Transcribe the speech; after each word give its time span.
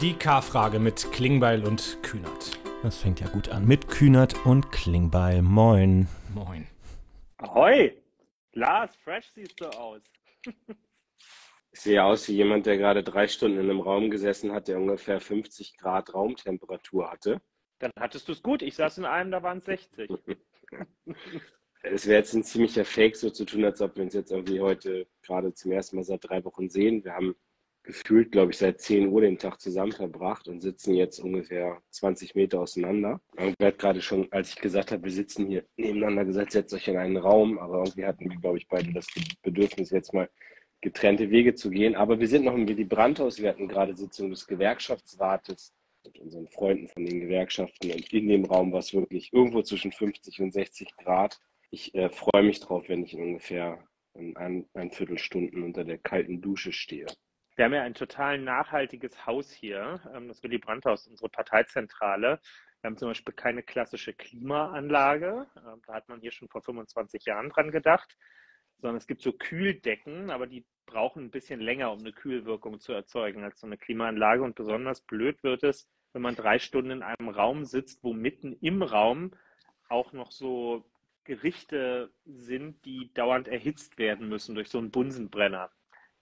Die 0.00 0.14
K-Frage 0.14 0.80
mit 0.80 1.12
Klingbeil 1.12 1.64
und 1.64 1.98
Kühnert. 2.02 2.58
Das 2.82 2.98
fängt 2.98 3.20
ja 3.20 3.28
gut 3.28 3.48
an. 3.50 3.64
Mit 3.64 3.86
Kühnert 3.88 4.44
und 4.44 4.72
Klingbeil. 4.72 5.40
Moin. 5.40 6.08
Moin. 6.34 6.66
Ahoi! 7.36 7.92
Lars, 8.54 8.96
fresh 8.96 9.30
siehst 9.34 9.60
du 9.60 9.66
aus. 9.66 10.02
Ich 11.70 11.80
sehe 11.80 12.02
aus 12.02 12.28
wie 12.28 12.32
jemand, 12.32 12.66
der 12.66 12.76
gerade 12.76 13.04
drei 13.04 13.28
Stunden 13.28 13.58
in 13.58 13.70
einem 13.70 13.80
Raum 13.80 14.10
gesessen 14.10 14.52
hat, 14.52 14.66
der 14.66 14.78
ungefähr 14.78 15.20
50 15.20 15.76
Grad 15.76 16.12
Raumtemperatur 16.12 17.10
hatte. 17.10 17.40
Dann 17.78 17.92
hattest 17.98 18.26
du 18.28 18.32
es 18.32 18.42
gut. 18.42 18.62
Ich 18.62 18.74
saß 18.74 18.98
in 18.98 19.04
einem, 19.04 19.30
da 19.30 19.44
waren 19.44 19.58
es 19.58 19.64
60. 19.64 20.10
Es 21.82 22.06
wäre 22.06 22.18
jetzt 22.18 22.32
ein 22.32 22.42
ziemlicher 22.42 22.84
Fake, 22.84 23.14
so 23.14 23.30
zu 23.30 23.44
tun, 23.44 23.64
als 23.64 23.80
ob 23.80 23.96
wir 23.96 24.04
uns 24.04 24.14
jetzt 24.14 24.32
irgendwie 24.32 24.60
heute 24.60 25.06
gerade 25.22 25.52
zum 25.52 25.70
ersten 25.70 25.96
Mal 25.96 26.02
seit 26.02 26.28
drei 26.28 26.44
Wochen 26.44 26.68
sehen. 26.68 27.04
Wir 27.04 27.12
haben 27.12 27.36
gefühlt, 27.84 28.32
glaube 28.32 28.50
ich, 28.50 28.58
seit 28.58 28.80
10 28.80 29.08
Uhr 29.08 29.20
den 29.20 29.38
Tag 29.38 29.60
zusammen 29.60 29.92
verbracht 29.92 30.48
und 30.48 30.60
sitzen 30.60 30.94
jetzt 30.94 31.20
ungefähr 31.20 31.80
20 31.90 32.34
Meter 32.34 32.60
auseinander. 32.60 33.20
Irgendwie 33.36 33.64
hat 33.64 33.78
gerade 33.78 34.00
schon, 34.00 34.26
als 34.32 34.50
ich 34.50 34.56
gesagt 34.56 34.90
habe, 34.90 35.04
wir 35.04 35.12
sitzen 35.12 35.46
hier 35.46 35.64
nebeneinander 35.76 36.24
gesagt, 36.24 36.52
setzt 36.52 36.74
euch 36.74 36.88
in 36.88 36.96
einen 36.96 37.18
Raum, 37.18 37.58
aber 37.58 37.78
irgendwie 37.78 38.06
hatten 38.06 38.28
wir, 38.28 38.38
glaube 38.38 38.58
ich, 38.58 38.66
beide 38.68 38.92
das 38.92 39.06
Bedürfnis, 39.42 39.90
jetzt 39.90 40.14
mal 40.14 40.28
getrennte 40.80 41.30
Wege 41.30 41.54
zu 41.54 41.70
gehen. 41.70 41.94
Aber 41.94 42.18
wir 42.18 42.28
sind 42.28 42.44
noch 42.44 42.54
im 42.54 42.66
Willy 42.66 42.84
Brandt-Haus. 42.84 43.40
Wir 43.40 43.50
hatten 43.50 43.68
gerade 43.68 43.94
Sitzung 43.94 44.30
des 44.30 44.46
Gewerkschaftsrates 44.46 45.74
mit 46.04 46.18
unseren 46.18 46.48
Freunden 46.48 46.88
von 46.88 47.04
den 47.04 47.20
Gewerkschaften. 47.20 47.90
Und 47.90 48.12
in 48.12 48.28
dem 48.28 48.44
Raum 48.44 48.72
war 48.72 48.80
es 48.80 48.94
wirklich 48.94 49.32
irgendwo 49.32 49.62
zwischen 49.62 49.92
50 49.92 50.40
und 50.40 50.52
60 50.52 50.96
Grad. 50.96 51.40
Ich 51.70 51.94
äh, 51.94 52.08
freue 52.08 52.42
mich 52.42 52.60
drauf, 52.60 52.88
wenn 52.88 53.02
ich 53.02 53.14
in 53.14 53.22
ungefähr 53.22 53.78
in 54.14 54.36
ein, 54.36 54.66
ein 54.74 54.90
Viertelstunden 54.90 55.62
unter 55.62 55.84
der 55.84 55.98
kalten 55.98 56.40
Dusche 56.40 56.72
stehe. 56.72 57.06
Wir 57.56 57.66
haben 57.66 57.74
ja 57.74 57.82
ein 57.82 57.94
total 57.94 58.38
nachhaltiges 58.38 59.26
Haus 59.26 59.52
hier, 59.52 60.00
ähm, 60.14 60.28
das 60.28 60.42
Willy 60.42 60.58
Brandt-Haus, 60.58 61.06
unsere 61.06 61.28
Parteizentrale. 61.28 62.40
Wir 62.80 62.88
haben 62.88 62.96
zum 62.98 63.08
Beispiel 63.08 63.34
keine 63.34 63.62
klassische 63.62 64.12
Klimaanlage. 64.12 65.46
Ähm, 65.56 65.80
da 65.86 65.94
hat 65.94 66.08
man 66.08 66.20
hier 66.20 66.32
schon 66.32 66.48
vor 66.48 66.62
25 66.62 67.24
Jahren 67.24 67.50
dran 67.50 67.70
gedacht 67.70 68.16
sondern 68.84 68.98
es 68.98 69.06
gibt 69.06 69.22
so 69.22 69.32
Kühldecken, 69.32 70.30
aber 70.30 70.46
die 70.46 70.66
brauchen 70.84 71.24
ein 71.24 71.30
bisschen 71.30 71.58
länger, 71.58 71.90
um 71.90 72.00
eine 72.00 72.12
Kühlwirkung 72.12 72.80
zu 72.80 72.92
erzeugen 72.92 73.42
als 73.42 73.60
so 73.60 73.66
eine 73.66 73.78
Klimaanlage. 73.78 74.42
Und 74.42 74.56
besonders 74.56 75.00
blöd 75.00 75.42
wird 75.42 75.62
es, 75.62 75.88
wenn 76.12 76.20
man 76.20 76.36
drei 76.36 76.58
Stunden 76.58 76.90
in 76.90 77.02
einem 77.02 77.30
Raum 77.30 77.64
sitzt, 77.64 78.04
wo 78.04 78.12
mitten 78.12 78.52
im 78.60 78.82
Raum 78.82 79.32
auch 79.88 80.12
noch 80.12 80.30
so 80.30 80.84
Gerichte 81.24 82.12
sind, 82.26 82.84
die 82.84 83.10
dauernd 83.14 83.48
erhitzt 83.48 83.96
werden 83.96 84.28
müssen 84.28 84.54
durch 84.54 84.68
so 84.68 84.76
einen 84.76 84.90
Bunsenbrenner. 84.90 85.70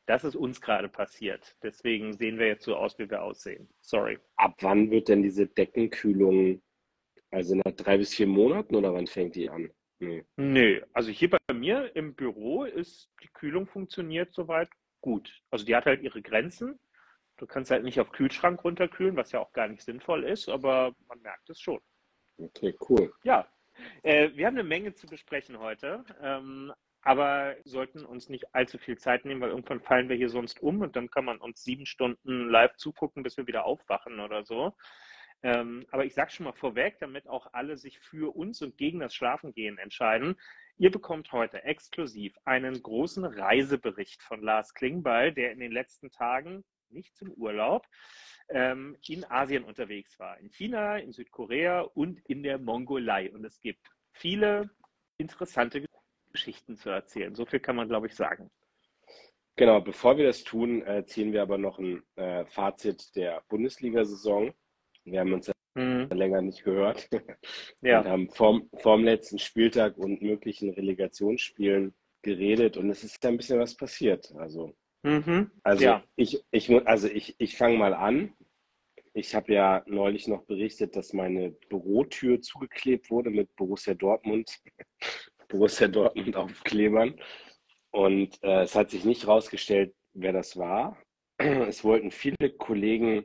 Das 0.06 0.24
ist 0.24 0.34
uns 0.34 0.60
gerade 0.60 0.88
passiert. 0.88 1.56
Deswegen 1.62 2.12
sehen 2.14 2.38
wir 2.38 2.46
jetzt 2.46 2.64
so 2.64 2.76
aus, 2.76 2.98
wie 2.98 3.08
wir 3.08 3.22
aussehen. 3.22 3.68
Sorry. 3.80 4.18
Ab 4.36 4.56
wann 4.60 4.90
wird 4.90 5.08
denn 5.08 5.22
diese 5.22 5.46
Deckenkühlung, 5.46 6.60
also 7.30 7.54
nach 7.54 7.72
drei 7.72 7.98
bis 7.98 8.14
vier 8.14 8.26
Monaten 8.26 8.74
oder 8.74 8.92
wann 8.92 9.06
fängt 9.06 9.36
die 9.36 9.48
an? 9.48 9.70
Nee. 10.00 10.24
Nö, 10.36 10.82
also 10.92 11.10
hier 11.10 11.30
bei 11.30 11.54
mir 11.54 11.94
im 11.94 12.14
Büro 12.14 12.64
ist 12.64 13.08
die 13.22 13.28
Kühlung 13.28 13.66
funktioniert 13.66 14.34
soweit 14.34 14.68
gut. 15.00 15.32
Also 15.50 15.64
die 15.64 15.76
hat 15.76 15.86
halt 15.86 16.02
ihre 16.02 16.22
Grenzen. 16.22 16.80
Du 17.36 17.46
kannst 17.46 17.70
halt 17.70 17.84
nicht 17.84 18.00
auf 18.00 18.10
Kühlschrank 18.10 18.64
runterkühlen, 18.64 19.16
was 19.16 19.30
ja 19.30 19.40
auch 19.40 19.52
gar 19.52 19.68
nicht 19.68 19.82
sinnvoll 19.82 20.24
ist, 20.24 20.48
aber 20.48 20.94
man 21.08 21.20
merkt 21.22 21.48
es 21.50 21.60
schon. 21.60 21.80
Okay, 22.38 22.74
cool. 22.88 23.12
Ja, 23.22 23.48
äh, 24.02 24.30
wir 24.34 24.46
haben 24.46 24.56
eine 24.56 24.68
Menge 24.68 24.94
zu 24.94 25.06
besprechen 25.06 25.58
heute, 25.58 26.04
ähm, 26.20 26.72
aber 27.02 27.56
sollten 27.64 28.04
uns 28.04 28.28
nicht 28.28 28.54
allzu 28.54 28.78
viel 28.78 28.96
Zeit 28.96 29.24
nehmen, 29.24 29.40
weil 29.40 29.50
irgendwann 29.50 29.80
fallen 29.80 30.08
wir 30.08 30.16
hier 30.16 30.28
sonst 30.28 30.62
um 30.62 30.80
und 30.80 30.96
dann 30.96 31.10
kann 31.10 31.24
man 31.24 31.38
uns 31.38 31.62
sieben 31.62 31.86
Stunden 31.86 32.48
live 32.48 32.76
zugucken, 32.76 33.22
bis 33.22 33.36
wir 33.36 33.46
wieder 33.46 33.64
aufwachen 33.64 34.20
oder 34.20 34.44
so. 34.44 34.74
Ähm, 35.42 35.86
aber 35.90 36.04
ich 36.04 36.14
sage 36.14 36.30
schon 36.30 36.44
mal 36.44 36.52
vorweg, 36.52 36.98
damit 37.00 37.26
auch 37.26 37.48
alle 37.52 37.76
sich 37.76 37.98
für 37.98 38.34
uns 38.36 38.62
und 38.62 38.78
gegen 38.78 39.00
das 39.00 39.14
Schlafengehen 39.14 39.78
entscheiden. 39.78 40.36
Ihr 40.78 40.92
bekommt 40.92 41.32
heute 41.32 41.64
exklusiv 41.64 42.36
einen 42.44 42.80
großen 42.80 43.24
Reisebericht 43.24 44.22
von 44.22 44.40
Lars 44.40 44.72
Klingbeil, 44.72 45.32
der 45.32 45.50
in 45.50 45.58
den 45.58 45.72
letzten 45.72 46.10
Tagen 46.10 46.64
nicht 46.90 47.16
zum 47.16 47.32
Urlaub 47.32 47.88
ähm, 48.50 48.96
in 49.08 49.24
Asien 49.24 49.64
unterwegs 49.64 50.18
war. 50.20 50.38
In 50.38 50.50
China, 50.50 50.98
in 50.98 51.12
Südkorea 51.12 51.80
und 51.80 52.20
in 52.28 52.44
der 52.44 52.58
Mongolei. 52.58 53.32
Und 53.32 53.44
es 53.44 53.60
gibt 53.60 53.90
viele 54.12 54.70
interessante 55.18 55.84
Geschichten 56.42 56.76
zu 56.76 56.90
erzählen. 56.90 57.34
So 57.36 57.46
viel 57.46 57.60
kann 57.60 57.76
man, 57.76 57.88
glaube 57.88 58.08
ich, 58.08 58.16
sagen. 58.16 58.50
Genau, 59.54 59.80
bevor 59.80 60.16
wir 60.16 60.26
das 60.26 60.42
tun, 60.42 60.82
äh, 60.82 61.04
ziehen 61.04 61.32
wir 61.32 61.42
aber 61.42 61.56
noch 61.56 61.78
ein 61.78 62.02
äh, 62.16 62.44
Fazit 62.46 63.14
der 63.14 63.42
Bundesliga-Saison. 63.48 64.52
Wir 65.04 65.20
haben 65.20 65.32
uns 65.32 65.46
ja 65.46 65.52
mhm. 65.74 66.08
länger 66.10 66.42
nicht 66.42 66.64
gehört 66.64 67.08
ja. 67.80 68.00
und 68.00 68.08
haben 68.08 68.30
vorm, 68.30 68.68
vorm 68.74 69.04
letzten 69.04 69.38
Spieltag 69.38 69.96
und 69.98 70.20
möglichen 70.20 70.70
Relegationsspielen 70.70 71.94
geredet 72.22 72.76
und 72.76 72.90
es 72.90 73.04
ist 73.04 73.22
ja 73.22 73.30
ein 73.30 73.36
bisschen 73.36 73.60
was 73.60 73.76
passiert. 73.76 74.32
Also, 74.36 74.74
mhm. 75.02 75.50
also 75.62 75.84
ja. 75.84 76.04
ich, 76.16 76.42
ich, 76.50 76.70
also 76.86 77.08
ich, 77.08 77.36
ich 77.38 77.56
fange 77.56 77.78
mal 77.78 77.94
an. 77.94 78.32
Ich 79.14 79.34
habe 79.34 79.52
ja 79.52 79.82
neulich 79.86 80.26
noch 80.26 80.44
berichtet, 80.44 80.96
dass 80.96 81.12
meine 81.12 81.50
Bürotür 81.68 82.40
zugeklebt 82.40 83.10
wurde 83.10 83.28
mit 83.28 83.54
Borussia 83.56 83.92
Dortmund, 83.92 84.58
Borussia 85.52 85.86
Dortmund 85.86 86.34
Aufklebern. 86.34 87.14
Und 87.90 88.42
äh, 88.42 88.62
es 88.62 88.74
hat 88.74 88.90
sich 88.90 89.04
nicht 89.04 89.26
herausgestellt, 89.26 89.94
wer 90.14 90.32
das 90.32 90.56
war. 90.56 90.96
Es 91.38 91.84
wollten 91.84 92.10
viele 92.10 92.50
Kollegen 92.50 93.24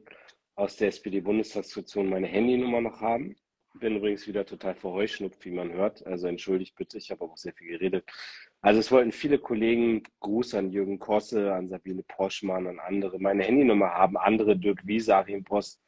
aus 0.56 0.76
der 0.76 0.90
SPD-Bundestagsfraktion 0.90 2.10
meine 2.10 2.28
Handynummer 2.28 2.82
noch 2.82 3.00
haben. 3.00 3.36
Bin 3.76 3.96
übrigens 3.96 4.28
wieder 4.28 4.46
total 4.46 4.76
verheuschnupft, 4.76 5.46
wie 5.46 5.52
man 5.52 5.72
hört. 5.72 6.06
Also 6.06 6.28
entschuldigt 6.28 6.76
bitte, 6.76 6.98
ich 6.98 7.12
habe 7.12 7.24
auch 7.24 7.38
sehr 7.38 7.54
viel 7.54 7.68
geredet. 7.68 8.10
Also 8.60 8.80
es 8.80 8.92
wollten 8.92 9.12
viele 9.12 9.38
Kollegen, 9.38 10.04
Gruß 10.20 10.56
an 10.56 10.72
Jürgen 10.72 11.00
Kosse, 11.00 11.54
an 11.54 11.70
Sabine 11.70 12.04
Poschmann, 12.04 12.68
an 12.68 12.80
andere, 12.80 13.20
meine 13.20 13.44
Handynummer 13.44 13.92
haben. 13.92 14.18
Andere, 14.18 14.58
Dirk 14.58 14.86
Wiese, 14.86 15.16
Achim 15.16 15.44
Post, 15.44 15.82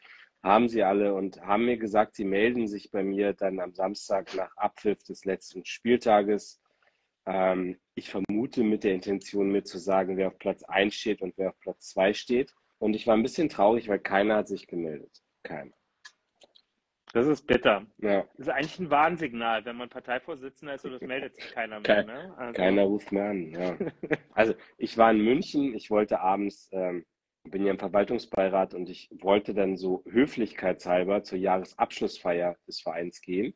haben 0.44 0.70
sie 0.70 0.84
alle 0.84 1.14
und 1.14 1.42
haben 1.42 1.66
mir 1.66 1.78
gesagt, 1.78 2.16
sie 2.16 2.24
melden 2.24 2.68
sich 2.68 2.92
bei 2.92 3.04
mir 3.04 3.34
dann 3.34 3.60
am 3.60 3.74
Samstag 3.74 4.34
nach 4.36 4.56
Abpfiff 4.56 5.04
des 5.04 5.26
letzten 5.26 5.66
Spieltages. 5.66 6.62
Ähm, 7.26 7.78
ich 7.96 8.10
vermute 8.10 8.64
mit 8.64 8.84
der 8.84 8.94
Intention, 8.94 9.52
mir 9.52 9.64
zu 9.64 9.78
sagen, 9.78 10.18
wer 10.18 10.28
auf 10.28 10.40
Platz 10.40 10.64
1 10.64 10.94
steht 10.94 11.22
und 11.22 11.38
wer 11.38 11.50
auf 11.50 11.60
Platz 11.60 11.90
2 11.90 12.14
steht. 12.14 12.54
Und 12.78 12.96
ich 12.96 13.06
war 13.06 13.16
ein 13.16 13.24
bisschen 13.24 13.50
traurig, 13.50 13.90
weil 13.90 14.00
keiner 14.00 14.38
hat 14.38 14.48
sich 14.48 14.68
gemeldet. 14.68 15.22
Keiner. 15.44 15.74
Das 17.14 17.28
ist 17.28 17.48
bitter. 17.48 17.86
Ja. 17.98 18.22
Das 18.38 18.48
ist 18.48 18.50
eigentlich 18.50 18.80
ein 18.80 18.92
Warnsignal, 18.92 19.66
wenn 19.66 19.78
man 19.78 19.90
Parteivorsitzender 19.90 20.76
ist 20.76 20.86
und 20.86 20.94
es 20.94 21.02
meldet 21.02 21.36
sich 21.36 21.52
keiner 21.52 21.80
mehr. 21.80 22.04
Ne? 22.04 22.34
Also. 22.38 22.54
Keiner 22.54 22.84
ruft 22.84 23.12
mehr 23.12 23.30
an. 23.30 23.50
Ja. 23.50 23.78
also 24.34 24.54
ich 24.78 24.98
war 24.98 25.12
in 25.12 25.24
München, 25.24 25.74
ich 25.74 25.90
wollte 25.90 26.20
abends, 26.20 26.70
ähm, 26.72 27.06
bin 27.50 27.66
ja 27.66 27.72
im 27.72 27.80
Verwaltungsbeirat 27.80 28.74
und 28.74 28.90
ich 28.90 29.10
wollte 29.12 29.54
dann 29.54 29.78
so 29.78 30.04
höflichkeitshalber 30.08 31.24
zur 31.24 31.38
Jahresabschlussfeier 31.38 32.58
des 32.68 32.82
Vereins 32.82 33.22
gehen, 33.22 33.54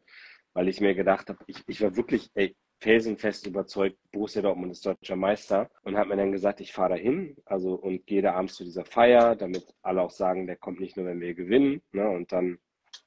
weil 0.53 0.67
ich 0.67 0.81
mir 0.81 0.95
gedacht 0.95 1.29
habe, 1.29 1.39
ich, 1.47 1.63
ich 1.67 1.81
war 1.81 1.95
wirklich, 1.95 2.29
ey, 2.35 2.55
felsenfest 2.79 3.47
überzeugt, 3.47 3.97
Borussia 4.11 4.41
Dortmund 4.41 4.73
ist 4.73 4.85
deutscher 4.85 5.15
Meister 5.15 5.69
und 5.83 5.97
hat 5.97 6.07
mir 6.07 6.17
dann 6.17 6.33
gesagt, 6.33 6.59
ich 6.59 6.73
fahre 6.73 6.89
dahin, 6.89 7.37
also 7.45 7.75
und 7.75 8.05
gehe 8.05 8.21
da 8.21 8.33
abends 8.33 8.55
zu 8.55 8.65
dieser 8.65 8.83
Feier, 8.83 9.37
damit 9.37 9.73
alle 9.81 10.01
auch 10.01 10.11
sagen, 10.11 10.47
der 10.47 10.57
kommt 10.57 10.81
nicht 10.81 10.97
nur, 10.97 11.05
wenn 11.05 11.21
wir 11.21 11.33
gewinnen. 11.33 11.81
Ne? 11.93 12.09
Und 12.09 12.33
dann 12.33 12.59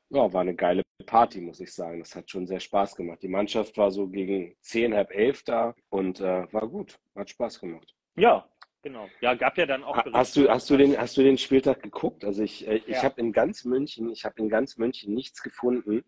ja, 0.08 0.32
war 0.32 0.40
eine 0.40 0.54
geile 0.54 0.82
Party, 1.04 1.40
muss 1.40 1.60
ich 1.60 1.74
sagen. 1.74 1.98
Das 1.98 2.14
hat 2.14 2.30
schon 2.30 2.46
sehr 2.46 2.60
Spaß 2.60 2.96
gemacht. 2.96 3.22
Die 3.22 3.28
Mannschaft 3.28 3.76
war 3.76 3.90
so 3.90 4.08
gegen 4.08 4.56
zehn, 4.60 4.94
halb 4.94 5.12
elf 5.12 5.42
da 5.42 5.74
und 5.90 6.20
äh, 6.20 6.50
war 6.52 6.68
gut, 6.68 6.98
hat 7.14 7.28
Spaß 7.28 7.60
gemacht. 7.60 7.94
Ja, 8.16 8.48
Genau. 8.86 9.10
Ja, 9.20 9.34
gab 9.34 9.58
ja 9.58 9.66
dann 9.66 9.82
auch. 9.82 9.96
Hast 10.12 10.36
du, 10.36 10.48
hast 10.48 10.70
du 10.70 10.76
den, 10.76 10.96
hast 10.96 11.16
du 11.16 11.24
den 11.24 11.38
Spieltag 11.38 11.82
geguckt? 11.82 12.24
Also 12.24 12.44
ich, 12.44 12.68
äh, 12.68 12.76
ich 12.86 12.98
ja. 12.98 13.02
habe 13.02 13.20
in 13.20 13.32
ganz 13.32 13.64
München, 13.64 14.08
ich 14.10 14.24
habe 14.24 14.36
in 14.38 14.48
ganz 14.48 14.76
München 14.76 15.12
nichts 15.12 15.42
gefunden, 15.42 16.04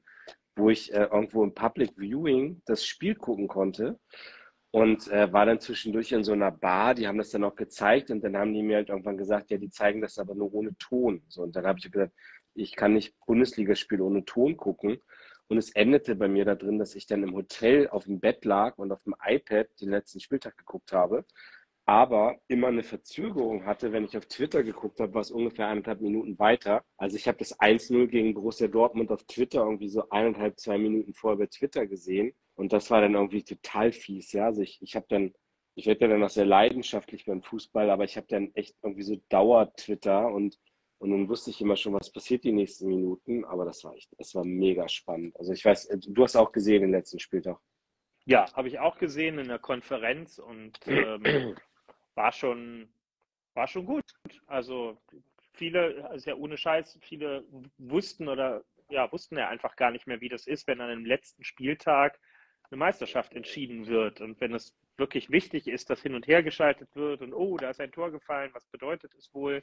wo 0.55 0.71
ich 0.71 0.95
äh, 0.95 1.09
irgendwo 1.11 1.43
im 1.43 1.53
Public 1.55 1.99
Viewing 1.99 2.63
das 2.67 2.87
Spiel 2.87 3.17
gucken 3.17 3.49
konnte 3.49 3.99
und 4.71 5.09
äh, 5.09 5.33
war 5.33 5.45
dann 5.45 5.59
zwischendurch 5.59 6.13
in 6.13 6.23
so 6.23 6.35
einer 6.35 6.53
Bar, 6.53 6.95
die 6.95 7.09
haben 7.09 7.19
das 7.19 7.31
dann 7.31 7.43
auch 7.43 7.57
gezeigt 7.57 8.13
und 8.13 8.23
dann 8.23 8.37
haben 8.37 8.55
die 8.55 8.63
mir 8.63 8.77
halt 8.77 8.91
irgendwann 8.91 9.19
gesagt, 9.19 9.51
ja, 9.51 9.59
die 9.59 9.71
zeigen 9.71 10.01
das 10.01 10.17
aber 10.17 10.37
nur 10.37 10.55
ohne 10.55 10.77
Ton. 10.79 11.25
So, 11.27 11.43
und 11.43 11.57
dann 11.57 11.67
habe 11.67 11.81
ich 11.81 11.91
gesagt, 11.91 12.13
ich 12.55 12.77
kann 12.77 12.95
nicht 12.95 13.13
Bundesligaspiele 13.27 14.05
ohne 14.05 14.25
Ton 14.25 14.57
gucken. 14.57 14.99
Und 15.49 15.57
es 15.57 15.71
endete 15.71 16.15
bei 16.15 16.29
mir 16.29 16.45
da 16.45 16.55
drin, 16.55 16.79
dass 16.79 16.95
ich 16.95 17.07
dann 17.07 17.25
im 17.25 17.35
Hotel 17.35 17.89
auf 17.89 18.05
dem 18.05 18.21
Bett 18.21 18.45
lag 18.45 18.79
und 18.79 18.93
auf 18.93 19.03
dem 19.03 19.17
iPad 19.21 19.67
den 19.81 19.89
letzten 19.89 20.21
Spieltag 20.21 20.57
geguckt 20.59 20.93
habe 20.93 21.25
aber 21.89 22.39
immer 22.49 22.69
eine 22.69 22.83
Verzögerung 22.83 23.65
hatte. 23.65 23.93
Wenn 23.93 24.05
ich 24.05 24.17
auf 24.17 24.27
Twitter 24.27 24.63
geguckt 24.63 25.01
habe, 25.01 25.15
war 25.15 25.23
es 25.23 25.31
ungefähr 25.31 25.69
eineinhalb 25.69 26.03
Minuten 26.03 26.39
weiter. 26.39 26.85
Also 26.99 27.17
ich 27.17 27.27
habe 27.27 27.39
das 27.39 27.59
1-0 27.59 28.09
gegen 28.09 28.35
Borussia 28.35 28.69
Dortmund 28.69 29.11
auf 29.11 29.25
Twitter 29.25 29.61
irgendwie 29.65 29.89
so 29.89 30.09
eineinhalb, 30.11 30.59
zwei 30.61 30.77
Minuten 30.77 31.15
vorher 31.15 31.39
bei 31.39 31.47
Twitter 31.47 31.87
gesehen. 31.87 32.35
Und 32.57 32.75
das 32.75 32.91
war 32.91 33.01
dann 33.01 33.15
irgendwie 33.15 33.43
total 33.43 33.93
fies. 33.93 34.33
Ja, 34.33 34.47
also 34.47 34.61
ich, 34.61 34.83
ich 34.83 34.97
habe 34.97 35.07
dann, 35.09 35.33
ich 35.77 35.87
werde 35.87 36.03
ja 36.03 36.09
dann 36.09 36.23
auch 36.23 36.31
sehr 36.31 36.45
leidenschaftlich 36.45 37.25
beim 37.25 37.43
Fußball, 37.43 37.89
aber 37.89 38.05
ich 38.05 38.17
habe 38.19 38.27
dann 38.29 38.51
echt 38.55 38.77
irgendwie 38.83 39.03
so 39.05 39.17
Dauer-Twitter 39.31 40.31
und 40.31 40.59
Und 40.99 41.11
dann 41.13 41.29
wusste 41.29 41.51
ich 41.51 41.61
immer 41.61 41.77
schon, 41.77 41.95
was 41.95 42.13
passiert 42.13 42.45
die 42.45 42.53
nächsten 42.53 42.89
Minuten, 42.89 43.45
aber 43.45 43.65
das 43.65 43.85
war 43.85 43.95
echt, 43.95 44.11
das 44.19 44.35
war 44.35 44.45
mega 44.45 44.89
spannend. 44.89 45.37
Also 45.39 45.53
ich 45.53 45.65
weiß, 45.65 45.89
du 46.07 46.23
hast 46.25 46.37
auch 46.37 46.53
gesehen 46.53 46.83
den 46.83 46.91
letzten 46.91 47.19
Spieltag. 47.21 47.59
Ja, 48.27 48.53
habe 48.53 48.69
ich 48.69 48.79
auch 48.79 48.99
gesehen 48.99 49.39
in 49.39 49.49
der 49.49 49.59
Konferenz 49.59 50.39
und 50.39 50.79
ähm, 50.87 51.23
war 52.19 52.33
schon, 52.33 52.93
war 53.55 53.69
schon 53.69 53.87
gut. 53.87 54.05
Also 54.47 55.01
viele, 55.53 56.11
also 56.11 56.29
ja 56.29 56.37
ohne 56.37 56.59
Scheiß, 56.59 56.99
viele 57.01 57.45
wussten 57.79 58.29
oder 58.29 58.65
ja, 58.91 59.11
wussten 59.13 59.39
ja 59.39 59.49
einfach 59.49 59.77
gar 59.77 59.93
nicht 59.93 60.07
mehr, 60.07 60.21
wie 60.21 60.29
das 60.29 60.47
ist, 60.47 60.67
wenn 60.67 60.81
an 60.81 60.91
dem 60.91 61.07
letzten 61.07 61.45
Spieltag 61.45 62.19
eine 62.71 62.79
Meisterschaft 62.79 63.35
entschieden 63.35 63.87
wird. 63.87 64.21
Und 64.21 64.41
wenn 64.41 64.53
es 64.53 64.77
wirklich 64.97 65.31
wichtig 65.31 65.69
ist, 65.69 65.91
dass 65.91 66.03
hin 66.03 66.15
und 66.15 66.27
her 66.27 66.43
geschaltet 66.43 66.95
wird 66.97 67.23
und 67.23 67.33
oh, 67.33 67.57
da 67.57 67.71
ist 67.71 67.81
ein 67.81 67.93
Tor 67.93 68.11
gefallen, 68.11 68.51
was 68.53 68.67
bedeutet 68.67 69.15
es 69.15 69.33
wohl? 69.33 69.63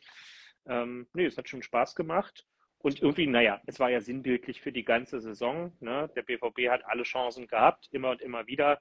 Ähm, 0.65 1.07
nee, 1.13 1.25
es 1.25 1.37
hat 1.37 1.49
schon 1.49 1.61
Spaß 1.61 1.93
gemacht. 1.95 2.45
Und 2.79 3.01
irgendwie, 3.01 3.27
naja, 3.27 3.61
es 3.65 3.79
war 3.79 3.89
ja 3.89 3.99
sinnbildlich 3.99 4.61
für 4.61 4.71
die 4.71 4.85
ganze 4.85 5.19
Saison. 5.19 5.75
Ne? 5.81 6.09
Der 6.15 6.21
BVB 6.21 6.69
hat 6.69 6.85
alle 6.85 7.03
Chancen 7.03 7.47
gehabt, 7.47 7.89
immer 7.91 8.11
und 8.11 8.21
immer 8.21 8.47
wieder. 8.47 8.79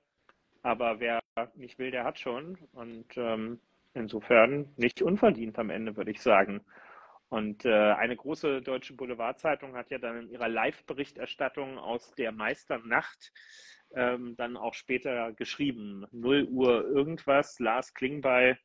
Aber 0.62 1.00
wer 1.00 1.23
nicht 1.54 1.78
will, 1.78 1.90
der 1.90 2.04
hat 2.04 2.18
schon. 2.18 2.58
Und 2.72 3.16
ähm, 3.16 3.60
insofern 3.92 4.72
nicht 4.76 5.02
unverdient 5.02 5.58
am 5.58 5.70
Ende, 5.70 5.96
würde 5.96 6.10
ich 6.10 6.20
sagen. 6.20 6.60
Und 7.28 7.64
äh, 7.64 7.92
eine 7.92 8.16
große 8.16 8.62
deutsche 8.62 8.94
Boulevardzeitung 8.94 9.74
hat 9.76 9.90
ja 9.90 9.98
dann 9.98 10.18
in 10.18 10.30
ihrer 10.30 10.48
Live-Berichterstattung 10.48 11.78
aus 11.78 12.12
der 12.12 12.30
Meisternacht 12.30 13.32
ähm, 13.94 14.36
dann 14.36 14.56
auch 14.56 14.74
später 14.74 15.32
geschrieben. 15.32 16.06
0 16.12 16.44
Uhr 16.44 16.84
irgendwas, 16.84 17.58
Lars 17.58 17.94
Klingbeil 17.94 18.58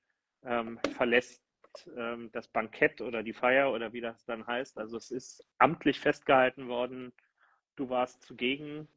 ähm, 0.44 0.80
verlässt 0.96 1.44
ähm, 1.98 2.30
das 2.32 2.48
Bankett 2.48 3.02
oder 3.02 3.24
die 3.24 3.34
Feier 3.34 3.72
oder 3.72 3.94
wie 3.94 4.02
das 4.02 4.26
dann 4.26 4.46
heißt. 4.46 4.78
Also 4.78 4.98
es 4.98 5.10
ist 5.10 5.48
amtlich 5.58 6.00
festgehalten 6.00 6.68
worden, 6.68 7.14
du 7.76 7.90
warst 7.90 8.22
zugegen 8.22 8.88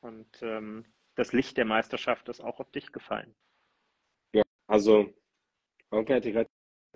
und 0.00 0.42
ähm, 0.42 0.86
das 1.20 1.34
Licht 1.34 1.58
der 1.58 1.66
Meisterschaft 1.66 2.30
ist 2.30 2.40
auch 2.40 2.60
auf 2.60 2.70
dich 2.70 2.92
gefallen. 2.92 3.34
Ja, 4.32 4.42
also 4.66 5.12
Onkel 5.90 6.16
hatte 6.16 6.32
gerade 6.32 6.48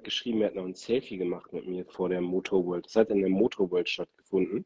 geschrieben, 0.02 0.40
er 0.40 0.48
hat 0.48 0.54
noch 0.54 0.64
ein 0.64 0.74
Selfie 0.74 1.18
gemacht 1.18 1.52
mit 1.52 1.66
mir 1.66 1.84
vor 1.84 2.08
der 2.08 2.22
Motor 2.22 2.64
World. 2.64 2.86
Das 2.86 2.96
hat 2.96 3.10
in 3.10 3.20
der 3.20 3.28
Motor 3.28 3.70
World 3.70 3.86
stattgefunden. 3.86 4.64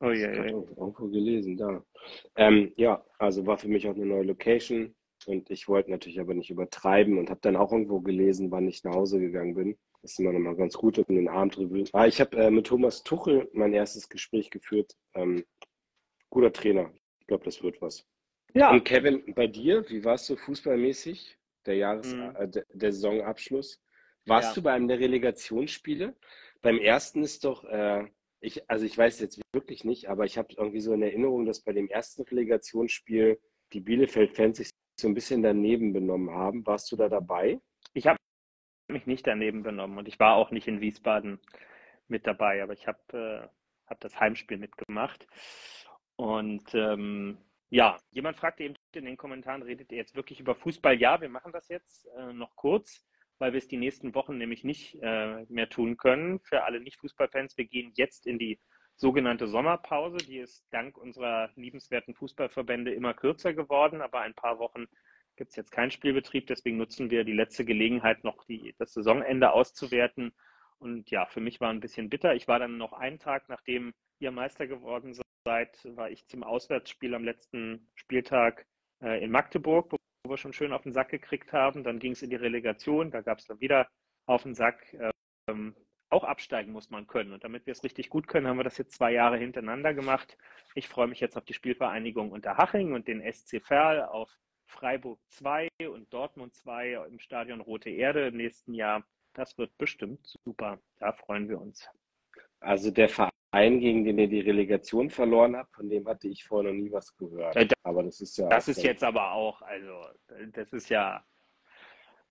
Oh 0.00 0.10
ja, 0.10 0.32
ja. 0.32 0.46
Irgendwo 0.46 1.06
gelesen, 1.06 1.56
da. 1.56 1.84
Ähm, 2.34 2.72
ja, 2.76 3.04
also 3.18 3.46
war 3.46 3.56
für 3.56 3.68
mich 3.68 3.86
auch 3.86 3.94
eine 3.94 4.04
neue 4.04 4.24
Location. 4.24 4.96
Und 5.26 5.48
ich 5.50 5.68
wollte 5.68 5.92
natürlich 5.92 6.18
aber 6.18 6.34
nicht 6.34 6.50
übertreiben 6.50 7.18
und 7.18 7.30
habe 7.30 7.38
dann 7.40 7.54
auch 7.54 7.70
irgendwo 7.70 8.00
gelesen, 8.00 8.50
wann 8.50 8.66
ich 8.66 8.82
nach 8.82 8.96
Hause 8.96 9.20
gegangen 9.20 9.54
bin. 9.54 9.78
Das 10.00 10.12
ist 10.12 10.18
immer 10.18 10.32
noch 10.32 10.40
mal 10.40 10.56
ganz 10.56 10.74
gut, 10.74 10.98
um 10.98 11.14
den 11.14 11.28
Abend 11.28 11.56
Revue. 11.56 11.84
Ah, 11.92 12.08
ich 12.08 12.20
habe 12.20 12.36
äh, 12.36 12.50
mit 12.50 12.66
Thomas 12.66 13.04
Tuchel 13.04 13.48
mein 13.52 13.72
erstes 13.74 14.08
Gespräch 14.08 14.50
geführt. 14.50 14.96
Ähm, 15.14 15.44
guter 16.30 16.52
Trainer. 16.52 16.92
Ich 17.20 17.28
glaube, 17.28 17.44
das 17.44 17.62
wird 17.62 17.80
was. 17.80 18.04
Ja. 18.54 18.70
Und 18.70 18.84
Kevin, 18.84 19.34
bei 19.34 19.46
dir, 19.46 19.88
wie 19.88 20.04
warst 20.04 20.28
du 20.28 20.36
fußballmäßig? 20.36 21.38
Der 21.66 21.76
Jahres, 21.76 22.14
mhm. 22.14 22.36
äh, 22.36 22.48
der, 22.48 22.92
Saisonabschluss. 22.92 23.80
Warst 24.26 24.50
ja. 24.50 24.54
du 24.54 24.62
bei 24.62 24.72
einem 24.72 24.88
der 24.88 25.00
Relegationsspiele? 25.00 26.14
Beim 26.60 26.78
ersten 26.78 27.22
ist 27.22 27.44
doch, 27.44 27.64
äh, 27.64 28.04
ich, 28.40 28.68
also 28.68 28.84
ich 28.84 28.96
weiß 28.96 29.20
jetzt 29.20 29.40
wirklich 29.52 29.84
nicht, 29.84 30.08
aber 30.08 30.24
ich 30.24 30.38
habe 30.38 30.54
irgendwie 30.56 30.80
so 30.80 30.92
in 30.92 31.02
Erinnerung, 31.02 31.44
dass 31.44 31.60
bei 31.60 31.72
dem 31.72 31.88
ersten 31.88 32.22
Relegationsspiel 32.22 33.40
die 33.72 33.80
Bielefeld-Fans 33.80 34.58
sich 34.58 34.70
so 35.00 35.08
ein 35.08 35.14
bisschen 35.14 35.42
daneben 35.42 35.92
benommen 35.92 36.30
haben. 36.30 36.66
Warst 36.66 36.90
du 36.92 36.96
da 36.96 37.08
dabei? 37.08 37.60
Ich 37.94 38.06
habe 38.06 38.18
mich 38.88 39.06
nicht 39.06 39.26
daneben 39.26 39.62
benommen 39.62 39.98
und 39.98 40.08
ich 40.08 40.18
war 40.20 40.34
auch 40.34 40.50
nicht 40.50 40.68
in 40.68 40.80
Wiesbaden 40.80 41.40
mit 42.08 42.26
dabei, 42.26 42.62
aber 42.62 42.74
ich 42.74 42.86
habe 42.86 42.98
äh, 43.12 43.48
hab 43.88 44.00
das 44.00 44.18
Heimspiel 44.20 44.58
mitgemacht. 44.58 45.26
Und 46.16 46.74
ähm, 46.74 47.38
ja, 47.72 47.96
jemand 48.10 48.36
fragte 48.36 48.64
eben 48.64 48.74
in 48.92 49.06
den 49.06 49.16
Kommentaren, 49.16 49.62
redet 49.62 49.90
ihr 49.92 49.96
jetzt 49.96 50.14
wirklich 50.14 50.38
über 50.38 50.54
Fußball? 50.54 51.00
Ja, 51.00 51.22
wir 51.22 51.30
machen 51.30 51.52
das 51.52 51.68
jetzt 51.68 52.06
äh, 52.18 52.34
noch 52.34 52.54
kurz, 52.54 53.02
weil 53.38 53.54
wir 53.54 53.58
es 53.58 53.66
die 53.66 53.78
nächsten 53.78 54.14
Wochen 54.14 54.36
nämlich 54.36 54.62
nicht 54.62 54.98
äh, 55.00 55.46
mehr 55.48 55.70
tun 55.70 55.96
können. 55.96 56.38
Für 56.40 56.64
alle 56.64 56.80
Nicht-Fußballfans, 56.80 57.56
wir 57.56 57.64
gehen 57.64 57.90
jetzt 57.94 58.26
in 58.26 58.38
die 58.38 58.60
sogenannte 58.96 59.46
Sommerpause. 59.46 60.18
Die 60.18 60.36
ist 60.36 60.66
dank 60.70 60.98
unserer 60.98 61.48
liebenswerten 61.56 62.14
Fußballverbände 62.14 62.92
immer 62.92 63.14
kürzer 63.14 63.54
geworden, 63.54 64.02
aber 64.02 64.20
ein 64.20 64.34
paar 64.34 64.58
Wochen 64.58 64.84
gibt 65.36 65.52
es 65.52 65.56
jetzt 65.56 65.72
keinen 65.72 65.90
Spielbetrieb. 65.90 66.48
Deswegen 66.48 66.76
nutzen 66.76 67.10
wir 67.10 67.24
die 67.24 67.32
letzte 67.32 67.64
Gelegenheit, 67.64 68.22
noch 68.22 68.44
die, 68.44 68.74
das 68.76 68.92
Saisonende 68.92 69.50
auszuwerten. 69.50 70.34
Und 70.78 71.10
ja, 71.10 71.24
für 71.24 71.40
mich 71.40 71.58
war 71.62 71.70
ein 71.70 71.80
bisschen 71.80 72.10
bitter. 72.10 72.34
Ich 72.34 72.48
war 72.48 72.58
dann 72.58 72.76
noch 72.76 72.92
einen 72.92 73.18
Tag, 73.18 73.48
nachdem 73.48 73.94
ihr 74.18 74.30
Meister 74.30 74.66
geworden 74.66 75.14
seid, 75.14 75.24
war 75.44 76.10
ich 76.10 76.26
zum 76.26 76.42
Auswärtsspiel 76.42 77.14
am 77.14 77.24
letzten 77.24 77.88
Spieltag 77.94 78.66
äh, 79.02 79.22
in 79.22 79.30
Magdeburg, 79.30 79.92
wo 79.92 79.98
wir 80.30 80.36
schon 80.36 80.52
schön 80.52 80.72
auf 80.72 80.82
den 80.82 80.92
Sack 80.92 81.10
gekriegt 81.10 81.52
haben. 81.52 81.84
Dann 81.84 81.98
ging 81.98 82.12
es 82.12 82.22
in 82.22 82.30
die 82.30 82.36
Relegation, 82.36 83.10
da 83.10 83.20
gab 83.20 83.38
es 83.38 83.46
dann 83.46 83.60
wieder 83.60 83.88
auf 84.26 84.44
den 84.44 84.54
Sack. 84.54 84.96
Ähm, 85.48 85.74
auch 86.10 86.24
absteigen 86.24 86.72
muss 86.72 86.90
man 86.90 87.06
können. 87.06 87.32
Und 87.32 87.42
damit 87.42 87.66
wir 87.66 87.72
es 87.72 87.84
richtig 87.84 88.10
gut 88.10 88.28
können, 88.28 88.46
haben 88.46 88.58
wir 88.58 88.64
das 88.64 88.76
jetzt 88.76 88.94
zwei 88.94 89.12
Jahre 89.12 89.38
hintereinander 89.38 89.94
gemacht. 89.94 90.36
Ich 90.74 90.86
freue 90.86 91.06
mich 91.06 91.20
jetzt 91.20 91.36
auf 91.36 91.44
die 91.44 91.54
Spielvereinigung 91.54 92.30
Unterhaching 92.30 92.92
und 92.92 93.08
den 93.08 93.22
SC 93.32 93.62
Verl, 93.62 94.02
auf 94.02 94.30
Freiburg 94.66 95.18
2 95.30 95.68
und 95.90 96.12
Dortmund 96.12 96.54
2 96.54 97.06
im 97.08 97.18
Stadion 97.18 97.60
Rote 97.60 97.90
Erde 97.90 98.28
im 98.28 98.36
nächsten 98.36 98.74
Jahr. 98.74 99.04
Das 99.32 99.56
wird 99.56 99.76
bestimmt 99.78 100.38
super. 100.44 100.78
Da 100.98 101.12
freuen 101.12 101.48
wir 101.48 101.60
uns. 101.60 101.88
Also 102.62 102.90
der 102.90 103.08
Verein, 103.08 103.80
gegen 103.80 104.04
den 104.04 104.18
ihr 104.18 104.28
die 104.28 104.40
Relegation 104.40 105.10
verloren 105.10 105.56
habt, 105.56 105.74
von 105.74 105.88
dem 105.88 106.06
hatte 106.06 106.28
ich 106.28 106.44
vorher 106.44 106.72
noch 106.72 106.78
nie 106.78 106.92
was 106.92 107.16
gehört. 107.16 107.56
Äh, 107.56 107.68
aber 107.82 108.02
das 108.02 108.20
ist 108.20 108.36
ja. 108.38 108.48
Das 108.48 108.68
ist 108.68 108.82
jetzt 108.82 109.04
aber 109.04 109.32
auch, 109.32 109.62
also 109.62 110.06
das 110.52 110.72
ist 110.72 110.88
ja 110.88 111.24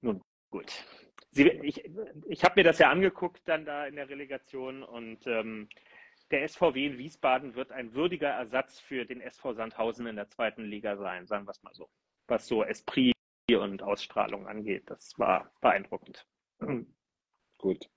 nun 0.02 0.22
gut. 0.50 0.72
Sie, 1.32 1.48
ich 1.48 1.84
ich 2.28 2.44
habe 2.44 2.60
mir 2.60 2.64
das 2.64 2.80
ja 2.80 2.90
angeguckt 2.90 3.42
dann 3.46 3.66
da 3.66 3.86
in 3.86 3.96
der 3.96 4.10
Relegation 4.10 4.84
und 4.84 5.26
ähm, 5.28 5.70
der 6.32 6.48
SVW 6.48 6.86
in 6.86 6.98
Wiesbaden 6.98 7.56
wird 7.56 7.72
ein 7.72 7.94
würdiger 7.94 8.30
Ersatz 8.30 8.80
für 8.80 9.06
den 9.06 9.22
SV 9.22 9.54
Sandhausen 9.54 10.08
in 10.08 10.16
der 10.16 10.30
zweiten 10.30 10.64
Liga 10.64 10.98
sein, 10.98 11.28
sagen 11.28 11.46
wir 11.46 11.52
es 11.52 11.62
mal 11.64 11.74
so. 11.74 11.90
Was 12.28 12.48
so 12.48 12.64
Esprit 12.64 13.14
und 13.52 13.84
Ausstrahlung 13.84 14.48
angeht. 14.48 14.84
Das 14.90 15.18
war 15.20 15.52
beeindruckend. 15.60 16.26
Gut. 17.58 17.90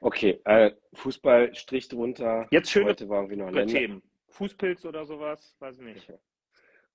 Okay, 0.00 0.40
äh, 0.44 0.72
Fußball 0.94 1.54
Strich 1.54 1.88
drunter. 1.88 2.46
Jetzt 2.50 2.70
schöne 2.70 2.90
Heute 2.90 3.08
war 3.08 3.22
noch 3.22 3.50
Länder 3.50 3.66
Themen. 3.66 4.02
Fußpilz 4.28 4.84
oder 4.86 5.04
sowas, 5.04 5.54
weiß 5.58 5.78
ich 5.78 5.84
nicht. 5.84 6.12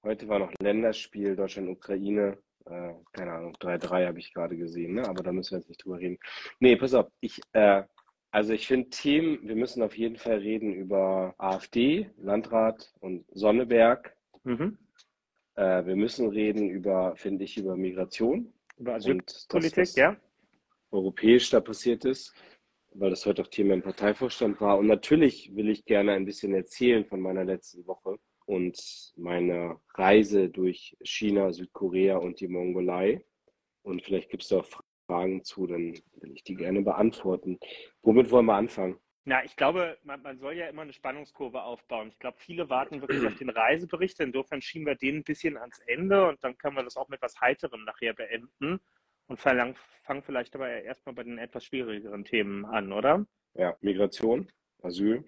Heute 0.04 0.28
war 0.28 0.40
noch 0.40 0.52
Länderspiel 0.60 1.36
Deutschland-Ukraine. 1.36 2.38
Äh, 2.66 2.94
keine 3.12 3.32
Ahnung, 3.32 3.56
3-3 3.58 4.08
habe 4.08 4.20
ich 4.20 4.34
gerade 4.34 4.58
gesehen, 4.58 4.96
ne? 4.96 5.08
aber 5.08 5.22
da 5.22 5.32
müssen 5.32 5.52
wir 5.52 5.60
jetzt 5.60 5.70
nicht 5.70 5.84
drüber 5.84 6.00
reden. 6.00 6.18
Nee, 6.60 6.76
pass 6.76 6.96
auf, 6.96 7.08
ich, 7.20 7.40
äh, 7.54 7.84
also 8.32 8.54
ich 8.54 8.66
finde 8.66 8.90
Themen, 8.90 9.48
wir 9.48 9.56
müssen 9.56 9.84
auf 9.84 9.96
jeden 9.96 10.18
Fall 10.18 10.38
reden 10.40 10.74
über 10.74 11.36
AfD, 11.38 12.10
Landrat 12.18 12.92
und 13.02 13.26
Sonneberg. 13.32 14.16
Mhm. 14.44 14.80
Äh, 15.56 15.86
wir 15.86 15.96
müssen 15.96 16.30
reden 16.30 16.70
über, 16.70 17.16
finde 17.16 17.44
ich, 17.44 17.58
über 17.58 17.78
Migration. 17.78 18.52
Über 18.78 18.96
Asylpolitik, 18.96 19.96
ja. 19.96 20.18
Europäisch 20.92 21.50
da 21.50 21.60
passiert 21.60 22.06
ist, 22.06 22.34
weil 22.98 23.10
das 23.10 23.26
heute 23.26 23.42
auch 23.42 23.48
Thema 23.48 23.74
im 23.74 23.82
Parteivorstand 23.82 24.60
war. 24.62 24.78
Und 24.78 24.88
natürlich 24.88 25.56
will 25.56 25.70
ich 25.70 25.86
gerne 25.86 26.14
ein 26.14 26.26
bisschen 26.26 26.54
erzählen 26.54 27.06
von 27.06 27.20
meiner 27.20 27.44
letzten 27.44 27.86
Woche 27.88 28.18
und 28.46 28.78
meine 29.18 29.80
Reise 29.94 30.50
durch 30.50 30.96
China, 31.04 31.52
Südkorea 31.52 32.18
und 32.18 32.40
die 32.40 32.48
Mongolei. 32.48 33.26
Und 33.84 34.04
vielleicht 34.04 34.30
gibt 34.30 34.44
es 34.44 34.50
da 34.50 34.60
auch 34.60 34.68
Fragen 35.08 35.44
zu, 35.44 35.68
dann 35.68 35.94
will 36.16 36.32
ich 36.34 36.44
die 36.44 36.56
gerne 36.56 36.82
beantworten. 36.82 37.60
Womit 38.02 38.32
wollen 38.32 38.46
wir 38.46 38.56
anfangen? 38.56 38.98
Na, 39.28 39.44
ich 39.44 39.56
glaube, 39.56 39.98
man, 40.04 40.22
man, 40.22 40.38
soll 40.38 40.54
ja 40.54 40.68
immer 40.68 40.84
eine 40.84 40.94
Spannungskurve 40.94 41.64
aufbauen. 41.64 42.10
Ich 42.10 42.20
glaube, 42.20 42.38
viele 42.40 42.70
warten 42.70 43.02
wirklich 43.02 43.26
auf 43.26 43.36
den 43.36 43.50
Reisebericht. 43.50 44.20
Insofern 44.20 44.62
schieben 44.62 44.86
wir 44.86 44.96
den 44.96 45.18
ein 45.18 45.24
bisschen 45.24 45.58
ans 45.58 45.80
Ende 45.88 46.28
und 46.28 46.44
dann 46.44 46.58
können 46.58 46.76
wir 46.76 46.84
das 46.84 46.96
auch 46.96 47.10
mit 47.10 47.22
was 47.22 47.42
Heiterem 47.42 47.84
nachher 47.86 48.14
beenden 48.14 48.80
und 49.28 49.40
fangen 49.40 49.76
vielleicht 50.24 50.56
aber 50.56 50.70
erstmal 50.70 51.16
bei 51.16 51.24
den 51.24 51.38
etwas 51.38 51.66
schwierigeren 51.66 52.26
Themen 52.26 52.66
an, 52.66 52.92
oder? 52.92 53.26
Ja, 53.54 53.76
Migration, 53.82 54.48
Asyl. 54.82 55.24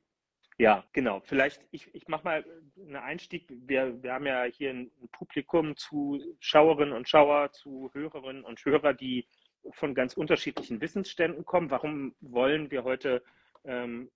Ja, 0.59 0.83
genau. 0.91 1.21
Vielleicht, 1.23 1.61
ich, 1.71 1.93
ich 1.93 2.07
mache 2.07 2.23
mal 2.23 2.45
einen 2.77 2.95
Einstieg. 2.95 3.45
Wir, 3.49 4.01
wir 4.01 4.13
haben 4.13 4.25
ja 4.25 4.43
hier 4.45 4.71
ein 4.71 4.91
Publikum 5.11 5.77
zu 5.77 6.19
Schauerinnen 6.39 6.93
und 6.93 7.07
Schauer, 7.07 7.51
zu 7.51 7.91
Hörerinnen 7.93 8.43
und 8.43 8.63
Hörer, 8.65 8.93
die 8.93 9.27
von 9.73 9.93
ganz 9.93 10.13
unterschiedlichen 10.15 10.81
Wissensständen 10.81 11.45
kommen. 11.45 11.69
Warum 11.69 12.15
wollen 12.21 12.71
wir 12.71 12.83
heute 12.83 13.23
ähm, 13.65 14.09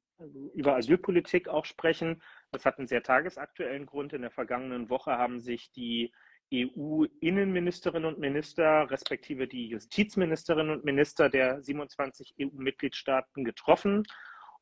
über 0.55 0.75
Asylpolitik 0.75 1.47
auch 1.47 1.65
sprechen? 1.65 2.23
Das 2.51 2.65
hat 2.65 2.79
einen 2.79 2.88
sehr 2.88 3.03
tagesaktuellen 3.03 3.85
Grund. 3.85 4.13
In 4.13 4.21
der 4.21 4.31
vergangenen 4.31 4.89
Woche 4.89 5.11
haben 5.11 5.39
sich 5.39 5.71
die 5.71 6.11
EU-Innenministerinnen 6.53 8.13
und 8.13 8.20
Minister 8.20 8.89
respektive 8.89 9.48
die 9.48 9.67
Justizministerinnen 9.67 10.72
und 10.72 10.86
Minister 10.86 11.29
der 11.29 11.62
27 11.62 12.36
EU-Mitgliedstaaten 12.39 13.43
getroffen. 13.43 14.03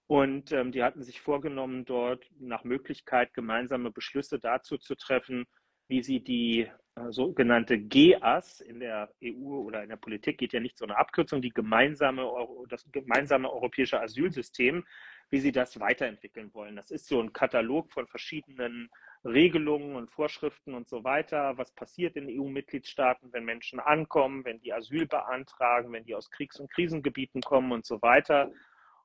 Und 0.08 0.52
ähm, 0.52 0.72
die 0.72 0.84
hatten 0.84 1.04
sich 1.04 1.22
vorgenommen, 1.22 1.86
dort 1.86 2.26
nach 2.40 2.64
Möglichkeit 2.64 3.34
gemeinsame 3.34 3.92
Beschlüsse 3.92 4.40
dazu 4.40 4.78
zu 4.78 4.96
treffen, 4.96 5.46
wie 5.88 6.02
sie 6.02 6.24
die 6.24 6.70
äh, 6.96 7.12
sogenannte 7.12 7.78
GEAS 7.78 8.62
in 8.62 8.80
der 8.80 9.12
EU 9.24 9.62
oder 9.62 9.84
in 9.84 9.90
der 9.90 9.98
Politik 9.98 10.38
geht 10.38 10.54
ja 10.54 10.60
nicht 10.60 10.78
so 10.78 10.86
eine 10.86 10.98
Abkürzung, 10.98 11.42
die 11.42 11.52
gemeinsame, 11.52 12.28
das 12.70 12.90
gemeinsame 12.92 13.52
europäische 13.52 14.02
Asylsystem, 14.02 14.86
wie 15.30 15.40
sie 15.40 15.52
das 15.52 15.80
weiterentwickeln 15.80 16.54
wollen. 16.54 16.76
Das 16.76 16.92
ist 16.92 17.08
so 17.08 17.22
ein 17.22 17.34
Katalog 17.34 17.92
von 17.92 18.08
verschiedenen 18.08 18.90
Regelungen 19.26 19.96
und 19.96 20.12
Vorschriften 20.12 20.74
und 20.74 20.88
so 20.88 21.04
weiter, 21.04 21.58
was 21.58 21.72
passiert 21.74 22.16
in 22.16 22.30
EU-Mitgliedstaaten, 22.30 23.34
wenn 23.34 23.44
Menschen 23.44 23.80
ankommen, 23.80 24.46
wenn 24.46 24.60
die 24.62 24.74
Asyl 24.74 25.08
beantragen, 25.08 25.92
wenn 25.92 26.06
die 26.06 26.16
aus 26.16 26.32
Kriegs- 26.32 26.60
und 26.60 26.72
Krisengebieten 26.72 27.42
kommen 27.42 27.72
und 27.72 27.86
so 27.86 28.02
weiter. 28.02 28.52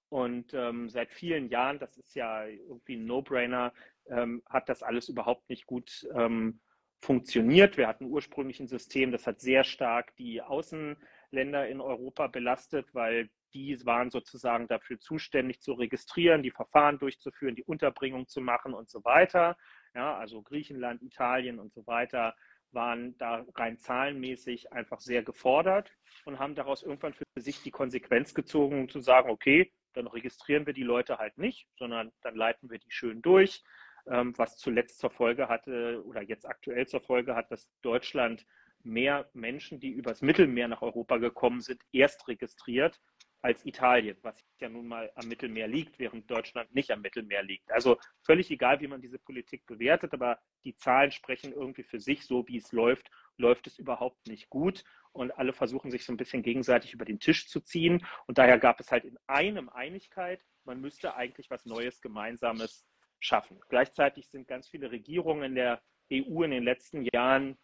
Und 0.09 0.55
ähm, 0.55 0.89
seit 0.89 1.13
vielen 1.13 1.49
Jahren, 1.49 1.81
das 1.81 1.97
ist 1.97 2.15
ja 2.15 2.47
irgendwie 2.47 2.95
ein 2.95 3.07
No-Brainer, 3.07 3.73
ähm, 4.09 4.43
hat 4.49 4.69
das 4.69 4.83
alles 4.83 5.09
überhaupt 5.09 5.49
nicht 5.49 5.67
gut 5.67 6.07
ähm, 6.15 6.61
funktioniert. 7.01 7.77
Wir 7.77 7.89
hatten 7.89 8.07
ursprünglich 8.07 8.61
ein 8.61 8.69
System, 8.69 9.11
das 9.11 9.27
hat 9.27 9.41
sehr 9.41 9.65
stark 9.65 10.15
die 10.17 10.41
Außenländer 10.41 11.69
in 11.69 11.81
Europa 11.81 12.29
belastet, 12.29 12.95
weil 12.95 13.29
die 13.53 13.85
waren 13.85 14.11
sozusagen 14.11 14.69
dafür 14.69 14.99
zuständig 14.99 15.61
zu 15.61 15.73
registrieren, 15.73 16.43
die 16.43 16.51
Verfahren 16.51 16.99
durchzuführen, 16.99 17.55
die 17.55 17.65
Unterbringung 17.65 18.27
zu 18.27 18.41
machen 18.41 18.75
und 18.75 18.89
so 18.89 19.05
weiter. 19.05 19.57
Ja, 19.95 20.17
also 20.17 20.43
Griechenland, 20.43 21.03
Italien 21.03 21.59
und 21.59 21.73
so 21.73 21.87
weiter 21.87 22.35
waren 22.73 23.17
da 23.19 23.47
rein 23.55 23.79
zahlenmäßig 23.79 24.73
einfach 24.73 25.01
sehr 25.01 25.23
gefordert 25.23 25.93
und 26.25 26.39
haben 26.41 26.57
daraus 26.57 26.83
irgendwann 26.83 27.15
für 27.15 27.25
sich 27.37 27.63
die 27.63 27.71
Konsequenz 27.71 28.35
gezogen, 28.35 28.89
zu 28.89 29.01
sagen, 29.01 29.31
okay, 29.31 29.73
dann 29.93 30.09
registrieren 30.09 30.67
wir 30.67 30.73
die 30.73 30.83
Leute 30.83 31.19
halt 31.19 31.39
nicht, 31.39 31.69
sondern 31.79 32.13
dann 32.23 32.35
leiten 32.35 32.71
wir 32.71 32.79
die 32.79 32.91
schön 32.91 33.23
durch. 33.23 33.63
Ähm, 34.07 34.37
was 34.37 34.59
zuletzt 34.59 34.99
zur 34.99 35.11
Folge 35.11 35.49
hatte 35.49 36.03
oder 36.05 36.21
jetzt 36.21 36.47
aktuell 36.47 36.87
zur 36.87 37.01
Folge 37.01 37.35
hat, 37.35 37.51
dass 37.51 37.71
Deutschland 37.81 38.45
mehr 38.83 39.31
Menschen, 39.33 39.81
die 39.81 39.91
übers 39.91 40.21
Mittelmeer 40.21 40.69
nach 40.69 40.83
Europa 40.83 41.17
gekommen 41.17 41.63
sind, 41.63 41.81
erst 41.93 42.29
registriert 42.29 43.01
als 43.45 43.67
Italien, 43.67 44.17
was 44.23 44.43
ja 44.59 44.71
nun 44.71 44.89
mal 44.89 45.13
am 45.17 45.29
Mittelmeer 45.29 45.69
liegt, 45.69 45.99
während 45.99 46.31
Deutschland 46.31 46.75
nicht 46.75 46.91
am 46.91 47.03
Mittelmeer 47.03 47.43
liegt. 47.43 47.71
Also 47.71 47.99
völlig 48.23 48.51
egal, 48.51 48.81
wie 48.81 48.87
man 48.87 49.03
diese 49.03 49.19
Politik 49.19 49.67
bewertet, 49.67 50.15
aber 50.15 50.39
die 50.65 50.75
Zahlen 50.75 51.11
sprechen 51.11 51.53
irgendwie 51.53 51.83
für 51.83 52.01
sich, 52.01 52.25
so 52.25 52.49
wie 52.49 52.57
es 52.57 52.73
läuft, 52.73 53.11
läuft 53.37 53.67
es 53.67 53.79
überhaupt 53.79 54.27
nicht 54.29 54.49
gut 54.49 54.83
und 55.13 55.31
alle 55.33 55.53
versuchen 55.53 55.91
sich 55.91 56.07
so 56.07 56.13
ein 56.15 56.17
bisschen 56.17 56.43
gegenseitig 56.43 56.95
über 56.95 57.05
den 57.05 57.21
Tisch 57.21 57.47
zu 57.51 57.61
ziehen 57.61 58.07
und 58.27 58.39
daher 58.39 58.59
gab 58.59 58.81
es 58.81 58.91
halt 58.91 59.05
in 59.05 59.19
einem 59.27 59.69
Einigkeit, 59.69 60.43
man 60.65 60.81
müsste 60.81 61.15
eigentlich 61.15 61.51
was 61.51 61.67
Neues 61.67 62.01
Gemeinsames 62.01 62.87
schaffen. 63.21 63.61
Gleichzeitig 63.69 64.31
sind 64.31 64.49
ganz 64.49 64.69
viele 64.71 64.91
Regierungen 64.91 65.43
in 65.43 65.55
der 65.55 65.83
EU 66.11 66.45
in 66.45 66.51
den 66.51 66.65
letzten 66.65 67.07
Jahren 67.13 67.59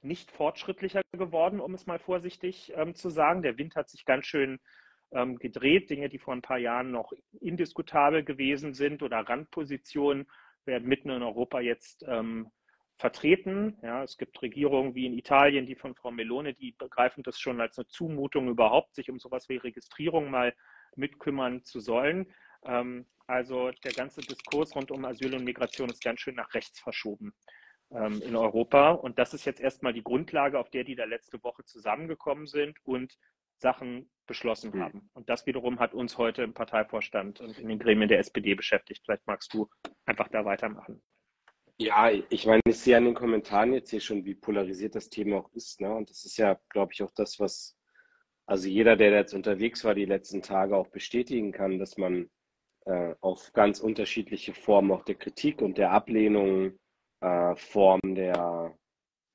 nicht 0.00 0.30
fortschrittlicher 0.30 1.02
geworden, 1.12 1.60
um 1.60 1.74
es 1.74 1.84
mal 1.84 1.98
vorsichtig 1.98 2.72
ähm, 2.76 2.94
zu 2.94 3.10
sagen. 3.10 3.42
Der 3.42 3.58
Wind 3.58 3.76
hat 3.76 3.90
sich 3.90 4.06
ganz 4.06 4.24
schön 4.24 4.58
ähm, 5.12 5.38
gedreht. 5.38 5.90
Dinge, 5.90 6.08
die 6.08 6.18
vor 6.18 6.34
ein 6.34 6.42
paar 6.42 6.58
Jahren 6.58 6.90
noch 6.90 7.12
indiskutabel 7.40 8.24
gewesen 8.24 8.74
sind 8.74 9.02
oder 9.02 9.18
Randpositionen, 9.18 10.26
werden 10.64 10.88
mitten 10.88 11.10
in 11.10 11.22
Europa 11.22 11.60
jetzt 11.60 12.04
ähm, 12.06 12.50
vertreten. 12.98 13.78
Ja, 13.82 14.02
es 14.02 14.18
gibt 14.18 14.42
Regierungen 14.42 14.94
wie 14.94 15.06
in 15.06 15.16
Italien, 15.16 15.66
die 15.66 15.76
von 15.76 15.94
Frau 15.94 16.10
Melone, 16.10 16.54
die 16.54 16.72
begreifen 16.72 17.22
das 17.22 17.38
schon 17.40 17.60
als 17.60 17.78
eine 17.78 17.86
Zumutung 17.86 18.48
überhaupt, 18.48 18.94
sich 18.94 19.10
um 19.10 19.18
sowas 19.18 19.48
wie 19.48 19.56
Registrierung 19.56 20.30
mal 20.30 20.54
mitkümmern 20.96 21.64
zu 21.64 21.80
sollen. 21.80 22.26
Ähm, 22.64 23.06
also 23.26 23.70
der 23.84 23.92
ganze 23.92 24.20
Diskurs 24.20 24.74
rund 24.74 24.90
um 24.90 25.04
Asyl 25.04 25.34
und 25.34 25.44
Migration 25.44 25.90
ist 25.90 26.02
ganz 26.02 26.20
schön 26.20 26.34
nach 26.34 26.52
rechts 26.54 26.80
verschoben 26.80 27.34
ähm, 27.90 28.20
in 28.22 28.34
Europa. 28.34 28.90
Und 28.90 29.18
das 29.18 29.34
ist 29.34 29.44
jetzt 29.44 29.60
erstmal 29.60 29.92
die 29.92 30.02
Grundlage, 30.02 30.58
auf 30.58 30.70
der 30.70 30.84
die 30.84 30.96
da 30.96 31.04
letzte 31.04 31.42
Woche 31.42 31.64
zusammengekommen 31.64 32.46
sind 32.46 32.78
und 32.84 33.16
Sachen 33.56 34.10
beschlossen 34.28 34.70
mhm. 34.72 34.80
haben. 34.80 35.10
Und 35.14 35.28
das 35.28 35.46
wiederum 35.46 35.80
hat 35.80 35.92
uns 35.92 36.16
heute 36.16 36.44
im 36.44 36.54
Parteivorstand 36.54 37.40
und 37.40 37.58
in 37.58 37.68
den 37.68 37.80
Gremien 37.80 38.08
der 38.08 38.20
SPD 38.20 38.54
beschäftigt. 38.54 39.02
Vielleicht 39.04 39.26
magst 39.26 39.52
du 39.52 39.68
einfach 40.06 40.28
da 40.28 40.44
weitermachen. 40.44 41.02
Ja, 41.80 42.10
ich 42.10 42.46
meine, 42.46 42.60
ich 42.66 42.78
sehe 42.78 42.96
an 42.96 43.04
den 43.04 43.14
Kommentaren 43.14 43.72
jetzt 43.72 43.90
hier 43.90 44.00
schon, 44.00 44.24
wie 44.24 44.34
polarisiert 44.34 44.94
das 44.94 45.10
Thema 45.10 45.38
auch 45.38 45.52
ist. 45.52 45.80
Ne? 45.80 45.92
Und 45.92 46.10
das 46.10 46.24
ist 46.24 46.36
ja, 46.36 46.58
glaube 46.68 46.92
ich, 46.92 47.02
auch 47.02 47.12
das, 47.12 47.38
was 47.38 47.78
also 48.48 48.66
jeder, 48.66 48.96
der 48.96 49.10
jetzt 49.10 49.34
unterwegs 49.34 49.84
war 49.84 49.94
die 49.94 50.06
letzten 50.06 50.40
Tage, 50.40 50.74
auch 50.74 50.88
bestätigen 50.88 51.52
kann, 51.52 51.78
dass 51.78 51.98
man 51.98 52.30
äh, 52.86 53.14
auf 53.20 53.52
ganz 53.52 53.78
unterschiedliche 53.78 54.54
Formen 54.54 54.90
auch 54.90 55.04
der 55.04 55.16
Kritik 55.16 55.60
und 55.60 55.76
der 55.76 55.90
Ablehnung, 55.90 56.72
äh, 57.20 57.54
Formen 57.56 58.14
der 58.14 58.74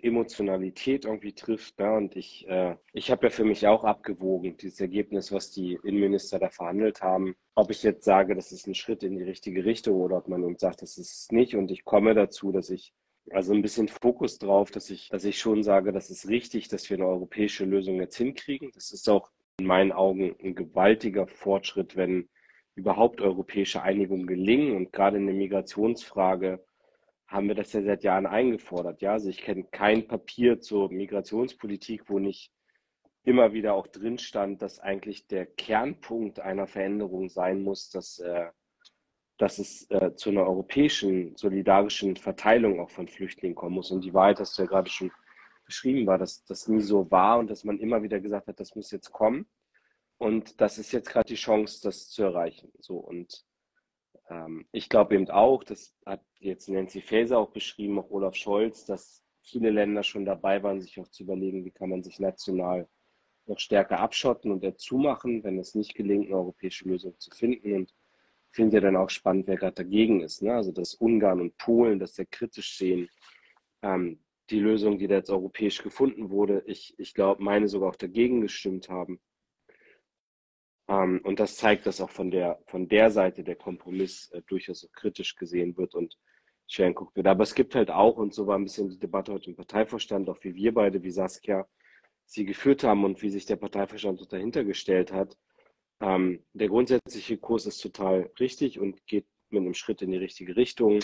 Emotionalität 0.04 1.06
irgendwie 1.06 1.34
trifft. 1.34 1.80
Ne? 1.80 1.92
Und 1.94 2.16
ich, 2.16 2.48
äh, 2.48 2.76
ich 2.92 3.10
habe 3.12 3.28
ja 3.28 3.30
für 3.30 3.46
mich 3.46 3.66
auch 3.68 3.84
abgewogen, 3.84 4.58
dieses 4.58 4.80
Ergebnis, 4.82 5.32
was 5.32 5.52
die 5.52 5.80
Innenminister 5.84 6.40
da 6.40 6.50
verhandelt 6.50 7.02
haben. 7.02 7.36
Ob 7.56 7.72
ich 7.72 7.84
jetzt 7.84 8.04
sage, 8.04 8.36
das 8.36 8.52
ist 8.52 8.68
ein 8.68 8.76
Schritt 8.76 9.04
in 9.04 9.18
die 9.18 9.24
richtige 9.24 9.66
Richtung 9.66 9.96
oder 9.96 10.18
ob 10.18 10.28
man 10.28 10.44
uns 10.44 10.62
sagt, 10.62 10.82
das 10.82 10.98
ist 10.98 11.14
es 11.14 11.32
nicht. 11.32 11.56
Und 11.56 11.72
ich 11.72 11.86
komme 11.86 12.14
dazu, 12.14 12.52
dass 12.52 12.70
ich 12.70 12.94
also 13.32 13.54
ein 13.54 13.62
bisschen 13.62 13.88
Fokus 13.88 14.38
drauf, 14.38 14.72
dass 14.72 14.90
ich, 14.90 15.10
dass 15.10 15.24
ich 15.24 15.40
schon 15.40 15.64
sage, 15.64 15.94
das 15.94 16.10
ist 16.10 16.28
richtig, 16.28 16.68
dass 16.68 16.90
wir 16.90 16.98
eine 16.98 17.08
europäische 17.08 17.66
Lösung 17.66 18.00
jetzt 18.02 18.18
hinkriegen. 18.18 18.72
Das 18.74 18.92
ist 18.92 19.10
auch 19.10 19.32
in 19.60 19.68
meinen 19.68 19.92
Augen 19.92 20.36
ein 20.44 20.56
gewaltiger 20.56 21.28
Fortschritt, 21.28 21.96
wenn 21.96 22.30
überhaupt 22.76 23.22
europäische 23.22 23.82
Einigung 23.82 24.26
gelingen. 24.26 24.76
Und 24.76 24.92
gerade 24.92 25.18
in 25.18 25.28
der 25.28 25.36
Migrationsfrage 25.36 26.64
haben 27.34 27.48
wir 27.48 27.56
das 27.56 27.74
ja 27.74 27.82
seit 27.82 28.04
Jahren 28.04 28.28
eingefordert. 28.28 29.02
Ja, 29.02 29.14
also 29.14 29.28
ich 29.28 29.42
kenne 29.42 29.64
kein 29.64 30.08
Papier 30.08 30.60
zur 30.60 30.92
Migrationspolitik, 30.92 32.08
wo 32.08 32.20
nicht 32.20 32.54
immer 33.24 33.54
wieder 33.54 33.74
auch 33.74 33.88
drin 33.88 34.20
stand, 34.20 34.62
dass 34.62 34.80
eigentlich 34.80 35.28
der 35.28 35.48
Kernpunkt 35.48 36.40
einer 36.40 36.68
Veränderung 36.68 37.30
sein 37.30 37.64
muss, 37.64 37.90
dass, 37.90 38.20
äh, 38.20 38.50
dass 39.38 39.58
es 39.58 39.90
äh, 39.90 40.14
zu 40.16 40.30
einer 40.30 40.44
europäischen, 40.44 41.36
solidarischen 41.36 42.18
Verteilung 42.18 42.80
auch 42.80 42.92
von 42.92 43.08
Flüchtlingen 43.08 43.56
kommen 43.56 43.76
muss. 43.76 43.90
Und 43.90 44.02
die 44.04 44.14
Wahrheit 44.14 44.40
hast 44.40 44.58
du 44.58 44.62
ja 44.62 44.68
gerade 44.68 44.90
schon 44.92 45.12
beschrieben, 45.66 46.06
war, 46.06 46.20
dass 46.20 46.44
das 46.46 46.68
nie 46.68 46.82
so 46.82 47.10
war 47.10 47.40
und 47.40 47.50
dass 47.50 47.64
man 47.64 47.80
immer 47.80 48.04
wieder 48.04 48.20
gesagt 48.20 48.48
hat, 48.48 48.60
das 48.60 48.76
muss 48.76 48.92
jetzt 48.92 49.12
kommen. 49.12 49.48
Und 50.18 50.62
das 50.62 50.78
ist 50.78 50.92
jetzt 50.92 51.10
gerade 51.10 51.28
die 51.28 51.36
Chance, 51.36 51.82
das 51.82 52.10
zu 52.10 52.22
erreichen. 52.22 52.72
So 52.80 52.98
und 52.98 53.44
ähm, 54.30 54.66
ich 54.72 54.90
glaube 54.90 55.16
eben 55.16 55.30
auch, 55.30 55.64
das 55.64 55.96
hat 56.06 56.22
jetzt 56.40 56.70
Nancy 56.70 57.02
Faeser 57.02 57.40
auch 57.40 57.52
beschrieben, 57.52 58.00
auch 58.00 58.10
Olaf 58.10 58.36
Scholz, 58.36 58.86
dass 58.86 59.24
viele 59.42 59.70
Länder 59.70 60.04
schon 60.04 60.26
dabei 60.26 60.64
waren, 60.64 60.82
sich 60.82 61.00
auch 61.00 61.08
zu 61.10 61.24
überlegen, 61.24 61.66
wie 61.66 61.72
kann 61.72 61.90
man 61.90 62.04
sich 62.04 62.20
national 62.20 62.88
noch 63.46 63.60
stärker 63.60 64.00
abschotten 64.00 64.52
und 64.52 64.64
dazu 64.64 64.98
machen, 64.98 65.44
wenn 65.44 65.60
es 65.60 65.76
nicht 65.76 65.96
gelingt, 65.96 66.28
eine 66.28 66.38
europäische 66.38 66.88
Lösung 66.88 67.20
zu 67.20 67.30
finden. 67.32 67.74
Und 67.74 67.90
ich 67.90 68.56
finde 68.56 68.78
ja 68.78 68.82
dann 68.82 68.96
auch 68.96 69.10
spannend, 69.10 69.48
wer 69.48 69.58
gerade 69.58 69.76
dagegen 69.76 70.22
ist. 70.22 70.42
Ne? 70.42 70.54
Also 70.54 70.72
dass 70.72 70.94
Ungarn 70.96 71.42
und 71.42 71.58
Polen 71.58 72.00
das 72.00 72.16
sehr 72.16 72.26
kritisch 72.26 72.78
sehen. 72.78 73.10
Ähm, 73.82 74.20
die 74.50 74.60
Lösung, 74.60 74.98
die 74.98 75.08
da 75.08 75.16
jetzt 75.16 75.30
europäisch 75.30 75.82
gefunden 75.82 76.30
wurde, 76.30 76.64
ich, 76.66 76.94
ich 76.98 77.14
glaube, 77.14 77.44
meine 77.44 77.68
sogar 77.68 77.90
auch 77.90 77.96
dagegen 77.96 78.42
gestimmt 78.42 78.90
haben. 78.90 79.20
Ähm, 80.88 81.22
und 81.24 81.40
das 81.40 81.56
zeigt, 81.58 81.86
dass 81.86 82.02
auch 82.02 82.10
von 82.10 82.32
der, 82.32 82.60
von 82.68 82.88
der 82.88 83.12
Seite 83.12 83.44
der 83.44 83.56
Kompromiss 83.56 84.30
äh, 84.32 84.42
durchaus 84.48 84.88
kritisch 84.94 85.36
gesehen 85.36 85.78
wird 85.78 85.96
und 85.96 86.18
schwer 86.68 86.90
geguckt 86.90 87.16
wird. 87.16 87.28
Aber 87.28 87.44
es 87.44 87.56
gibt 87.56 87.76
halt 87.76 87.92
auch, 87.92 88.18
und 88.18 88.34
so 88.34 88.48
war 88.48 88.58
ein 88.58 88.64
bisschen 88.64 88.90
die 88.90 89.00
Debatte 89.00 89.34
heute 89.34 89.50
im 89.50 89.56
Parteivorstand, 89.56 90.30
auch 90.30 90.38
wie 90.42 90.56
wir 90.56 90.74
beide, 90.74 91.04
wie 91.04 91.12
Saskia 91.12 91.68
sie 92.26 92.46
geführt 92.46 92.84
haben 92.84 93.04
und 93.06 93.22
wie 93.22 93.30
sich 93.30 93.46
der 93.46 93.58
Parteivorstand 93.58 94.32
dahinter 94.32 94.64
gestellt 94.64 95.12
hat. 95.12 95.38
Ähm, 96.02 96.44
der 96.54 96.70
grundsätzliche 96.70 97.38
Kurs 97.38 97.66
ist 97.66 97.80
total 97.80 98.32
richtig 98.40 98.80
und 98.80 99.06
geht 99.08 99.26
mit 99.50 99.62
einem 99.62 99.74
Schritt 99.74 100.02
in 100.02 100.12
die 100.12 100.18
richtige 100.18 100.56
Richtung. 100.56 101.00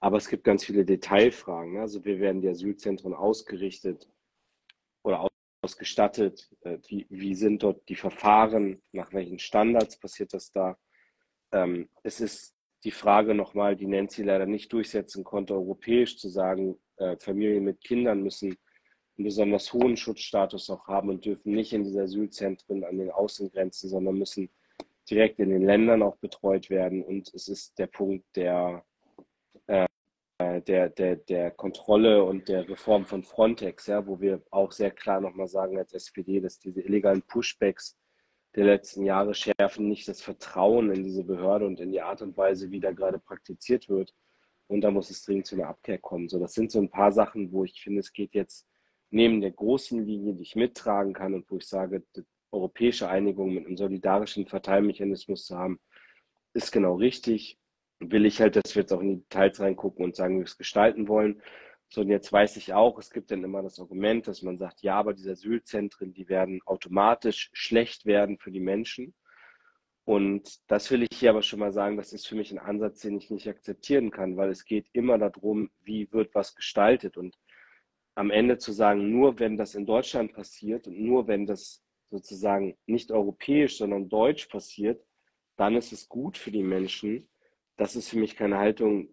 Aber 0.00 0.18
es 0.18 0.28
gibt 0.28 0.44
ganz 0.44 0.64
viele 0.64 0.84
Detailfragen. 0.84 1.78
Also 1.78 2.04
wir 2.04 2.20
werden 2.20 2.42
die 2.42 2.48
Asylzentren 2.48 3.14
ausgerichtet 3.14 4.08
ausgestattet? 5.66 6.48
Äh, 6.60 6.78
wie, 6.86 7.06
wie 7.10 7.34
sind 7.34 7.62
dort 7.64 7.88
die 7.88 7.96
Verfahren? 7.96 8.82
Nach 8.92 9.12
welchen 9.12 9.40
Standards 9.40 9.98
passiert 9.98 10.32
das 10.32 10.52
da? 10.52 10.78
Ähm, 11.52 11.88
es 12.04 12.20
ist 12.20 12.54
die 12.84 12.92
Frage 12.92 13.34
nochmal, 13.34 13.74
die 13.74 13.88
Nancy 13.88 14.22
leider 14.22 14.46
nicht 14.46 14.72
durchsetzen 14.72 15.24
konnte, 15.24 15.54
europäisch 15.54 16.18
zu 16.18 16.28
sagen, 16.28 16.78
äh, 16.98 17.16
Familien 17.18 17.64
mit 17.64 17.80
Kindern 17.80 18.22
müssen 18.22 18.56
einen 19.16 19.24
besonders 19.24 19.72
hohen 19.72 19.96
Schutzstatus 19.96 20.70
auch 20.70 20.86
haben 20.86 21.08
und 21.08 21.24
dürfen 21.24 21.52
nicht 21.52 21.72
in 21.72 21.82
diese 21.82 22.02
Asylzentren 22.02 22.84
an 22.84 22.98
den 22.98 23.10
Außengrenzen, 23.10 23.90
sondern 23.90 24.18
müssen 24.18 24.50
direkt 25.10 25.40
in 25.40 25.50
den 25.50 25.64
Ländern 25.64 26.02
auch 26.02 26.16
betreut 26.18 26.70
werden. 26.70 27.02
Und 27.02 27.34
es 27.34 27.48
ist 27.48 27.76
der 27.78 27.88
Punkt 27.88 28.24
der, 28.36 28.84
äh, 29.66 29.86
der, 30.38 30.90
der, 30.90 31.16
der 31.16 31.50
Kontrolle 31.50 32.22
und 32.22 32.48
der 32.48 32.68
Reform 32.68 33.06
von 33.06 33.22
Frontex, 33.22 33.86
ja, 33.86 34.06
wo 34.06 34.20
wir 34.20 34.42
auch 34.50 34.72
sehr 34.72 34.90
klar 34.90 35.20
nochmal 35.20 35.48
sagen 35.48 35.78
als 35.78 35.92
SPD, 35.94 36.40
dass 36.40 36.58
diese 36.58 36.82
illegalen 36.82 37.22
Pushbacks 37.22 37.96
der 38.54 38.64
letzten 38.64 39.04
Jahre 39.04 39.34
schärfen 39.34 39.88
nicht 39.88 40.08
das 40.08 40.22
Vertrauen 40.22 40.90
in 40.90 41.04
diese 41.04 41.24
Behörde 41.24 41.66
und 41.66 41.80
in 41.80 41.92
die 41.92 42.00
Art 42.00 42.22
und 42.22 42.36
Weise, 42.36 42.70
wie 42.70 42.80
da 42.80 42.92
gerade 42.92 43.18
praktiziert 43.18 43.88
wird. 43.88 44.14
Und 44.66 44.80
da 44.80 44.90
muss 44.90 45.10
es 45.10 45.22
dringend 45.22 45.46
zu 45.46 45.54
einer 45.54 45.68
Abkehr 45.68 45.98
kommen. 45.98 46.28
So, 46.28 46.38
das 46.38 46.54
sind 46.54 46.70
so 46.70 46.80
ein 46.80 46.90
paar 46.90 47.12
Sachen, 47.12 47.52
wo 47.52 47.64
ich 47.64 47.80
finde, 47.82 48.00
es 48.00 48.12
geht 48.12 48.34
jetzt 48.34 48.66
neben 49.10 49.40
der 49.40 49.52
großen 49.52 50.04
Linie, 50.04 50.34
die 50.34 50.42
ich 50.42 50.56
mittragen 50.56 51.12
kann 51.12 51.34
und 51.34 51.50
wo 51.50 51.58
ich 51.58 51.68
sage, 51.68 52.02
die 52.16 52.24
europäische 52.50 53.08
Einigung 53.08 53.54
mit 53.54 53.66
einem 53.66 53.76
solidarischen 53.76 54.46
Verteilmechanismus 54.46 55.46
zu 55.46 55.56
haben, 55.56 55.78
ist 56.54 56.72
genau 56.72 56.94
richtig. 56.94 57.58
Will 58.00 58.26
ich 58.26 58.40
halt, 58.40 58.56
dass 58.56 58.74
wir 58.74 58.82
jetzt 58.82 58.92
auch 58.92 59.00
in 59.00 59.08
die 59.08 59.22
Details 59.22 59.60
reingucken 59.60 60.04
und 60.04 60.16
sagen, 60.16 60.36
wie 60.36 60.40
wir 60.40 60.46
es 60.46 60.58
gestalten 60.58 61.08
wollen. 61.08 61.42
So, 61.88 62.00
und 62.00 62.08
jetzt 62.10 62.32
weiß 62.32 62.56
ich 62.56 62.74
auch, 62.74 62.98
es 62.98 63.10
gibt 63.10 63.30
dann 63.30 63.44
immer 63.44 63.62
das 63.62 63.78
Argument, 63.78 64.26
dass 64.26 64.42
man 64.42 64.58
sagt, 64.58 64.82
ja, 64.82 64.96
aber 64.96 65.14
diese 65.14 65.32
Asylzentren, 65.32 66.12
die 66.12 66.28
werden 66.28 66.60
automatisch 66.66 67.50
schlecht 67.52 68.06
werden 68.06 68.38
für 68.38 68.50
die 68.50 68.60
Menschen. 68.60 69.14
Und 70.04 70.60
das 70.68 70.90
will 70.90 71.02
ich 71.02 71.18
hier 71.18 71.30
aber 71.30 71.42
schon 71.42 71.58
mal 71.58 71.72
sagen, 71.72 71.96
das 71.96 72.12
ist 72.12 72.28
für 72.28 72.36
mich 72.36 72.52
ein 72.52 72.58
Ansatz, 72.58 73.00
den 73.00 73.16
ich 73.16 73.30
nicht 73.30 73.48
akzeptieren 73.48 74.10
kann, 74.10 74.36
weil 74.36 74.50
es 74.50 74.64
geht 74.64 74.86
immer 74.92 75.18
darum, 75.18 75.70
wie 75.82 76.12
wird 76.12 76.34
was 76.34 76.54
gestaltet. 76.54 77.16
Und 77.16 77.36
am 78.14 78.30
Ende 78.30 78.58
zu 78.58 78.72
sagen, 78.72 79.10
nur 79.10 79.38
wenn 79.40 79.56
das 79.56 79.74
in 79.74 79.84
Deutschland 79.84 80.32
passiert 80.32 80.86
und 80.86 80.98
nur 81.00 81.26
wenn 81.26 81.44
das 81.44 81.82
sozusagen 82.10 82.76
nicht 82.86 83.10
europäisch, 83.10 83.78
sondern 83.78 84.08
deutsch 84.08 84.46
passiert, 84.46 85.04
dann 85.56 85.74
ist 85.74 85.92
es 85.92 86.08
gut 86.08 86.38
für 86.38 86.50
die 86.50 86.62
Menschen. 86.62 87.28
Das 87.76 87.96
ist 87.96 88.08
für 88.08 88.18
mich 88.18 88.36
keine 88.36 88.58
Haltung, 88.58 89.08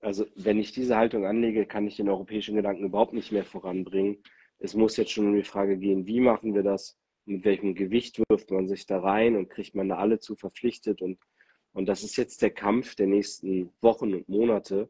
also 0.00 0.26
wenn 0.34 0.58
ich 0.58 0.72
diese 0.72 0.96
Haltung 0.96 1.24
anlege, 1.24 1.66
kann 1.66 1.86
ich 1.86 1.96
den 1.96 2.08
europäischen 2.08 2.56
Gedanken 2.56 2.84
überhaupt 2.84 3.12
nicht 3.12 3.32
mehr 3.32 3.44
voranbringen. 3.44 4.22
Es 4.58 4.74
muss 4.74 4.96
jetzt 4.96 5.12
schon 5.12 5.26
um 5.26 5.36
die 5.36 5.44
Frage 5.44 5.76
gehen, 5.78 6.06
wie 6.06 6.20
machen 6.20 6.54
wir 6.54 6.62
das, 6.62 6.98
mit 7.26 7.44
welchem 7.44 7.74
Gewicht 7.74 8.20
wirft 8.28 8.50
man 8.50 8.66
sich 8.66 8.86
da 8.86 9.00
rein 9.00 9.36
und 9.36 9.50
kriegt 9.50 9.74
man 9.74 9.88
da 9.88 9.96
alle 9.96 10.18
zu 10.18 10.34
verpflichtet 10.34 11.02
und, 11.02 11.18
und 11.72 11.86
das 11.86 12.02
ist 12.02 12.16
jetzt 12.16 12.42
der 12.42 12.50
Kampf 12.50 12.94
der 12.96 13.06
nächsten 13.06 13.70
Wochen 13.80 14.14
und 14.14 14.28
Monate. 14.28 14.88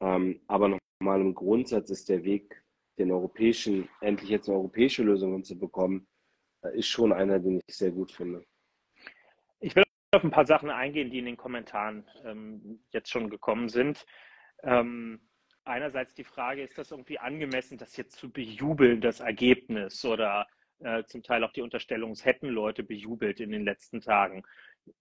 Ähm, 0.00 0.40
aber 0.46 0.78
nochmal 1.00 1.20
im 1.20 1.34
Grundsatz 1.34 1.90
ist 1.90 2.08
der 2.08 2.24
Weg, 2.24 2.62
den 2.98 3.10
europäischen, 3.10 3.88
endlich 4.00 4.30
jetzt 4.30 4.48
eine 4.48 4.56
europäische 4.58 5.02
Lösung 5.02 5.42
zu 5.44 5.58
bekommen, 5.58 6.06
äh, 6.62 6.78
ist 6.78 6.86
schon 6.86 7.12
einer, 7.12 7.38
den 7.38 7.60
ich 7.66 7.76
sehr 7.76 7.90
gut 7.90 8.12
finde. 8.12 8.44
Ich 9.60 9.74
will 9.76 9.84
auf 10.12 10.24
ein 10.24 10.30
paar 10.30 10.46
Sachen 10.46 10.70
eingehen, 10.70 11.10
die 11.10 11.20
in 11.20 11.26
den 11.26 11.36
Kommentaren 11.36 12.04
ähm, 12.24 12.82
jetzt 12.90 13.10
schon 13.10 13.30
gekommen 13.30 13.68
sind. 13.68 14.04
Ähm, 14.62 15.20
einerseits 15.64 16.14
die 16.14 16.24
Frage, 16.24 16.62
ist 16.62 16.76
das 16.78 16.90
irgendwie 16.90 17.18
angemessen, 17.18 17.78
das 17.78 17.96
jetzt 17.96 18.18
zu 18.18 18.30
bejubeln, 18.30 19.00
das 19.00 19.20
Ergebnis 19.20 20.04
oder 20.04 20.48
äh, 20.80 21.04
zum 21.04 21.22
Teil 21.22 21.44
auch 21.44 21.52
die 21.52 21.62
Unterstellung, 21.62 22.10
es 22.10 22.24
hätten 22.24 22.48
Leute 22.48 22.82
bejubelt 22.82 23.38
in 23.38 23.52
den 23.52 23.64
letzten 23.64 24.00
Tagen. 24.00 24.42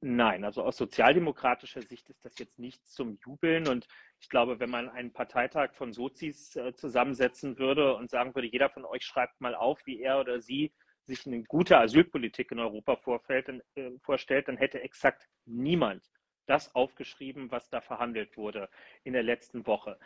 Nein, 0.02 0.44
also 0.44 0.62
aus 0.62 0.78
sozialdemokratischer 0.78 1.82
Sicht 1.82 2.10
ist 2.10 2.24
das 2.24 2.38
jetzt 2.38 2.60
nichts 2.60 2.92
zum 2.92 3.18
Jubeln. 3.26 3.68
Und 3.68 3.88
ich 4.20 4.30
glaube, 4.30 4.60
wenn 4.60 4.70
man 4.70 4.90
einen 4.90 5.12
Parteitag 5.12 5.74
von 5.74 5.92
Sozis 5.92 6.56
äh, 6.56 6.76
zusammensetzen 6.76 7.58
würde 7.58 7.96
und 7.96 8.12
sagen 8.12 8.36
würde, 8.36 8.48
jeder 8.48 8.70
von 8.70 8.86
euch 8.86 9.04
schreibt 9.04 9.42
mal 9.42 9.56
auf, 9.56 9.82
wie 9.86 10.02
er 10.02 10.20
oder 10.20 10.40
sie 10.40 10.72
sich 11.10 11.28
eine 11.28 11.44
gute 11.44 11.78
Asylpolitik 11.78 12.52
in 12.52 12.60
Europa 12.60 12.96
vorfällt, 12.96 13.50
dann, 13.50 13.62
äh, 13.76 13.92
vorstellt, 14.02 14.48
dann 14.48 14.58
hätte 14.58 14.82
exakt 14.82 15.28
niemand 15.46 16.10
das 16.46 16.74
aufgeschrieben, 16.74 17.52
was 17.52 17.70
da 17.70 17.82
verhandelt 17.82 18.38
wurde 18.38 18.70
in 19.04 19.14
der 19.14 19.24
letzten 19.24 19.68
Woche. 19.68 20.00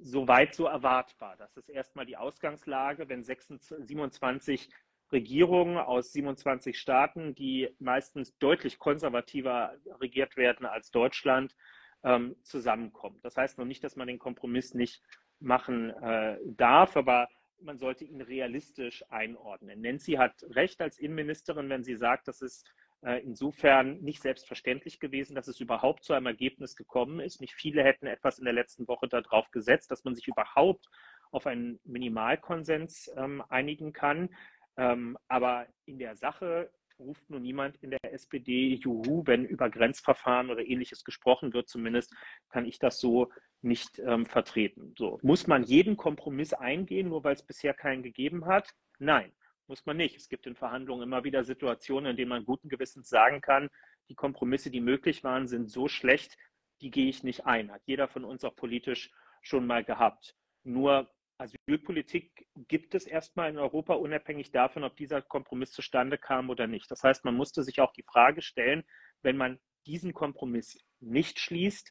Soweit 0.00 0.54
so 0.54 0.66
erwartbar. 0.66 1.36
Das 1.36 1.56
ist 1.56 1.68
erstmal 1.68 2.06
die 2.06 2.16
Ausgangslage, 2.16 3.08
wenn 3.08 3.22
26, 3.22 3.86
27 3.86 4.68
Regierungen 5.12 5.78
aus 5.78 6.12
27 6.12 6.78
Staaten, 6.78 7.34
die 7.34 7.68
meistens 7.78 8.36
deutlich 8.38 8.78
konservativer 8.78 9.76
regiert 10.00 10.36
werden 10.36 10.66
als 10.66 10.90
Deutschland, 10.90 11.54
ähm, 12.02 12.36
zusammenkommen. 12.42 13.18
Das 13.22 13.36
heißt 13.36 13.58
noch 13.58 13.64
nicht, 13.64 13.82
dass 13.84 13.96
man 13.96 14.08
den 14.08 14.18
Kompromiss 14.18 14.74
nicht 14.74 15.02
machen 15.40 15.90
äh, 15.90 16.38
darf, 16.44 16.96
aber 16.96 17.28
man 17.60 17.78
sollte 17.78 18.04
ihn 18.04 18.20
realistisch 18.20 19.04
einordnen. 19.10 19.80
Nancy 19.80 20.12
hat 20.12 20.44
recht 20.50 20.80
als 20.80 20.98
Innenministerin, 20.98 21.68
wenn 21.68 21.84
sie 21.84 21.96
sagt, 21.96 22.28
dass 22.28 22.42
es 22.42 22.64
äh, 23.02 23.22
insofern 23.22 24.00
nicht 24.00 24.22
selbstverständlich 24.22 25.00
gewesen, 25.00 25.34
dass 25.34 25.48
es 25.48 25.60
überhaupt 25.60 26.04
zu 26.04 26.12
einem 26.12 26.26
Ergebnis 26.26 26.76
gekommen 26.76 27.20
ist. 27.20 27.40
Nicht 27.40 27.54
viele 27.54 27.82
hätten 27.84 28.06
etwas 28.06 28.38
in 28.38 28.44
der 28.44 28.54
letzten 28.54 28.88
Woche 28.88 29.08
darauf 29.08 29.50
gesetzt, 29.50 29.90
dass 29.90 30.04
man 30.04 30.14
sich 30.14 30.28
überhaupt 30.28 30.88
auf 31.30 31.46
einen 31.46 31.78
Minimalkonsens 31.84 33.10
ähm, 33.16 33.42
einigen 33.48 33.92
kann. 33.92 34.30
Ähm, 34.76 35.16
aber 35.28 35.66
in 35.84 35.98
der 35.98 36.16
Sache 36.16 36.70
ruft 36.98 37.28
nur 37.28 37.40
niemand 37.40 37.76
in 37.82 37.90
der 37.90 38.12
SPD 38.12 38.74
Juhu, 38.74 39.22
wenn 39.26 39.44
über 39.44 39.70
Grenzverfahren 39.70 40.50
oder 40.50 40.64
ähnliches 40.64 41.04
gesprochen 41.04 41.52
wird. 41.52 41.68
Zumindest 41.68 42.14
kann 42.48 42.66
ich 42.66 42.78
das 42.78 43.00
so 43.00 43.30
nicht 43.62 43.98
ähm, 43.98 44.26
vertreten. 44.26 44.94
So 44.96 45.18
muss 45.22 45.46
man 45.46 45.64
jeden 45.64 45.96
Kompromiss 45.96 46.52
eingehen, 46.52 47.08
nur 47.08 47.24
weil 47.24 47.34
es 47.34 47.42
bisher 47.42 47.74
keinen 47.74 48.02
gegeben 48.02 48.46
hat? 48.46 48.74
Nein, 48.98 49.32
muss 49.66 49.84
man 49.86 49.96
nicht. 49.96 50.16
Es 50.16 50.28
gibt 50.28 50.46
in 50.46 50.54
Verhandlungen 50.54 51.02
immer 51.02 51.24
wieder 51.24 51.44
Situationen, 51.44 52.10
in 52.10 52.16
denen 52.16 52.28
man 52.30 52.44
guten 52.44 52.68
Gewissens 52.68 53.08
sagen 53.08 53.40
kann, 53.40 53.68
die 54.08 54.14
Kompromisse, 54.14 54.70
die 54.70 54.80
möglich 54.80 55.24
waren, 55.24 55.46
sind 55.46 55.70
so 55.70 55.88
schlecht, 55.88 56.36
die 56.80 56.90
gehe 56.90 57.08
ich 57.08 57.24
nicht 57.24 57.46
ein. 57.46 57.72
Hat 57.72 57.82
jeder 57.86 58.08
von 58.08 58.24
uns 58.24 58.44
auch 58.44 58.54
politisch 58.54 59.10
schon 59.42 59.66
mal 59.66 59.84
gehabt. 59.84 60.36
Nur 60.62 61.10
Asylpolitik 61.38 62.48
gibt 62.54 62.94
es 62.94 63.06
erstmal 63.06 63.50
in 63.50 63.58
Europa, 63.58 63.94
unabhängig 63.94 64.50
davon, 64.52 64.84
ob 64.84 64.96
dieser 64.96 65.22
Kompromiss 65.22 65.72
zustande 65.72 66.18
kam 66.18 66.50
oder 66.50 66.66
nicht. 66.66 66.90
Das 66.90 67.02
heißt, 67.02 67.24
man 67.24 67.34
musste 67.34 67.62
sich 67.62 67.80
auch 67.80 67.92
die 67.92 68.04
Frage 68.04 68.42
stellen, 68.42 68.84
wenn 69.22 69.36
man 69.36 69.58
diesen 69.86 70.14
Kompromiss 70.14 70.82
nicht 71.00 71.38
schließt, 71.38 71.90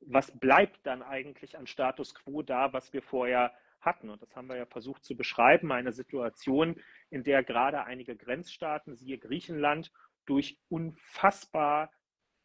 was 0.00 0.38
bleibt 0.38 0.86
dann 0.86 1.02
eigentlich 1.02 1.56
an 1.56 1.66
Status 1.66 2.14
quo 2.14 2.42
da, 2.42 2.72
was 2.72 2.92
wir 2.92 3.02
vorher 3.02 3.52
hatten? 3.80 4.10
Und 4.10 4.22
das 4.22 4.34
haben 4.34 4.48
wir 4.48 4.56
ja 4.56 4.66
versucht 4.66 5.04
zu 5.04 5.16
beschreiben, 5.16 5.72
eine 5.72 5.92
Situation, 5.92 6.80
in 7.10 7.22
der 7.22 7.42
gerade 7.42 7.84
einige 7.84 8.16
Grenzstaaten, 8.16 8.96
siehe 8.96 9.18
Griechenland, 9.18 9.92
durch 10.26 10.58
unfassbar 10.68 11.90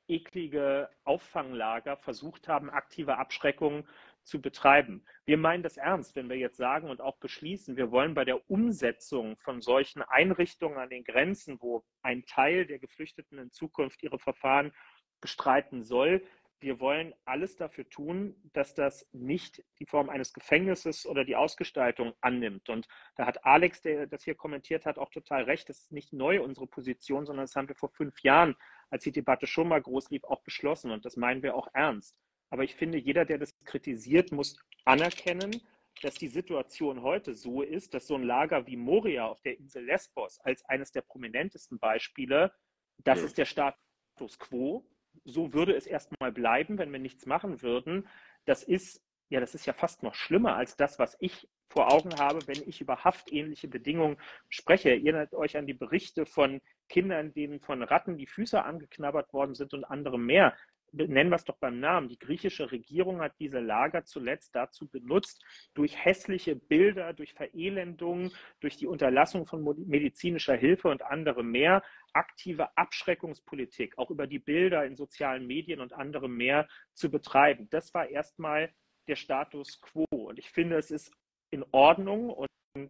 eklige 0.08 0.90
Auffanglager 1.04 1.98
versucht 1.98 2.48
haben, 2.48 2.70
aktive 2.70 3.18
Abschreckung 3.18 3.88
zu 4.24 4.42
betreiben. 4.42 5.04
Wir 5.26 5.38
meinen 5.38 5.64
das 5.64 5.78
ernst, 5.78 6.16
wenn 6.16 6.30
wir 6.30 6.38
jetzt 6.38 6.58
sagen 6.58 6.90
und 6.90 7.02
auch 7.02 7.18
beschließen, 7.18 7.78
wir 7.78 7.92
wollen 7.92 8.14
bei 8.14 8.26
der 8.26 8.50
Umsetzung 8.50 9.38
von 9.38 9.62
solchen 9.62 10.02
Einrichtungen 10.02 10.78
an 10.78 10.90
den 10.90 11.04
Grenzen, 11.04 11.62
wo 11.62 11.84
ein 12.02 12.26
Teil 12.26 12.66
der 12.66 12.80
Geflüchteten 12.80 13.38
in 13.38 13.52
Zukunft 13.52 14.04
ihre 14.04 14.20
Verfahren 14.20 14.72
bestreiten 15.20 15.84
soll, 15.84 16.24
wir 16.62 16.80
wollen 16.80 17.16
alles 17.26 17.56
dafür 17.56 17.90
tun, 17.90 18.36
dass 18.54 18.76
das 18.76 19.08
nicht 19.12 19.64
die 19.80 19.88
Form 19.88 20.10
eines 20.10 20.32
Gefängnisses 20.32 21.08
oder 21.08 21.26
die 21.26 21.36
Ausgestaltung 21.36 22.14
annimmt. 22.22 22.70
Und 22.70 22.88
da 23.16 23.26
hat 23.26 23.44
Alex, 23.46 23.82
der 23.82 24.06
das 24.06 24.24
hier 24.24 24.36
kommentiert 24.36 24.86
hat, 24.86 25.00
auch 25.00 25.10
total 25.10 25.44
recht. 25.44 25.70
Das 25.70 25.80
ist 25.80 25.92
nicht 25.92 26.14
neu 26.14 26.42
unsere 26.44 26.68
Position, 26.68 27.26
sondern 27.26 27.46
das 27.46 27.56
haben 27.56 27.68
wir 27.68 27.76
vor 27.76 27.90
fünf 27.90 28.22
Jahren, 28.22 28.56
als 28.92 29.04
die 29.04 29.12
Debatte 29.12 29.48
schon 29.48 29.70
mal 29.70 29.82
groß 29.82 30.12
lief, 30.12 30.24
auch 30.24 30.44
beschlossen. 30.44 30.92
Und 30.92 31.04
das 31.04 31.18
meinen 31.18 31.42
wir 31.42 31.56
auch 31.56 31.68
ernst. 31.74 32.16
Aber 32.52 32.64
ich 32.64 32.76
finde, 32.76 33.00
jeder, 33.00 33.26
der 33.26 33.40
das 33.40 33.58
kritisiert, 33.64 34.32
muss 34.32 34.58
anerkennen, 34.86 35.62
dass 36.02 36.14
die 36.16 36.28
Situation 36.28 37.02
heute 37.02 37.34
so 37.34 37.62
ist, 37.62 37.94
dass 37.94 38.08
so 38.08 38.16
ein 38.16 38.24
Lager 38.24 38.68
wie 38.68 38.78
Moria 38.78 39.26
auf 39.26 39.42
der 39.42 39.58
Insel 39.58 39.86
Lesbos 39.86 40.40
als 40.42 40.64
eines 40.66 40.92
der 40.92 41.02
prominentesten 41.02 41.80
Beispiele, 41.80 42.54
das 43.00 43.20
ja. 43.20 43.26
ist 43.26 43.38
der 43.38 43.46
Status 43.46 44.38
quo. 44.38 44.86
So 45.26 45.54
würde 45.54 45.76
es 45.76 45.88
erstmal 45.88 46.32
bleiben, 46.32 46.78
wenn 46.78 46.92
wir 46.92 47.00
nichts 47.00 47.26
machen 47.26 47.62
würden. 47.62 48.08
Das 48.46 48.64
ist 48.64 49.02
ja, 49.32 49.40
das 49.40 49.56
ist 49.56 49.66
ja 49.66 49.72
fast 49.72 50.04
noch 50.04 50.14
schlimmer 50.14 50.58
als 50.58 50.76
das, 50.76 51.00
was 51.00 51.16
ich 51.22 51.48
vor 51.70 51.94
Augen 51.94 52.14
habe, 52.20 52.46
wenn 52.48 52.68
ich 52.68 52.82
über 52.82 53.06
haftähnliche 53.06 53.70
Bedingungen 53.70 54.18
spreche. 54.50 54.90
Erinnert 54.90 55.34
euch 55.34 55.56
an 55.56 55.66
die 55.66 55.74
Berichte 55.74 56.26
von 56.26 56.62
Kindern, 56.90 57.34
denen 57.34 57.62
von 57.62 57.82
Ratten 57.82 58.18
die 58.18 58.28
Füße 58.28 58.62
angeknabbert 58.62 59.32
worden 59.32 59.56
sind 59.56 59.74
und 59.74 59.86
andere 59.86 60.20
mehr 60.20 60.54
nennen 60.92 61.30
wir 61.30 61.36
es 61.36 61.46
doch 61.46 61.58
beim 61.58 61.80
Namen, 61.80 62.10
die 62.10 62.20
griechische 62.20 62.72
Regierung 62.72 63.22
hat 63.22 63.34
diese 63.40 63.60
Lager 63.60 64.04
zuletzt 64.04 64.56
dazu 64.56 64.88
benutzt, 64.88 65.44
durch 65.74 66.04
hässliche 66.04 66.56
Bilder, 66.56 67.14
durch 67.14 67.34
Verelendungen, 67.34 68.32
durch 68.60 68.78
die 68.78 68.88
Unterlassung 68.88 69.46
von 69.46 69.64
medizinischer 69.88 70.56
Hilfe 70.56 70.90
und 70.90 71.04
andere 71.04 71.44
mehr, 71.44 71.84
aktive 72.14 72.76
Abschreckungspolitik, 72.78 73.98
auch 73.98 74.12
über 74.12 74.28
die 74.28 74.40
Bilder 74.40 74.86
in 74.86 74.96
sozialen 74.96 75.48
Medien 75.48 75.80
und 75.80 75.94
andere 75.94 76.28
mehr 76.28 76.68
zu 76.94 77.10
betreiben. 77.10 77.70
Das 77.70 77.94
war 77.94 78.10
erstmal 78.10 78.74
der 79.08 79.16
Status 79.16 79.80
quo. 79.82 80.06
Und 80.12 80.40
ich 80.40 80.50
finde, 80.50 80.78
es 80.78 80.92
ist 80.92 81.12
in 81.50 81.66
Ordnung 81.72 82.30
und 82.30 82.50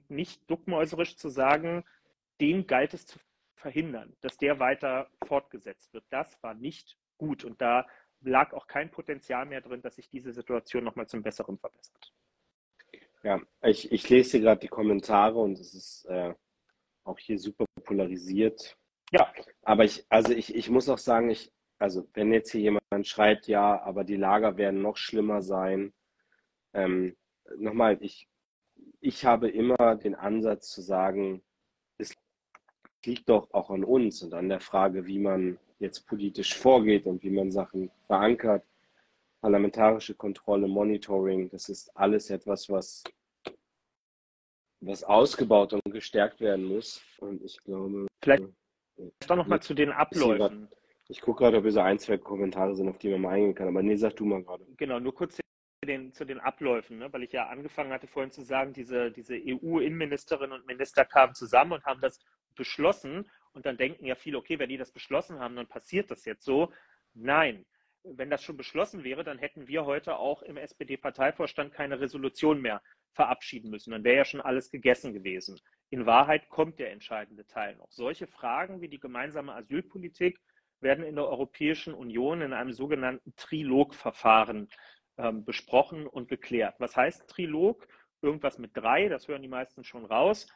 nicht 0.09 0.49
duckmäuserisch 0.49 1.17
zu 1.17 1.29
sagen, 1.29 1.83
den 2.39 2.67
galt 2.67 2.93
es 2.93 3.05
zu 3.05 3.19
verhindern, 3.55 4.15
dass 4.21 4.37
der 4.37 4.59
weiter 4.59 5.09
fortgesetzt 5.25 5.93
wird. 5.93 6.03
Das 6.09 6.41
war 6.43 6.53
nicht 6.53 6.97
gut. 7.21 7.43
Und 7.43 7.61
da 7.61 7.87
lag 8.21 8.51
auch 8.53 8.67
kein 8.67 8.89
Potenzial 8.89 9.45
mehr 9.45 9.61
drin, 9.61 9.81
dass 9.81 9.95
sich 9.95 10.09
diese 10.09 10.33
Situation 10.33 10.83
nochmal 10.83 11.07
zum 11.07 11.21
Besseren 11.21 11.57
verbessert. 11.57 12.13
Ja, 13.23 13.39
ich, 13.61 13.91
ich 13.91 14.09
lese 14.09 14.31
hier 14.31 14.41
gerade 14.41 14.61
die 14.61 14.67
Kommentare 14.67 15.37
und 15.39 15.59
es 15.59 15.73
ist 15.75 16.05
äh, 16.05 16.33
auch 17.03 17.19
hier 17.19 17.37
super 17.37 17.65
polarisiert. 17.83 18.75
Ja. 19.11 19.31
Aber 19.61 19.83
ich, 19.83 20.05
also 20.09 20.33
ich, 20.33 20.55
ich 20.55 20.69
muss 20.69 20.89
auch 20.89 20.97
sagen, 20.97 21.29
ich, 21.29 21.53
also 21.77 22.07
wenn 22.13 22.33
jetzt 22.33 22.51
hier 22.51 22.61
jemand 22.61 23.07
schreibt, 23.07 23.47
ja, 23.47 23.79
aber 23.81 24.03
die 24.03 24.15
Lager 24.15 24.57
werden 24.57 24.81
noch 24.81 24.97
schlimmer 24.97 25.41
sein. 25.43 25.93
Ähm, 26.73 27.15
nochmal, 27.57 27.97
ich, 28.01 28.27
ich 28.99 29.25
habe 29.25 29.49
immer 29.49 29.95
den 29.95 30.15
Ansatz 30.15 30.69
zu 30.69 30.81
sagen, 30.81 31.43
es 31.99 32.15
liegt 33.05 33.29
doch 33.29 33.51
auch 33.53 33.69
an 33.69 33.83
uns 33.83 34.21
und 34.23 34.33
an 34.33 34.49
der 34.49 34.59
Frage, 34.59 35.05
wie 35.05 35.19
man 35.19 35.57
jetzt 35.79 36.07
politisch 36.07 36.55
vorgeht 36.55 37.05
und 37.05 37.23
wie 37.23 37.29
man 37.29 37.51
Sachen 37.51 37.91
verankert. 38.07 38.63
Parlamentarische 39.41 40.13
Kontrolle, 40.13 40.67
Monitoring, 40.67 41.49
das 41.49 41.69
ist 41.69 41.95
alles 41.97 42.29
etwas, 42.29 42.69
was, 42.69 43.03
was 44.81 45.03
ausgebaut 45.03 45.73
und 45.73 45.81
gestärkt 45.91 46.39
werden 46.39 46.65
muss. 46.65 47.01
Und 47.19 47.43
ich 47.43 47.57
glaube. 47.63 48.07
Vielleicht 48.21 48.43
doch 49.27 49.35
nochmal 49.35 49.61
zu 49.61 49.73
den 49.73 49.91
Abläufen. 49.91 50.67
Ich 51.07 51.19
gucke 51.21 51.39
gerade, 51.43 51.57
ob 51.57 51.63
hier 51.63 51.71
so 51.71 51.81
ein, 51.81 51.99
zwei 51.99 52.17
Kommentare 52.17 52.75
sind, 52.75 52.87
auf 52.87 52.99
die 52.99 53.09
man 53.09 53.21
mal 53.21 53.31
eingehen 53.31 53.55
kann. 53.55 53.67
Aber 53.67 53.81
nee, 53.81 53.95
sag 53.95 54.15
du 54.15 54.25
mal 54.25 54.43
gerade. 54.43 54.65
Genau, 54.77 54.99
nur 54.99 55.13
kurz 55.13 55.35
zu 55.35 55.41
den, 55.85 56.13
zu 56.13 56.23
den 56.25 56.39
Abläufen, 56.39 56.99
ne? 56.99 57.11
weil 57.11 57.23
ich 57.23 57.31
ja 57.31 57.47
angefangen 57.47 57.91
hatte 57.91 58.07
vorhin 58.07 58.31
zu 58.31 58.43
sagen, 58.43 58.71
diese, 58.71 59.11
diese 59.11 59.35
EU-Innenministerinnen 59.35 60.51
und 60.51 60.67
Minister 60.67 61.03
kamen 61.03 61.33
zusammen 61.33 61.73
und 61.73 61.85
haben 61.85 61.99
das 61.99 62.19
beschlossen. 62.55 63.29
Und 63.53 63.65
dann 63.65 63.77
denken 63.77 64.05
ja 64.05 64.15
viele, 64.15 64.37
okay, 64.37 64.59
wenn 64.59 64.69
die 64.69 64.77
das 64.77 64.91
beschlossen 64.91 65.39
haben, 65.39 65.55
dann 65.55 65.67
passiert 65.67 66.11
das 66.11 66.25
jetzt 66.25 66.43
so. 66.43 66.71
Nein, 67.13 67.65
wenn 68.03 68.29
das 68.29 68.43
schon 68.43 68.57
beschlossen 68.57 69.03
wäre, 69.03 69.23
dann 69.23 69.37
hätten 69.37 69.67
wir 69.67 69.85
heute 69.85 70.17
auch 70.17 70.41
im 70.41 70.57
SPD-Parteivorstand 70.57 71.73
keine 71.73 71.99
Resolution 71.99 72.61
mehr 72.61 72.81
verabschieden 73.13 73.69
müssen. 73.69 73.91
Dann 73.91 74.03
wäre 74.03 74.17
ja 74.17 74.25
schon 74.25 74.41
alles 74.41 74.71
gegessen 74.71 75.13
gewesen. 75.13 75.59
In 75.89 76.05
Wahrheit 76.05 76.49
kommt 76.49 76.79
der 76.79 76.91
entscheidende 76.91 77.45
Teil 77.45 77.75
noch. 77.75 77.91
Solche 77.91 78.27
Fragen 78.27 78.81
wie 78.81 78.87
die 78.87 78.99
gemeinsame 78.99 79.53
Asylpolitik 79.53 80.39
werden 80.79 81.03
in 81.03 81.15
der 81.15 81.27
Europäischen 81.27 81.93
Union 81.93 82.41
in 82.41 82.53
einem 82.53 82.71
sogenannten 82.71 83.35
Trilogverfahren 83.35 84.69
ähm, 85.17 85.45
besprochen 85.45 86.07
und 86.07 86.27
geklärt. 86.27 86.75
Was 86.79 86.95
heißt 86.95 87.29
Trilog? 87.29 87.87
Irgendwas 88.21 88.57
mit 88.57 88.75
drei, 88.75 89.09
das 89.09 89.27
hören 89.27 89.41
die 89.41 89.47
meisten 89.47 89.83
schon 89.83 90.05
raus. 90.05 90.47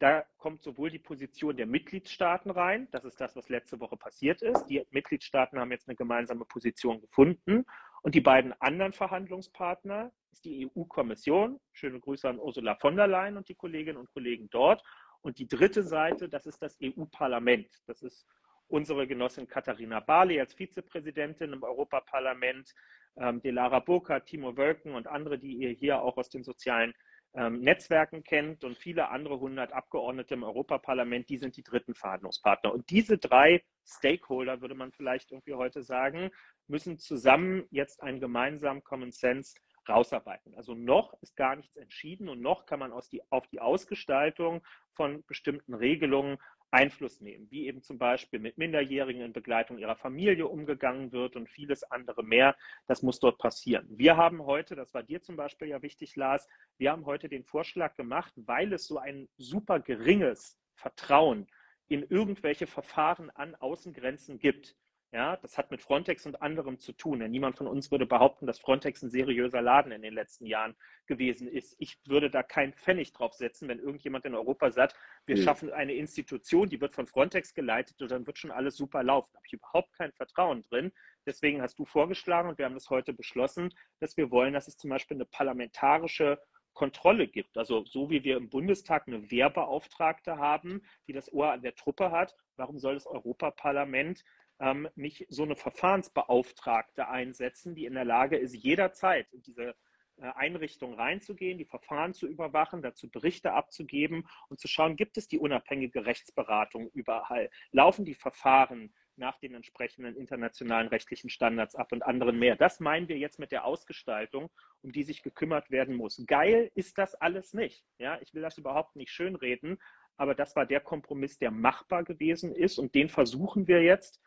Da 0.00 0.24
kommt 0.38 0.62
sowohl 0.62 0.88
die 0.88 0.98
Position 0.98 1.58
der 1.58 1.66
Mitgliedstaaten 1.66 2.50
rein, 2.50 2.88
das 2.90 3.04
ist 3.04 3.20
das, 3.20 3.36
was 3.36 3.50
letzte 3.50 3.78
Woche 3.80 3.98
passiert 3.98 4.40
ist. 4.40 4.64
Die 4.64 4.82
Mitgliedstaaten 4.90 5.60
haben 5.60 5.70
jetzt 5.70 5.88
eine 5.88 5.96
gemeinsame 5.96 6.46
Position 6.46 7.02
gefunden. 7.02 7.66
Und 8.00 8.14
die 8.14 8.22
beiden 8.22 8.54
anderen 8.62 8.94
Verhandlungspartner 8.94 10.10
ist 10.32 10.46
die 10.46 10.70
EU-Kommission. 10.74 11.60
Schöne 11.72 12.00
Grüße 12.00 12.26
an 12.26 12.38
Ursula 12.38 12.76
von 12.76 12.96
der 12.96 13.08
Leyen 13.08 13.36
und 13.36 13.50
die 13.50 13.54
Kolleginnen 13.54 13.98
und 13.98 14.10
Kollegen 14.14 14.48
dort. 14.48 14.82
Und 15.20 15.38
die 15.38 15.46
dritte 15.46 15.82
Seite, 15.82 16.30
das 16.30 16.46
ist 16.46 16.62
das 16.62 16.78
EU-Parlament. 16.82 17.68
Das 17.86 18.00
ist 18.00 18.26
unsere 18.68 19.06
Genossin 19.06 19.48
Katharina 19.48 20.00
Barley 20.00 20.40
als 20.40 20.54
Vizepräsidentin 20.54 21.52
im 21.52 21.62
Europaparlament, 21.62 22.74
ähm, 23.16 23.42
Delara 23.42 23.80
Burkhardt, 23.80 24.24
Timo 24.24 24.56
Wölken 24.56 24.94
und 24.94 25.08
andere, 25.08 25.38
die 25.38 25.56
ihr 25.56 25.70
hier 25.72 26.00
auch 26.00 26.16
aus 26.16 26.30
den 26.30 26.42
sozialen 26.42 26.94
ähm, 27.34 27.60
Netzwerken 27.60 28.24
kennt 28.24 28.64
und 28.64 28.76
viele 28.76 29.08
andere 29.10 29.38
hundert 29.38 29.72
Abgeordnete 29.72 30.34
im 30.34 30.42
Europaparlament, 30.42 31.28
die 31.28 31.38
sind 31.38 31.56
die 31.56 31.62
dritten 31.62 31.94
Verhandlungspartner. 31.94 32.72
Und 32.72 32.90
diese 32.90 33.18
drei 33.18 33.62
Stakeholder, 33.86 34.60
würde 34.60 34.74
man 34.74 34.92
vielleicht 34.92 35.30
irgendwie 35.30 35.54
heute 35.54 35.82
sagen, 35.82 36.30
müssen 36.66 36.98
zusammen 36.98 37.64
jetzt 37.70 38.02
einen 38.02 38.20
gemeinsamen 38.20 38.82
Common 38.82 39.12
Sense 39.12 39.54
rausarbeiten. 39.88 40.54
Also 40.54 40.74
noch 40.74 41.14
ist 41.22 41.36
gar 41.36 41.56
nichts 41.56 41.76
entschieden 41.76 42.28
und 42.28 42.40
noch 42.40 42.66
kann 42.66 42.80
man 42.80 42.92
die, 43.10 43.22
auf 43.30 43.46
die 43.48 43.60
Ausgestaltung 43.60 44.62
von 44.94 45.24
bestimmten 45.26 45.74
Regelungen 45.74 46.38
Einfluss 46.70 47.20
nehmen, 47.20 47.50
wie 47.50 47.66
eben 47.66 47.82
zum 47.82 47.98
Beispiel 47.98 48.38
mit 48.38 48.58
Minderjährigen 48.58 49.22
in 49.22 49.32
Begleitung 49.32 49.78
ihrer 49.78 49.96
Familie 49.96 50.46
umgegangen 50.46 51.12
wird 51.12 51.36
und 51.36 51.48
vieles 51.48 51.82
andere 51.84 52.22
mehr. 52.22 52.56
Das 52.86 53.02
muss 53.02 53.18
dort 53.20 53.38
passieren. 53.38 53.86
Wir 53.90 54.16
haben 54.16 54.44
heute, 54.44 54.76
das 54.76 54.94
war 54.94 55.02
dir 55.02 55.20
zum 55.20 55.36
Beispiel 55.36 55.68
ja 55.68 55.82
wichtig, 55.82 56.16
Lars, 56.16 56.48
wir 56.78 56.92
haben 56.92 57.06
heute 57.06 57.28
den 57.28 57.44
Vorschlag 57.44 57.96
gemacht, 57.96 58.32
weil 58.36 58.72
es 58.72 58.86
so 58.86 58.98
ein 58.98 59.28
super 59.36 59.80
geringes 59.80 60.58
Vertrauen 60.74 61.46
in 61.88 62.04
irgendwelche 62.04 62.66
Verfahren 62.66 63.30
an 63.30 63.56
Außengrenzen 63.56 64.38
gibt, 64.38 64.76
ja, 65.12 65.36
das 65.38 65.58
hat 65.58 65.72
mit 65.72 65.82
Frontex 65.82 66.24
und 66.26 66.40
anderem 66.40 66.78
zu 66.78 66.92
tun. 66.92 67.18
Denn 67.18 67.32
niemand 67.32 67.56
von 67.56 67.66
uns 67.66 67.90
würde 67.90 68.06
behaupten, 68.06 68.46
dass 68.46 68.60
Frontex 68.60 69.02
ein 69.02 69.10
seriöser 69.10 69.60
Laden 69.60 69.90
in 69.90 70.02
den 70.02 70.14
letzten 70.14 70.46
Jahren 70.46 70.76
gewesen 71.06 71.48
ist. 71.48 71.74
Ich 71.80 71.98
würde 72.06 72.30
da 72.30 72.44
keinen 72.44 72.74
Pfennig 72.74 73.12
drauf 73.12 73.34
setzen, 73.34 73.66
wenn 73.68 73.80
irgendjemand 73.80 74.24
in 74.24 74.36
Europa 74.36 74.70
sagt, 74.70 74.96
wir 75.26 75.36
mhm. 75.36 75.42
schaffen 75.42 75.72
eine 75.72 75.94
Institution, 75.94 76.68
die 76.68 76.80
wird 76.80 76.94
von 76.94 77.08
Frontex 77.08 77.54
geleitet 77.54 78.00
und 78.00 78.10
dann 78.12 78.26
wird 78.26 78.38
schon 78.38 78.52
alles 78.52 78.76
super 78.76 79.02
laufen. 79.02 79.30
Da 79.32 79.38
habe 79.38 79.46
ich 79.46 79.52
überhaupt 79.54 79.92
kein 79.94 80.12
Vertrauen 80.12 80.62
drin. 80.62 80.92
Deswegen 81.26 81.60
hast 81.60 81.78
du 81.80 81.84
vorgeschlagen 81.84 82.48
und 82.48 82.58
wir 82.58 82.64
haben 82.66 82.74
das 82.74 82.88
heute 82.88 83.12
beschlossen, 83.12 83.74
dass 83.98 84.16
wir 84.16 84.30
wollen, 84.30 84.54
dass 84.54 84.68
es 84.68 84.76
zum 84.76 84.90
Beispiel 84.90 85.16
eine 85.16 85.26
parlamentarische 85.26 86.38
Kontrolle 86.72 87.26
gibt. 87.26 87.58
Also 87.58 87.84
so 87.84 88.10
wie 88.10 88.24
wir 88.24 88.36
im 88.36 88.48
Bundestag 88.48 89.06
eine 89.06 89.30
Wehrbeauftragte 89.30 90.38
haben, 90.38 90.82
die 91.06 91.12
das 91.12 91.32
Ohr 91.32 91.52
an 91.52 91.62
der 91.62 91.74
Truppe 91.74 92.10
hat, 92.10 92.36
warum 92.56 92.78
soll 92.78 92.94
das 92.94 93.06
Europaparlament 93.06 94.24
ähm, 94.60 94.88
nicht 94.94 95.26
so 95.30 95.42
eine 95.42 95.56
Verfahrensbeauftragte 95.56 97.08
einsetzen, 97.08 97.74
die 97.74 97.86
in 97.86 97.94
der 97.94 98.04
Lage 98.04 98.36
ist, 98.36 98.54
jederzeit 98.54 99.32
in 99.32 99.42
diese 99.42 99.74
äh, 100.20 100.30
Einrichtung 100.36 100.94
reinzugehen, 100.94 101.56
die 101.56 101.64
Verfahren 101.64 102.12
zu 102.12 102.28
überwachen, 102.28 102.82
dazu 102.82 103.10
Berichte 103.10 103.52
abzugeben 103.52 104.28
und 104.48 104.60
zu 104.60 104.68
schauen, 104.68 104.96
gibt 104.96 105.16
es 105.16 105.28
die 105.28 105.38
unabhängige 105.38 106.04
Rechtsberatung 106.04 106.90
überall? 106.90 107.50
Laufen 107.72 108.04
die 108.04 108.14
Verfahren 108.14 108.92
nach 109.16 109.38
den 109.38 109.54
entsprechenden 109.54 110.14
internationalen 110.16 110.88
rechtlichen 110.88 111.30
Standards 111.30 111.74
ab 111.74 111.92
und 111.92 112.02
anderen 112.02 112.38
mehr? 112.38 112.56
Das 112.56 112.80
meinen 112.80 113.08
wir 113.08 113.16
jetzt 113.16 113.38
mit 113.38 113.52
der 113.52 113.64
Ausgestaltung, 113.64 114.50
um 114.82 114.92
die 114.92 115.04
sich 115.04 115.22
gekümmert 115.22 115.70
werden 115.70 115.96
muss. 115.96 116.22
Geil 116.26 116.70
ist 116.74 116.98
das 116.98 117.14
alles 117.14 117.54
nicht. 117.54 117.82
Ja, 117.98 118.18
ich 118.20 118.34
will 118.34 118.42
das 118.42 118.58
überhaupt 118.58 118.96
nicht 118.96 119.12
schönreden, 119.12 119.78
aber 120.18 120.34
das 120.34 120.54
war 120.54 120.66
der 120.66 120.80
Kompromiss, 120.80 121.38
der 121.38 121.50
machbar 121.50 122.04
gewesen 122.04 122.54
ist 122.54 122.78
und 122.78 122.94
den 122.94 123.08
versuchen 123.08 123.66
wir 123.66 123.82
jetzt 123.82 124.20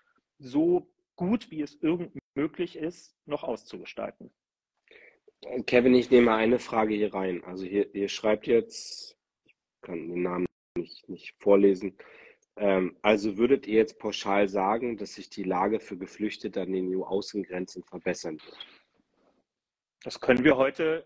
so 0.44 0.92
gut 1.16 1.50
wie 1.52 1.62
es 1.62 1.76
irgend 1.82 2.18
möglich 2.36 2.76
ist, 2.76 3.16
noch 3.26 3.44
auszugestalten. 3.44 4.32
Kevin, 5.66 5.94
ich 5.94 6.10
nehme 6.10 6.34
eine 6.34 6.60
Frage 6.60 6.94
hier 6.94 7.14
rein. 7.14 7.44
Also 7.44 7.66
hier, 7.66 7.94
ihr 7.94 8.10
schreibt 8.10 8.48
jetzt, 8.48 9.18
ich 9.46 9.56
kann 9.82 10.08
den 10.08 10.24
Namen 10.24 10.46
nicht, 10.78 11.08
nicht 11.10 11.36
vorlesen. 11.40 11.98
Ähm, 12.56 12.98
also 13.02 13.38
würdet 13.38 13.68
ihr 13.68 13.78
jetzt 13.78 14.00
pauschal 14.00 14.48
sagen, 14.48 14.98
dass 14.98 15.16
sich 15.16 15.30
die 15.30 15.44
Lage 15.44 15.80
für 15.80 15.98
Geflüchtete 15.98 16.62
an 16.62 16.72
den 16.72 16.96
EU-Außengrenzen 16.96 17.84
verbessern 17.84 18.40
wird? 18.44 18.68
Das 20.04 20.20
können 20.20 20.44
wir 20.44 20.58
heute 20.58 21.06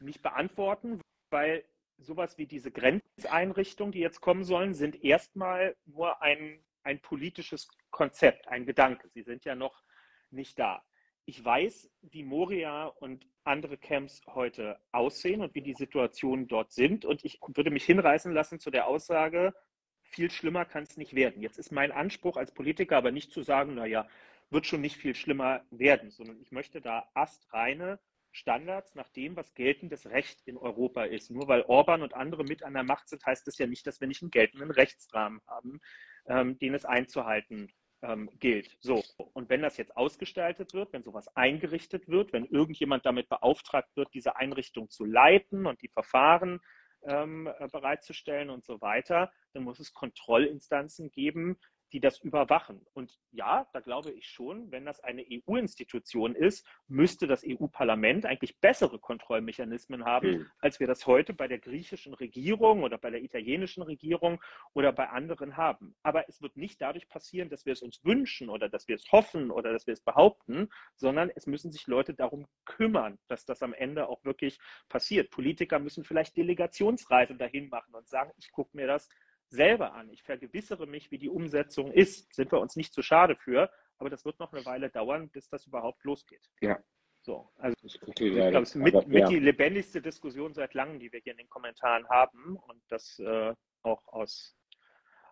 nicht 0.00 0.22
beantworten, 0.22 1.00
weil 1.30 1.64
sowas 1.98 2.38
wie 2.38 2.46
diese 2.46 2.70
Grenzeinrichtungen, 2.70 3.92
die 3.92 4.00
jetzt 4.00 4.20
kommen 4.20 4.44
sollen, 4.44 4.74
sind 4.74 5.02
erstmal 5.02 5.76
nur 5.86 6.22
ein 6.22 6.60
ein 6.88 7.00
politisches 7.00 7.68
Konzept, 7.90 8.48
ein 8.48 8.66
Gedanke. 8.66 9.08
Sie 9.08 9.22
sind 9.22 9.44
ja 9.44 9.54
noch 9.54 9.82
nicht 10.30 10.58
da. 10.58 10.82
Ich 11.24 11.44
weiß, 11.44 11.90
wie 12.02 12.22
Moria 12.22 12.86
und 12.86 13.26
andere 13.44 13.76
Camps 13.76 14.22
heute 14.26 14.78
aussehen 14.92 15.42
und 15.42 15.54
wie 15.54 15.62
die 15.62 15.74
Situationen 15.74 16.48
dort 16.48 16.72
sind. 16.72 17.04
Und 17.04 17.24
ich 17.24 17.40
würde 17.46 17.70
mich 17.70 17.84
hinreißen 17.84 18.32
lassen 18.32 18.58
zu 18.60 18.70
der 18.70 18.86
Aussage, 18.86 19.54
viel 20.02 20.30
schlimmer 20.30 20.64
kann 20.64 20.84
es 20.84 20.96
nicht 20.96 21.14
werden. 21.14 21.42
Jetzt 21.42 21.58
ist 21.58 21.70
mein 21.70 21.92
Anspruch 21.92 22.36
als 22.36 22.52
Politiker 22.52 22.96
aber 22.96 23.10
nicht 23.10 23.30
zu 23.30 23.42
sagen, 23.42 23.74
naja, 23.74 24.08
wird 24.50 24.66
schon 24.66 24.80
nicht 24.80 24.96
viel 24.96 25.14
schlimmer 25.14 25.64
werden, 25.70 26.10
sondern 26.10 26.40
ich 26.40 26.50
möchte 26.50 26.80
da 26.80 27.10
astreine 27.14 27.98
Standards 28.32 28.94
nach 28.94 29.08
dem, 29.10 29.36
was 29.36 29.54
geltendes 29.54 30.06
Recht 30.06 30.40
in 30.46 30.56
Europa 30.56 31.04
ist. 31.04 31.30
Nur 31.30 31.48
weil 31.48 31.62
Orban 31.62 32.02
und 32.02 32.14
andere 32.14 32.44
mit 32.44 32.62
an 32.62 32.74
der 32.74 32.84
Macht 32.84 33.08
sind, 33.08 33.24
heißt 33.24 33.46
das 33.46 33.58
ja 33.58 33.66
nicht, 33.66 33.86
dass 33.86 34.00
wir 34.00 34.08
nicht 34.08 34.22
einen 34.22 34.30
geltenden 34.30 34.70
Rechtsrahmen 34.70 35.40
haben, 35.46 35.80
ähm, 36.26 36.58
den 36.58 36.74
es 36.74 36.84
einzuhalten 36.84 37.72
ähm, 38.02 38.30
gilt. 38.38 38.76
So, 38.80 39.02
und 39.32 39.48
wenn 39.48 39.62
das 39.62 39.76
jetzt 39.76 39.96
ausgestaltet 39.96 40.74
wird, 40.74 40.92
wenn 40.92 41.02
sowas 41.02 41.28
eingerichtet 41.36 42.08
wird, 42.08 42.32
wenn 42.32 42.44
irgendjemand 42.44 43.04
damit 43.06 43.28
beauftragt 43.28 43.96
wird, 43.96 44.12
diese 44.14 44.36
Einrichtung 44.36 44.88
zu 44.90 45.04
leiten 45.04 45.66
und 45.66 45.82
die 45.82 45.88
Verfahren 45.88 46.60
ähm, 47.04 47.48
äh, 47.58 47.68
bereitzustellen 47.68 48.50
und 48.50 48.64
so 48.64 48.80
weiter, 48.80 49.32
dann 49.52 49.64
muss 49.64 49.80
es 49.80 49.92
Kontrollinstanzen 49.92 51.10
geben, 51.10 51.58
die 51.92 52.00
das 52.00 52.18
überwachen. 52.18 52.86
Und 52.94 53.18
ja, 53.30 53.66
da 53.72 53.80
glaube 53.80 54.10
ich 54.10 54.28
schon, 54.28 54.70
wenn 54.70 54.84
das 54.84 55.00
eine 55.00 55.24
EU-Institution 55.30 56.34
ist, 56.34 56.66
müsste 56.86 57.26
das 57.26 57.44
EU-Parlament 57.46 58.26
eigentlich 58.26 58.58
bessere 58.60 58.98
Kontrollmechanismen 58.98 60.04
haben, 60.04 60.30
mhm. 60.30 60.46
als 60.58 60.80
wir 60.80 60.86
das 60.86 61.06
heute 61.06 61.32
bei 61.34 61.48
der 61.48 61.58
griechischen 61.58 62.14
Regierung 62.14 62.82
oder 62.82 62.98
bei 62.98 63.10
der 63.10 63.22
italienischen 63.22 63.82
Regierung 63.82 64.40
oder 64.74 64.92
bei 64.92 65.08
anderen 65.08 65.56
haben. 65.56 65.94
Aber 66.02 66.28
es 66.28 66.42
wird 66.42 66.56
nicht 66.56 66.80
dadurch 66.80 67.08
passieren, 67.08 67.48
dass 67.48 67.66
wir 67.66 67.72
es 67.72 67.82
uns 67.82 68.04
wünschen 68.04 68.48
oder 68.48 68.68
dass 68.68 68.88
wir 68.88 68.96
es 68.96 69.10
hoffen 69.10 69.50
oder 69.50 69.72
dass 69.72 69.86
wir 69.86 69.94
es 69.94 70.00
behaupten, 70.00 70.68
sondern 70.94 71.30
es 71.34 71.46
müssen 71.46 71.72
sich 71.72 71.86
Leute 71.86 72.14
darum 72.14 72.46
kümmern, 72.64 73.18
dass 73.28 73.44
das 73.44 73.62
am 73.62 73.72
Ende 73.72 74.08
auch 74.08 74.24
wirklich 74.24 74.58
passiert. 74.88 75.30
Politiker 75.30 75.78
müssen 75.78 76.04
vielleicht 76.04 76.36
Delegationsreisen 76.36 77.38
dahin 77.38 77.68
machen 77.68 77.94
und 77.94 78.08
sagen, 78.08 78.32
ich 78.36 78.50
gucke 78.50 78.76
mir 78.76 78.86
das 78.86 79.08
selber 79.50 79.94
an. 79.94 80.10
Ich 80.10 80.22
vergewissere 80.22 80.86
mich, 80.86 81.10
wie 81.10 81.18
die 81.18 81.28
Umsetzung 81.28 81.92
ist. 81.92 82.34
Sind 82.34 82.52
wir 82.52 82.60
uns 82.60 82.76
nicht 82.76 82.92
zu 82.92 83.02
schade 83.02 83.36
für, 83.36 83.70
aber 83.98 84.10
das 84.10 84.24
wird 84.24 84.38
noch 84.38 84.52
eine 84.52 84.64
Weile 84.64 84.90
dauern, 84.90 85.30
bis 85.30 85.48
das 85.48 85.66
überhaupt 85.66 86.04
losgeht. 86.04 86.48
Ja. 86.60 86.78
So, 87.22 87.50
also 87.56 87.76
ich, 87.82 88.00
ich 88.00 88.14
glaube, 88.14 88.62
es 88.62 88.70
ist 88.70 88.74
mit, 88.76 88.94
mit 89.06 89.20
ja. 89.20 89.28
die 89.28 89.38
lebendigste 89.38 90.00
Diskussion 90.00 90.54
seit 90.54 90.74
langem, 90.74 90.98
die 91.00 91.12
wir 91.12 91.20
hier 91.20 91.32
in 91.32 91.38
den 91.38 91.48
Kommentaren 91.48 92.08
haben 92.08 92.56
und 92.56 92.80
das 92.88 93.18
äh, 93.18 93.52
auch 93.82 94.06
aus, 94.08 94.56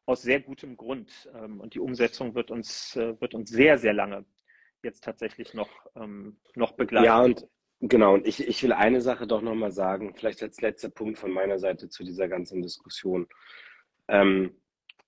aus 0.04 0.22
sehr 0.22 0.40
gutem 0.40 0.76
Grund. 0.76 1.30
Ähm, 1.34 1.60
und 1.60 1.74
die 1.74 1.80
Umsetzung 1.80 2.34
wird 2.34 2.50
uns, 2.50 2.96
äh, 2.96 3.18
wird 3.20 3.34
uns 3.34 3.50
sehr, 3.50 3.78
sehr 3.78 3.92
lange 3.92 4.24
jetzt 4.82 5.04
tatsächlich 5.04 5.54
noch, 5.54 5.70
ähm, 5.94 6.38
noch 6.54 6.72
begleiten. 6.72 7.06
Ja, 7.06 7.22
und 7.22 7.46
genau, 7.80 8.14
und 8.14 8.26
ich, 8.26 8.46
ich 8.46 8.62
will 8.62 8.72
eine 8.72 9.00
Sache 9.00 9.26
doch 9.26 9.40
nochmal 9.42 9.72
sagen, 9.72 10.14
vielleicht 10.14 10.42
als 10.42 10.60
letzter 10.60 10.90
Punkt 10.90 11.18
von 11.18 11.30
meiner 11.30 11.58
Seite 11.58 11.88
zu 11.88 12.04
dieser 12.04 12.28
ganzen 12.28 12.62
Diskussion. 12.62 13.28
Ähm, 14.08 14.56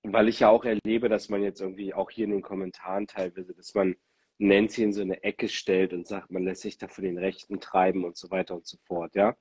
weil 0.02 0.28
ich 0.28 0.40
ja 0.40 0.48
auch 0.48 0.64
erlebe, 0.64 1.08
dass 1.08 1.28
man 1.28 1.42
jetzt 1.42 1.60
irgendwie 1.60 1.94
auch 1.94 2.10
hier 2.10 2.24
in 2.24 2.30
den 2.30 2.42
Kommentaren 2.42 3.06
teilweise, 3.06 3.54
dass 3.54 3.74
man 3.74 3.96
Nancy 4.38 4.84
in 4.84 4.92
so 4.92 5.02
eine 5.02 5.22
Ecke 5.24 5.48
stellt 5.48 5.92
und 5.92 6.06
sagt, 6.06 6.30
man 6.30 6.44
lässt 6.44 6.62
sich 6.62 6.78
da 6.78 6.88
für 6.88 7.02
den 7.02 7.18
Rechten 7.18 7.60
treiben 7.60 8.04
und 8.04 8.16
so 8.16 8.30
weiter 8.30 8.54
und 8.54 8.66
so 8.66 8.78
fort, 8.86 9.14
ja. 9.16 9.36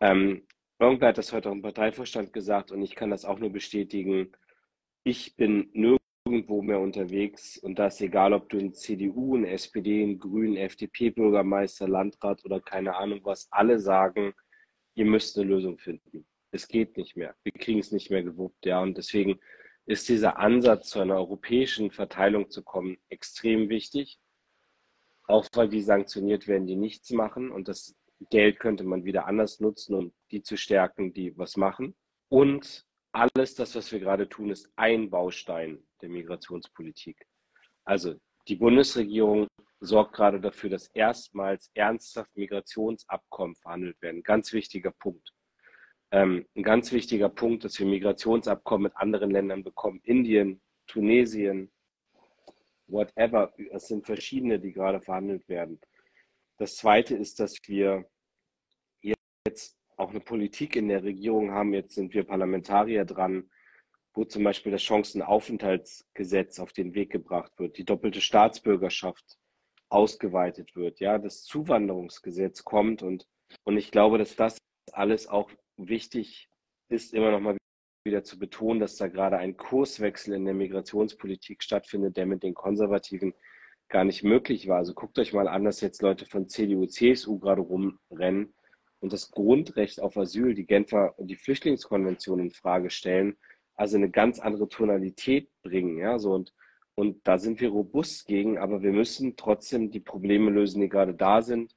Ähm, 0.00 0.46
irgendwer 0.78 1.08
hat 1.08 1.18
das 1.18 1.32
heute 1.32 1.50
auch 1.50 1.54
im 1.54 1.62
Parteivorstand 1.62 2.32
gesagt 2.32 2.72
und 2.72 2.82
ich 2.82 2.94
kann 2.94 3.10
das 3.10 3.24
auch 3.24 3.38
nur 3.38 3.50
bestätigen. 3.50 4.32
Ich 5.04 5.36
bin 5.36 5.70
nirgendwo 5.74 6.62
mehr 6.62 6.80
unterwegs 6.80 7.58
und 7.58 7.78
das 7.78 8.00
egal, 8.00 8.32
ob 8.32 8.48
du 8.48 8.58
ein 8.58 8.74
CDU, 8.74 9.36
ein 9.36 9.44
SPD, 9.44 10.02
ein 10.02 10.18
Grünen, 10.18 10.56
FDP-Bürgermeister, 10.56 11.88
Landrat 11.88 12.44
oder 12.44 12.60
keine 12.60 12.96
Ahnung 12.96 13.20
was, 13.24 13.48
alle 13.52 13.78
sagen, 13.78 14.32
ihr 14.94 15.04
müsst 15.04 15.38
eine 15.38 15.48
Lösung 15.48 15.78
finden 15.78 16.26
es 16.52 16.68
geht 16.68 16.96
nicht 16.96 17.16
mehr. 17.16 17.34
Wir 17.42 17.52
kriegen 17.52 17.80
es 17.80 17.90
nicht 17.90 18.10
mehr 18.10 18.22
gewuppt, 18.22 18.66
ja. 18.66 18.80
Und 18.80 18.96
deswegen 18.96 19.40
ist 19.86 20.08
dieser 20.08 20.38
Ansatz 20.38 20.90
zu 20.90 21.00
einer 21.00 21.16
europäischen 21.16 21.90
Verteilung 21.90 22.50
zu 22.50 22.62
kommen 22.62 22.98
extrem 23.08 23.68
wichtig. 23.68 24.20
Auch 25.26 25.46
weil 25.54 25.68
die 25.68 25.82
sanktioniert 25.82 26.46
werden, 26.46 26.66
die 26.66 26.76
nichts 26.76 27.10
machen. 27.10 27.50
Und 27.50 27.68
das 27.68 27.96
Geld 28.30 28.60
könnte 28.60 28.84
man 28.84 29.04
wieder 29.04 29.26
anders 29.26 29.60
nutzen, 29.60 29.94
um 29.94 30.12
die 30.30 30.42
zu 30.42 30.56
stärken, 30.56 31.12
die 31.12 31.36
was 31.36 31.56
machen. 31.56 31.96
Und 32.28 32.86
alles 33.12 33.54
das, 33.54 33.74
was 33.74 33.90
wir 33.90 34.00
gerade 34.00 34.28
tun, 34.28 34.50
ist 34.50 34.70
ein 34.76 35.10
Baustein 35.10 35.82
der 36.00 36.10
Migrationspolitik. 36.10 37.26
Also 37.84 38.14
die 38.48 38.56
Bundesregierung 38.56 39.48
sorgt 39.80 40.14
gerade 40.14 40.40
dafür, 40.40 40.70
dass 40.70 40.88
erstmals 40.88 41.70
ernsthaft 41.74 42.30
Migrationsabkommen 42.36 43.56
verhandelt 43.56 44.00
werden. 44.02 44.22
Ganz 44.22 44.52
wichtiger 44.52 44.92
Punkt. 44.92 45.32
Ähm, 46.12 46.46
ein 46.54 46.62
ganz 46.62 46.92
wichtiger 46.92 47.30
Punkt, 47.30 47.64
dass 47.64 47.78
wir 47.78 47.86
Migrationsabkommen 47.86 48.84
mit 48.84 48.96
anderen 48.96 49.30
Ländern 49.30 49.64
bekommen. 49.64 50.00
Indien, 50.04 50.60
Tunesien, 50.86 51.72
whatever. 52.86 53.52
Es 53.72 53.88
sind 53.88 54.04
verschiedene, 54.04 54.60
die 54.60 54.72
gerade 54.72 55.00
verhandelt 55.00 55.48
werden. 55.48 55.80
Das 56.58 56.76
Zweite 56.76 57.16
ist, 57.16 57.40
dass 57.40 57.56
wir 57.66 58.04
jetzt 59.46 59.78
auch 59.96 60.10
eine 60.10 60.20
Politik 60.20 60.76
in 60.76 60.88
der 60.88 61.02
Regierung 61.02 61.52
haben. 61.52 61.72
Jetzt 61.72 61.94
sind 61.94 62.12
wir 62.12 62.24
Parlamentarier 62.24 63.06
dran, 63.06 63.50
wo 64.12 64.24
zum 64.24 64.44
Beispiel 64.44 64.70
das 64.70 64.82
Chancenaufenthaltsgesetz 64.82 66.60
auf 66.60 66.74
den 66.74 66.94
Weg 66.94 67.10
gebracht 67.10 67.52
wird, 67.58 67.78
die 67.78 67.84
doppelte 67.84 68.20
Staatsbürgerschaft 68.20 69.38
ausgeweitet 69.88 70.74
wird, 70.74 71.00
ja, 71.00 71.18
das 71.18 71.44
Zuwanderungsgesetz 71.44 72.64
kommt 72.64 73.02
und, 73.02 73.26
und 73.64 73.76
ich 73.76 73.90
glaube, 73.90 74.18
dass 74.18 74.36
das 74.36 74.58
alles 74.92 75.26
auch 75.26 75.50
wichtig 75.76 76.48
ist, 76.88 77.14
immer 77.14 77.30
noch 77.30 77.40
mal 77.40 77.56
wieder 78.04 78.24
zu 78.24 78.38
betonen, 78.38 78.80
dass 78.80 78.96
da 78.96 79.08
gerade 79.08 79.38
ein 79.38 79.56
Kurswechsel 79.56 80.34
in 80.34 80.44
der 80.44 80.54
Migrationspolitik 80.54 81.62
stattfindet, 81.62 82.16
der 82.16 82.26
mit 82.26 82.42
den 82.42 82.54
Konservativen 82.54 83.34
gar 83.88 84.04
nicht 84.04 84.24
möglich 84.24 84.68
war. 84.68 84.78
Also 84.78 84.94
guckt 84.94 85.18
euch 85.18 85.32
mal 85.32 85.48
an, 85.48 85.64
dass 85.64 85.80
jetzt 85.80 86.02
Leute 86.02 86.26
von 86.26 86.48
CDU, 86.48 86.86
CSU 86.86 87.38
gerade 87.38 87.62
rumrennen 87.62 88.54
und 89.00 89.12
das 89.12 89.30
Grundrecht 89.30 90.00
auf 90.00 90.16
Asyl, 90.16 90.54
die 90.54 90.66
Genfer 90.66 91.18
und 91.18 91.28
die 91.28 91.36
Flüchtlingskonvention 91.36 92.40
in 92.40 92.50
Frage 92.50 92.90
stellen, 92.90 93.36
also 93.74 93.96
eine 93.96 94.10
ganz 94.10 94.38
andere 94.40 94.68
Tonalität 94.68 95.48
bringen, 95.62 95.98
ja, 95.98 96.18
so 96.18 96.32
und 96.32 96.52
und 96.94 97.26
da 97.26 97.38
sind 97.38 97.60
wir 97.60 97.70
robust 97.70 98.26
gegen, 98.26 98.58
aber 98.58 98.82
wir 98.82 98.92
müssen 98.92 99.36
trotzdem 99.36 99.90
die 99.90 100.00
Probleme 100.00 100.50
lösen, 100.50 100.82
die 100.82 100.90
gerade 100.90 101.14
da 101.14 101.40
sind 101.40 101.74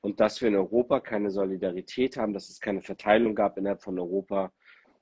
und 0.00 0.20
dass 0.20 0.40
wir 0.40 0.48
in 0.48 0.56
Europa 0.56 1.00
keine 1.00 1.30
Solidarität 1.30 2.16
haben, 2.16 2.32
dass 2.32 2.48
es 2.48 2.60
keine 2.60 2.82
Verteilung 2.82 3.34
gab 3.34 3.58
innerhalb 3.58 3.82
von 3.82 3.98
Europa 3.98 4.52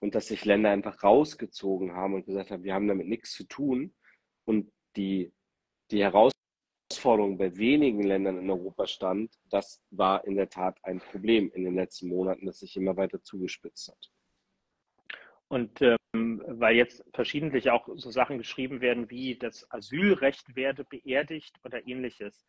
und 0.00 0.14
dass 0.14 0.28
sich 0.28 0.44
Länder 0.44 0.70
einfach 0.70 1.02
rausgezogen 1.02 1.92
haben 1.92 2.14
und 2.14 2.26
gesagt 2.26 2.50
haben, 2.50 2.64
wir 2.64 2.74
haben 2.74 2.88
damit 2.88 3.06
nichts 3.06 3.32
zu 3.32 3.44
tun. 3.44 3.94
Und 4.44 4.72
die, 4.96 5.32
die 5.90 6.02
Herausforderung 6.02 7.38
bei 7.38 7.56
wenigen 7.56 8.02
Ländern 8.02 8.38
in 8.38 8.50
Europa 8.50 8.87
stand, 8.87 9.35
das 9.50 9.82
war 9.90 10.24
in 10.26 10.37
der 10.37 10.48
Tat 10.48 10.78
ein 10.82 11.00
Problem 11.00 11.50
in 11.52 11.64
den 11.64 11.74
letzten 11.74 12.09
Monaten, 12.09 12.46
das 12.46 12.61
sich 12.61 12.76
immer 12.76 12.96
weiter 12.96 13.22
zugespitzt 13.22 13.88
hat. 13.88 14.11
Und 15.48 15.80
ähm, 15.80 16.42
weil 16.46 16.76
jetzt 16.76 17.04
verschiedentlich 17.12 17.70
auch 17.70 17.88
so 17.94 18.11
Sachen 18.11 18.38
geschrieben 18.38 18.80
werden, 18.80 19.11
wie 19.11 19.37
das 19.37 19.70
Asylrecht 19.70 20.56
werde 20.56 20.85
beerdigt 20.85 21.54
oder 21.64 21.87
ähnliches 21.87 22.46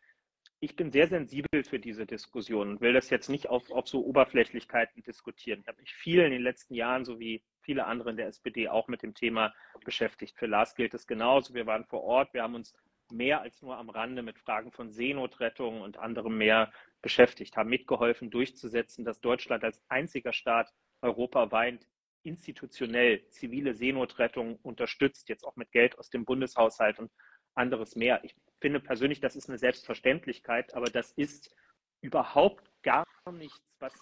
ich 0.60 0.74
bin 0.74 0.90
sehr 0.90 1.06
sensibel 1.06 1.62
für 1.62 1.78
diese 1.78 2.04
Diskussion 2.04 2.70
und 2.70 2.80
will 2.80 2.92
das 2.92 3.10
jetzt 3.10 3.28
nicht 3.28 3.48
auf, 3.48 3.70
auf 3.70 3.86
so 3.88 4.04
Oberflächlichkeiten 4.04 5.02
diskutieren. 5.02 5.60
Ich 5.60 5.68
habe 5.68 5.80
mich 5.80 5.94
viel 5.94 6.20
in 6.20 6.32
den 6.32 6.42
letzten 6.42 6.74
Jahren, 6.74 7.04
so 7.04 7.20
wie 7.20 7.42
viele 7.60 7.86
andere 7.86 8.10
in 8.10 8.16
der 8.16 8.26
SPD, 8.26 8.68
auch 8.68 8.88
mit 8.88 9.02
dem 9.02 9.14
Thema 9.14 9.54
beschäftigt. 9.84 10.36
Für 10.36 10.46
Lars 10.46 10.74
gilt 10.74 10.94
es 10.94 11.06
genauso. 11.06 11.54
Wir 11.54 11.66
waren 11.66 11.84
vor 11.84 12.02
Ort, 12.02 12.34
wir 12.34 12.42
haben 12.42 12.56
uns 12.56 12.74
mehr 13.10 13.40
als 13.40 13.62
nur 13.62 13.76
am 13.76 13.88
Rande 13.88 14.22
mit 14.22 14.38
Fragen 14.38 14.72
von 14.72 14.90
Seenotrettung 14.90 15.80
und 15.80 15.96
anderem 15.96 16.36
mehr 16.36 16.72
beschäftigt, 17.02 17.56
haben 17.56 17.70
mitgeholfen, 17.70 18.30
durchzusetzen, 18.30 19.04
dass 19.04 19.20
Deutschland 19.20 19.62
als 19.64 19.80
einziger 19.88 20.32
Staat 20.32 20.72
europaweit 21.02 21.86
institutionell 22.24 23.26
zivile 23.28 23.74
Seenotrettung 23.74 24.56
unterstützt, 24.62 25.28
jetzt 25.28 25.44
auch 25.44 25.56
mit 25.56 25.70
Geld 25.70 25.98
aus 25.98 26.10
dem 26.10 26.24
Bundeshaushalt 26.24 26.98
und 26.98 27.10
anderes 27.58 27.96
mehr. 27.96 28.24
Ich 28.24 28.34
finde 28.60 28.80
persönlich, 28.80 29.20
das 29.20 29.36
ist 29.36 29.48
eine 29.48 29.58
Selbstverständlichkeit, 29.58 30.74
aber 30.74 30.86
das 30.86 31.12
ist 31.12 31.54
überhaupt 32.00 32.70
gar 32.82 33.04
nichts, 33.32 33.60
was 33.80 33.92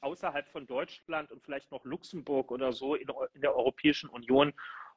außerhalb 0.00 0.48
von 0.48 0.66
Deutschland 0.66 1.32
und 1.32 1.42
vielleicht 1.42 1.70
noch 1.70 1.84
Luxemburg 1.84 2.50
oder 2.50 2.72
so 2.72 2.94
in, 2.94 3.08
in 3.32 3.40
der 3.40 3.56
Europäischen 3.56 4.10
Union 4.10 4.52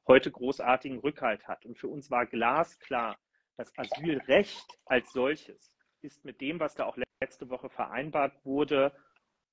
heute 0.07 0.31
großartigen 0.31 0.99
Rückhalt 0.99 1.47
hat. 1.47 1.65
Und 1.65 1.77
für 1.77 1.87
uns 1.87 2.11
war 2.11 2.25
glasklar, 2.25 3.17
das 3.57 3.71
Asylrecht 3.77 4.67
als 4.85 5.11
solches 5.11 5.71
ist 6.01 6.23
mit 6.25 6.41
dem, 6.41 6.59
was 6.59 6.75
da 6.75 6.85
auch 6.85 6.97
letzte 7.21 7.49
Woche 7.49 7.69
vereinbart 7.69 8.33
wurde, 8.45 8.93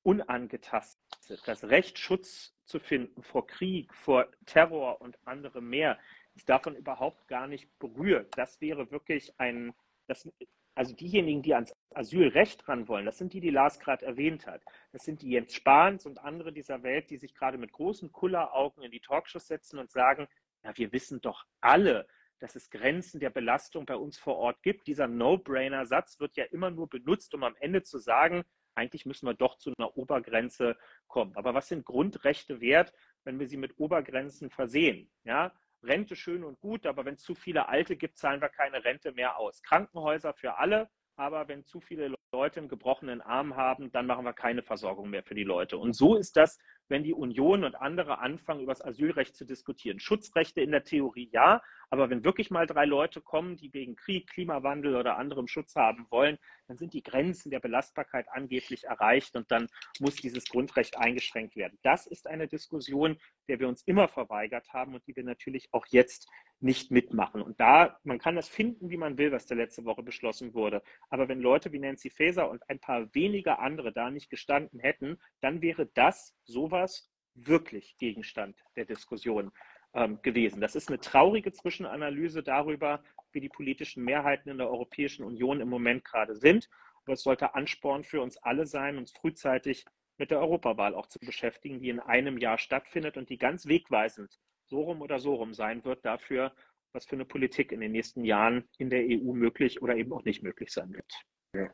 unangetastet. 0.03 1.43
Das 1.47 1.65
Recht, 1.65 1.99
Schutz 1.99 2.55
zu 2.65 2.79
finden 2.79 3.23
vor 3.23 3.47
Krieg, 3.47 3.93
vor 3.93 4.29
Terror 4.47 5.01
und 5.01 5.19
anderem 5.27 5.69
mehr, 5.69 5.99
davon 6.45 6.77
überhaupt 6.77 7.29
gar 7.29 7.47
nicht 7.47 7.79
berührt. 7.79 8.37
Das 8.37 8.61
wäre 8.61 8.91
wirklich 8.91 9.33
ein, 9.39 9.75
das, 10.07 10.29
also 10.75 10.95
diejenigen, 10.95 11.43
die 11.43 11.55
ans 11.55 11.75
Asylrecht 11.95 12.69
ran 12.69 12.89
wollen, 12.89 13.07
das 13.07 13.19
sind 13.19 13.33
die, 13.33 13.41
die 13.41 13.51
Lars 13.51 13.81
gerade 13.81 14.05
erwähnt 14.05 14.47
hat. 14.47 14.63
Das 14.93 15.05
sind 15.05 15.23
die 15.23 15.31
Jens 15.31 15.55
Spahns 15.55 16.05
und 16.05 16.19
andere 16.19 16.53
dieser 16.53 16.83
Welt, 16.83 17.11
die 17.11 17.17
sich 17.17 17.35
gerade 17.35 17.59
mit 17.59 17.73
großen 17.73 18.13
Kulleraugen 18.13 18.83
in 18.83 18.91
die 18.91 19.01
Talkshows 19.01 19.47
setzen 19.47 19.79
und 19.79 19.91
sagen, 19.91 20.29
na, 20.63 20.77
wir 20.77 20.93
wissen 20.93 21.21
doch 21.21 21.47
alle, 21.61 22.07
dass 22.39 22.55
es 22.55 22.69
Grenzen 22.69 23.21
der 23.21 23.31
Belastung 23.31 23.87
bei 23.87 23.97
uns 23.97 24.19
vor 24.19 24.37
Ort 24.37 24.63
gibt. 24.63 24.87
Dieser 24.87 25.07
No-Brainer-Satz 25.07 26.21
wird 26.21 26.37
ja 26.37 26.45
immer 26.45 26.71
nur 26.71 26.89
benutzt, 26.89 27.35
um 27.35 27.45
am 27.45 27.57
Ende 27.61 27.83
zu 27.83 27.99
sagen, 27.99 28.45
eigentlich 28.75 29.07
müssen 29.07 29.27
wir 29.27 29.35
doch 29.35 29.57
zu 29.57 29.73
einer 29.79 29.97
Obergrenze 29.97 30.77
kommen. 31.07 31.35
Aber 31.37 31.55
was 31.55 31.69
sind 31.69 31.87
Grundrechte 31.87 32.61
wert, 32.61 32.93
wenn 33.25 33.39
wir 33.39 33.49
sie 33.49 33.57
mit 33.57 33.79
Obergrenzen 33.79 34.51
versehen? 34.51 35.11
Ja, 35.25 35.55
Rente 35.87 36.17
schön 36.17 36.45
und 36.45 36.61
gut, 36.61 36.87
aber 36.87 37.05
wenn 37.05 37.15
es 37.15 37.23
zu 37.23 37.35
viele 37.35 37.69
Alte 37.69 37.97
gibt, 37.97 38.19
zahlen 38.19 38.41
wir 38.41 38.49
keine 38.49 38.85
Rente 38.85 39.13
mehr 39.13 39.39
aus. 39.39 39.63
Krankenhäuser 39.63 40.35
für 40.35 40.59
alle, 40.59 40.89
aber 41.17 41.49
wenn 41.49 41.65
zu 41.65 41.81
viele 41.81 42.15
Leute 42.33 42.61
einen 42.61 42.69
gebrochenen 42.69 43.21
Arm 43.21 43.57
haben, 43.57 43.91
dann 43.93 44.07
machen 44.07 44.25
wir 44.25 44.35
keine 44.35 44.63
Versorgung 44.63 45.11
mehr 45.11 45.23
für 45.23 45.35
die 45.35 45.45
Leute. 45.45 45.79
Und 45.79 45.95
so 45.95 46.17
ist 46.17 46.37
das 46.37 46.59
wenn 46.89 47.03
die 47.03 47.15
Union 47.15 47.65
und 47.65 47.75
andere 47.75 48.19
anfangen, 48.19 48.61
über 48.61 48.73
das 48.73 48.85
Asylrecht 48.85 49.37
zu 49.37 49.45
diskutieren. 49.45 50.01
Schutzrechte 50.01 50.61
in 50.61 50.71
der 50.71 50.85
Theorie 50.85 51.29
ja, 51.33 51.63
aber 51.91 52.11
wenn 52.11 52.25
wirklich 52.25 52.51
mal 52.51 52.67
drei 52.67 52.85
Leute 52.85 53.21
kommen, 53.21 53.57
die 53.57 53.73
wegen 53.73 53.97
Krieg, 53.97 54.29
Klimawandel 54.29 54.97
oder 54.97 55.19
anderem 55.19 55.47
Schutz 55.49 55.77
haben 55.77 56.07
wollen, 56.11 56.39
dann 56.69 56.77
sind 56.77 56.95
die 56.95 57.03
Grenzen 57.03 57.51
der 57.51 57.61
Belastbarkeit 57.61 58.27
angeblich 58.31 58.85
erreicht 58.85 59.37
und 59.37 59.51
dann 59.51 59.69
muss 60.01 60.17
dieses 60.17 60.47
Grundrecht 60.47 60.99
eingeschränkt 60.99 61.57
werden. 61.57 61.79
Das 61.83 62.07
ist 62.07 62.27
eine 62.27 62.49
Diskussion, 62.49 63.19
der 63.49 63.61
wir 63.61 63.69
uns 63.69 63.83
immer 63.83 64.09
verweigert 64.09 64.73
haben 64.73 64.95
und 64.95 65.07
die 65.07 65.15
wir 65.15 65.25
natürlich 65.25 65.69
auch 65.73 65.87
jetzt 65.87 66.29
nicht 66.61 66.91
mitmachen. 66.91 67.43
Und 67.43 67.61
da, 67.61 67.99
man 68.05 68.19
kann 68.19 68.37
das 68.37 68.49
finden, 68.49 68.91
wie 68.91 68.97
man 68.97 69.19
will, 69.19 69.33
was 69.33 69.47
da 69.47 69.55
letzte 69.55 69.85
Woche 69.85 70.03
beschlossen 70.03 70.55
wurde. 70.55 70.83
Aber 71.11 71.29
wenn 71.29 71.41
Leute 71.41 71.73
wie 71.73 71.79
Nancy 71.79 72.11
Faeser 72.11 72.49
und 72.51 72.69
ein 72.71 72.79
paar 72.79 73.15
wenige 73.15 73.59
andere 73.59 73.93
da 73.93 74.11
nicht 74.11 74.31
gestanden 74.31 74.81
hätten, 74.81 75.19
dann 75.41 75.61
wäre 75.61 75.87
das 75.87 76.35
sowas 76.45 77.11
wirklich 77.35 77.99
Gegenstand 77.99 78.65
der 78.77 78.87
Diskussion 78.87 79.53
ähm, 79.93 80.21
gewesen. 80.23 80.61
Das 80.61 80.75
ist 80.75 80.89
eine 80.89 80.99
traurige 80.99 81.53
Zwischenanalyse 81.53 82.43
darüber, 82.43 83.03
wie 83.33 83.41
die 83.41 83.49
politischen 83.51 84.05
Mehrheiten 84.05 84.49
in 84.49 84.59
der 84.59 84.71
Europäischen 84.71 85.25
Union 85.25 85.61
im 85.61 85.69
Moment 85.69 86.05
gerade 86.05 86.37
sind. 86.37 86.71
Aber 87.05 87.13
es 87.13 87.23
sollte 87.23 87.55
Ansporn 87.55 88.03
für 88.03 88.23
uns 88.23 88.39
alle 88.39 88.67
sein, 88.67 88.97
uns 88.97 89.13
frühzeitig 89.13 89.85
mit 90.17 90.31
der 90.31 90.41
Europawahl 90.41 90.95
auch 90.95 91.07
zu 91.07 91.19
beschäftigen, 91.19 91.81
die 91.81 91.91
in 91.91 92.01
einem 92.01 92.39
Jahr 92.39 92.57
stattfindet 92.57 93.19
und 93.19 93.29
die 93.29 93.37
ganz 93.37 93.67
wegweisend 93.67 94.39
so 94.67 94.83
rum 94.83 95.03
oder 95.03 95.19
so 95.19 95.35
rum 95.35 95.55
sein 95.55 95.85
wird 95.85 96.05
dafür, 96.05 96.53
was 96.93 97.07
für 97.07 97.17
eine 97.17 97.25
Politik 97.25 97.73
in 97.73 97.81
den 97.81 97.93
nächsten 97.93 98.25
Jahren 98.25 98.69
in 98.79 98.91
der 98.91 99.05
EU 99.05 99.33
möglich 99.33 99.83
oder 99.83 99.97
eben 99.97 100.13
auch 100.13 100.25
nicht 100.25 100.43
möglich 100.43 100.73
sein 100.73 100.93
wird. 100.93 101.13
Ja. 101.55 101.71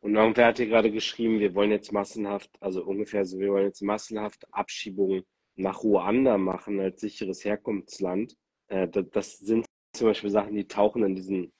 Und 0.00 0.14
irgendwer 0.16 0.46
hat 0.46 0.58
hier 0.58 0.66
gerade 0.66 0.90
geschrieben, 0.90 1.40
wir 1.40 1.54
wollen 1.54 1.70
jetzt 1.70 1.92
massenhaft, 1.92 2.50
also 2.60 2.84
ungefähr 2.84 3.24
so, 3.24 3.38
wir 3.38 3.52
wollen 3.52 3.66
jetzt 3.66 3.82
massenhaft 3.82 4.44
Abschiebungen 4.52 5.24
nach 5.56 5.82
Ruanda 5.82 6.36
machen 6.36 6.80
als 6.80 7.00
sicheres 7.00 7.44
Herkunftsland. 7.44 8.36
Äh, 8.68 8.88
das 8.88 9.38
sind 9.38 9.66
zum 9.92 10.08
Beispiel 10.08 10.30
Sachen, 10.30 10.54
die 10.54 10.66
tauchen 10.66 11.04
in 11.04 11.14
diesem 11.14 11.52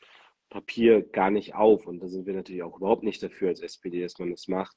Papier 0.50 1.02
gar 1.02 1.30
nicht 1.30 1.54
auf. 1.54 1.86
Und 1.86 2.00
da 2.00 2.08
sind 2.08 2.26
wir 2.26 2.34
natürlich 2.34 2.62
auch 2.62 2.76
überhaupt 2.76 3.02
nicht 3.02 3.22
dafür 3.22 3.48
als 3.48 3.60
SPD, 3.60 4.02
dass 4.02 4.18
man 4.18 4.30
das 4.30 4.48
macht. 4.48 4.76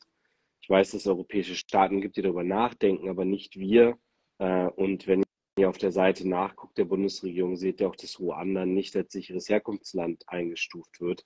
Ich 0.61 0.69
weiß, 0.69 0.91
dass 0.91 1.01
es 1.01 1.07
europäische 1.07 1.55
Staaten 1.55 2.01
gibt, 2.01 2.17
die 2.17 2.21
darüber 2.21 2.43
nachdenken, 2.43 3.09
aber 3.09 3.25
nicht 3.25 3.57
wir. 3.57 3.97
Äh, 4.39 4.67
und 4.67 5.07
wenn 5.07 5.23
ihr 5.57 5.69
auf 5.69 5.77
der 5.77 5.91
Seite 5.91 6.27
nachguckt 6.27 6.77
der 6.77 6.85
Bundesregierung, 6.85 7.55
seht 7.55 7.81
ihr 7.81 7.89
auch, 7.89 7.95
dass 7.95 8.19
Ruanda 8.19 8.65
nicht 8.65 8.95
als 8.95 9.11
sicheres 9.11 9.49
Herkunftsland 9.49 10.23
eingestuft 10.27 11.01
wird. 11.01 11.25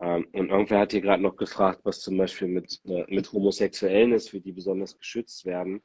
Ähm, 0.00 0.28
und 0.32 0.50
irgendwer 0.50 0.80
hat 0.80 0.92
hier 0.92 1.00
gerade 1.00 1.22
noch 1.22 1.36
gefragt, 1.36 1.80
was 1.84 2.00
zum 2.00 2.16
Beispiel 2.18 2.48
mit, 2.48 2.80
äh, 2.84 3.04
mit 3.08 3.32
Homosexuellen 3.32 4.12
ist, 4.12 4.32
wie 4.32 4.40
die 4.40 4.52
besonders 4.52 4.98
geschützt 4.98 5.44
werden. 5.44 5.82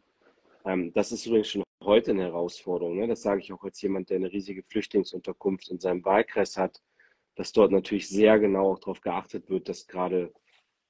Ähm, 0.65 0.91
das 0.93 1.11
ist 1.11 1.25
übrigens 1.25 1.49
schon 1.49 1.63
heute 1.83 2.11
eine 2.11 2.23
Herausforderung. 2.23 2.97
Ne? 2.97 3.07
Das 3.07 3.21
sage 3.21 3.41
ich 3.41 3.51
auch 3.53 3.63
als 3.63 3.81
jemand, 3.81 4.09
der 4.09 4.17
eine 4.17 4.31
riesige 4.31 4.63
Flüchtlingsunterkunft 4.63 5.69
in 5.69 5.79
seinem 5.79 6.03
Wahlkreis 6.05 6.57
hat, 6.57 6.81
dass 7.35 7.53
dort 7.53 7.71
natürlich 7.71 8.09
sehr 8.09 8.39
genau 8.39 8.73
auch 8.73 8.79
darauf 8.79 9.01
geachtet 9.01 9.49
wird, 9.49 9.69
dass 9.69 9.87
gerade 9.87 10.33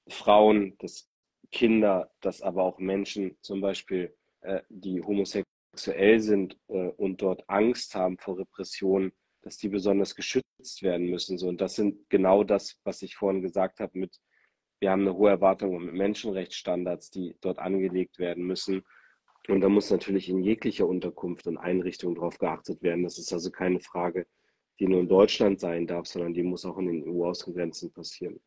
Frauen, 0.08 0.76
dass 0.80 1.10
Kinder, 1.52 2.12
dass 2.22 2.42
aber 2.42 2.64
auch 2.64 2.80
Menschen 2.80 3.38
zum 3.42 3.62
Beispiel, 3.62 4.16
äh, 4.42 4.62
die 4.70 5.02
homosexuell 5.02 5.46
homosexuell 5.82 6.20
sind 6.20 6.58
äh, 6.68 6.90
und 6.98 7.22
dort 7.22 7.44
Angst 7.48 7.96
haben 7.96 8.18
vor 8.18 8.38
Repressionen, 8.38 9.12
dass 9.42 9.58
die 9.58 9.70
besonders 9.70 10.16
geschützt 10.16 10.84
werden 10.84 11.10
müssen. 11.10 11.38
So, 11.38 11.48
und 11.48 11.62
das 11.62 11.76
sind 11.76 12.10
genau 12.10 12.44
das, 12.44 12.78
was 12.84 13.02
ich 13.02 13.16
vorhin 13.16 13.42
gesagt 13.42 13.80
habe 13.80 13.98
mit, 13.98 14.18
wir 14.80 14.92
haben 14.92 15.02
eine 15.02 15.16
hohe 15.16 15.30
Erwartung 15.30 15.84
mit 15.86 15.94
Menschenrechtsstandards, 15.94 17.12
die 17.12 17.36
dort 17.42 17.60
angelegt 17.60 18.20
werden 18.20 18.44
müssen. 18.46 18.84
Und 19.48 19.62
da 19.62 19.70
muss 19.70 19.92
natürlich 19.92 20.30
in 20.30 20.44
jeglicher 20.44 20.88
Unterkunft 20.88 21.48
und 21.48 21.58
Einrichtung 21.58 22.16
darauf 22.16 22.38
geachtet 22.38 22.82
werden. 22.82 23.04
Das 23.04 23.18
ist 23.18 23.34
also 23.34 23.52
keine 23.52 23.80
Frage, 23.80 24.28
die 24.80 24.88
nur 24.88 25.02
in 25.02 25.08
Deutschland 25.08 25.60
sein 25.60 25.88
darf, 25.88 26.08
sondern 26.08 26.34
die 26.34 26.44
muss 26.44 26.66
auch 26.66 26.78
in 26.78 26.88
den 26.88 27.08
EU-Außengrenzen 27.08 27.92
passieren. 27.92 28.40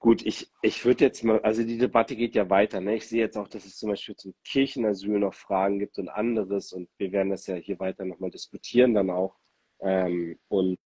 Gut, 0.00 0.24
ich, 0.24 0.50
ich 0.62 0.82
würde 0.86 1.04
jetzt 1.04 1.22
mal, 1.24 1.40
also 1.40 1.62
die 1.62 1.76
Debatte 1.76 2.16
geht 2.16 2.34
ja 2.34 2.48
weiter. 2.48 2.80
Ne? 2.80 2.96
Ich 2.96 3.06
sehe 3.06 3.20
jetzt 3.20 3.36
auch, 3.36 3.48
dass 3.48 3.66
es 3.66 3.76
zum 3.76 3.90
Beispiel 3.90 4.16
zum 4.16 4.34
Kirchenasyl 4.44 5.18
noch 5.18 5.34
Fragen 5.34 5.78
gibt 5.78 5.98
und 5.98 6.08
anderes 6.08 6.72
und 6.72 6.88
wir 6.96 7.12
werden 7.12 7.28
das 7.28 7.46
ja 7.46 7.56
hier 7.56 7.78
weiter 7.78 8.06
nochmal 8.06 8.30
diskutieren 8.30 8.94
dann 8.94 9.10
auch. 9.10 9.36
Ähm, 9.80 10.38
und 10.48 10.78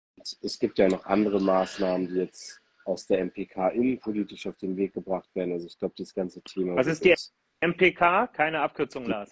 es 0.40 0.58
gibt 0.58 0.78
ja 0.78 0.88
noch 0.88 1.04
andere 1.04 1.42
Maßnahmen, 1.42 2.08
die 2.08 2.14
jetzt 2.14 2.62
aus 2.86 3.06
der 3.06 3.22
MPK 3.22 3.68
innenpolitisch 3.68 4.46
auf 4.46 4.56
den 4.56 4.78
Weg 4.78 4.94
gebracht 4.94 5.28
werden. 5.34 5.52
Also 5.52 5.66
ich 5.66 5.78
glaube, 5.78 5.94
das 5.98 6.14
ganze 6.14 6.40
Thema. 6.42 6.74
Was 6.74 6.86
ist 6.86 7.04
die 7.04 7.14
MPK? 7.60 8.28
Keine 8.28 8.62
Abkürzung, 8.62 9.04
Lars. 9.04 9.30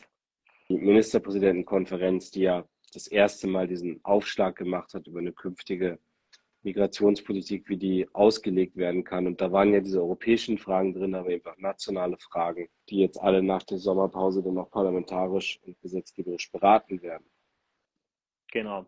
Die 0.68 0.76
Ministerpräsidentenkonferenz, 0.76 2.30
die 2.30 2.42
ja 2.42 2.68
das 2.92 3.06
erste 3.06 3.46
Mal 3.46 3.66
diesen 3.66 4.04
Aufschlag 4.04 4.56
gemacht 4.56 4.92
hat 4.92 5.06
über 5.06 5.20
eine 5.20 5.32
künftige 5.32 5.98
Migrationspolitik, 6.62 7.68
wie 7.68 7.76
die 7.76 8.08
ausgelegt 8.12 8.76
werden 8.76 9.04
kann. 9.04 9.26
Und 9.26 9.40
da 9.40 9.50
waren 9.52 9.72
ja 9.72 9.80
diese 9.80 10.00
europäischen 10.00 10.58
Fragen 10.58 10.92
drin, 10.92 11.14
aber 11.14 11.30
eben 11.30 11.46
auch 11.46 11.56
nationale 11.56 12.18
Fragen, 12.18 12.68
die 12.88 12.98
jetzt 12.98 13.20
alle 13.20 13.42
nach 13.42 13.62
der 13.62 13.78
Sommerpause 13.78 14.42
dann 14.42 14.54
noch 14.54 14.70
parlamentarisch 14.70 15.58
und 15.64 15.80
gesetzgeberisch 15.80 16.50
beraten 16.52 17.00
werden. 17.02 17.24
Genau. 18.52 18.86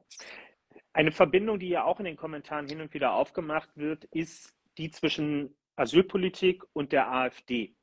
Eine 0.92 1.12
Verbindung, 1.12 1.58
die 1.58 1.70
ja 1.70 1.84
auch 1.84 1.98
in 1.98 2.04
den 2.04 2.16
Kommentaren 2.16 2.68
hin 2.68 2.80
und 2.80 2.92
wieder 2.92 3.14
aufgemacht 3.14 3.70
wird, 3.76 4.04
ist 4.06 4.54
die 4.76 4.90
zwischen 4.90 5.56
Asylpolitik 5.76 6.64
und 6.72 6.92
der 6.92 7.10
AfD. 7.10 7.74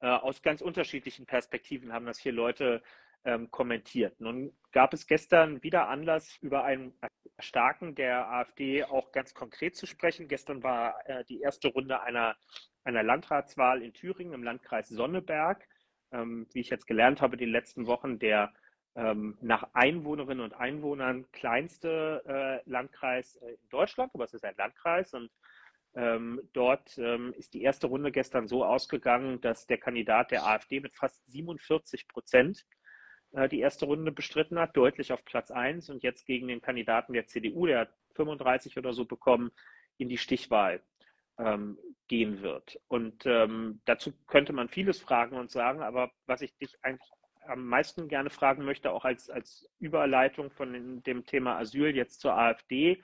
Äh, 0.00 0.08
aus 0.08 0.42
ganz 0.42 0.60
unterschiedlichen 0.60 1.26
Perspektiven 1.26 1.92
haben 1.92 2.06
das 2.06 2.18
hier 2.18 2.32
Leute 2.32 2.82
ähm, 3.24 3.50
kommentiert. 3.50 4.20
Nun 4.20 4.52
gab 4.72 4.92
es 4.92 5.06
gestern 5.06 5.62
wieder 5.62 5.88
Anlass, 5.88 6.36
über 6.40 6.64
ein 6.64 6.92
Erstarken 7.42 7.96
der 7.96 8.30
AfD 8.30 8.84
auch 8.84 9.10
ganz 9.10 9.34
konkret 9.34 9.74
zu 9.74 9.86
sprechen. 9.86 10.28
Gestern 10.28 10.62
war 10.62 10.96
äh, 11.06 11.24
die 11.24 11.40
erste 11.40 11.68
Runde 11.68 12.00
einer, 12.00 12.36
einer 12.84 13.02
Landratswahl 13.02 13.82
in 13.82 13.92
Thüringen 13.92 14.32
im 14.32 14.44
Landkreis 14.44 14.88
Sonneberg. 14.88 15.66
Ähm, 16.12 16.46
wie 16.52 16.60
ich 16.60 16.70
jetzt 16.70 16.86
gelernt 16.86 17.20
habe, 17.20 17.36
die 17.36 17.44
letzten 17.46 17.88
Wochen 17.88 18.20
der 18.20 18.52
ähm, 18.94 19.36
nach 19.40 19.70
Einwohnerinnen 19.72 20.44
und 20.44 20.54
Einwohnern 20.54 21.24
kleinste 21.32 22.22
äh, 22.26 22.70
Landkreis 22.70 23.36
äh, 23.36 23.54
in 23.54 23.68
Deutschland, 23.70 24.12
aber 24.14 24.24
es 24.24 24.34
ist 24.34 24.44
ein 24.44 24.54
Landkreis 24.56 25.12
und 25.12 25.30
ähm, 25.94 26.40
dort 26.52 26.96
ähm, 26.98 27.34
ist 27.36 27.54
die 27.54 27.62
erste 27.62 27.88
Runde 27.88 28.12
gestern 28.12 28.46
so 28.46 28.64
ausgegangen, 28.64 29.40
dass 29.40 29.66
der 29.66 29.78
Kandidat 29.78 30.30
der 30.30 30.46
AfD 30.46 30.78
mit 30.78 30.94
fast 30.94 31.26
47 31.26 32.06
Prozent 32.06 32.66
die 33.50 33.60
erste 33.60 33.86
Runde 33.86 34.12
bestritten 34.12 34.58
hat, 34.58 34.76
deutlich 34.76 35.12
auf 35.12 35.24
Platz 35.24 35.50
1 35.50 35.88
und 35.90 36.02
jetzt 36.02 36.26
gegen 36.26 36.48
den 36.48 36.60
Kandidaten 36.60 37.14
der 37.14 37.26
CDU, 37.26 37.66
der 37.66 37.80
hat 37.80 37.94
35 38.14 38.76
oder 38.76 38.92
so 38.92 39.04
bekommen, 39.04 39.50
in 39.96 40.08
die 40.08 40.18
Stichwahl 40.18 40.82
ähm, 41.38 41.78
gehen 42.08 42.42
wird. 42.42 42.78
Und 42.88 43.24
ähm, 43.26 43.80
dazu 43.84 44.12
könnte 44.26 44.52
man 44.52 44.68
vieles 44.68 45.00
fragen 45.00 45.36
und 45.36 45.50
sagen, 45.50 45.82
aber 45.82 46.10
was 46.26 46.42
ich 46.42 46.56
dich 46.58 46.76
eigentlich 46.82 47.10
am 47.46 47.66
meisten 47.66 48.08
gerne 48.08 48.30
fragen 48.30 48.64
möchte, 48.64 48.92
auch 48.92 49.04
als, 49.04 49.30
als 49.30 49.68
Überleitung 49.78 50.50
von 50.50 51.02
dem 51.02 51.26
Thema 51.26 51.56
Asyl 51.58 51.94
jetzt 51.96 52.20
zur 52.20 52.36
AfD, 52.36 53.02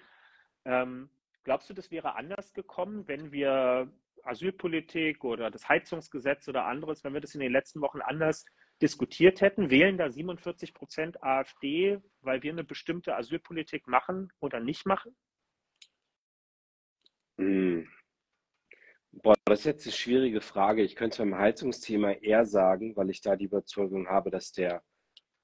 ähm, 0.65 1.09
glaubst 1.43 1.71
du, 1.71 1.75
das 1.75 1.91
wäre 1.91 2.15
anders 2.15 2.53
gekommen, 2.53 3.09
wenn 3.09 3.33
wir 3.33 3.91
Asylpolitik 4.23 5.25
oder 5.25 5.51
das 5.51 5.69
Heizungsgesetz 5.69 6.49
oder 6.49 6.67
anderes, 6.67 7.03
wenn 7.03 7.15
wir 7.15 7.21
das 7.21 7.35
in 7.35 7.41
den 7.41 7.53
letzten 7.53 7.81
Wochen 7.81 8.01
anders 8.01 8.45
diskutiert 8.81 9.41
hätten, 9.41 9.71
wählen 9.71 9.99
da 9.99 10.11
47 10.11 10.75
Prozent 10.75 11.23
AfD, 11.23 12.01
weil 12.21 12.43
wir 12.43 12.53
eine 12.53 12.65
bestimmte 12.65 13.17
Asylpolitik 13.17 13.87
machen 13.87 14.33
oder 14.41 14.61
nicht 14.61 14.87
machen? 14.87 15.17
Hm. 17.39 17.89
Boah, 19.11 19.35
das 19.45 19.61
ist 19.61 19.65
jetzt 19.65 19.87
eine 19.87 19.93
schwierige 19.93 20.41
Frage. 20.41 20.83
Ich 20.83 20.95
könnte 20.95 21.19
beim 21.19 21.37
Heizungsthema 21.37 22.13
eher 22.13 22.45
sagen, 22.45 22.95
weil 22.97 23.11
ich 23.11 23.21
da 23.21 23.37
die 23.37 23.47
Überzeugung 23.47 24.09
habe, 24.09 24.31
dass 24.31 24.53
der, 24.53 24.83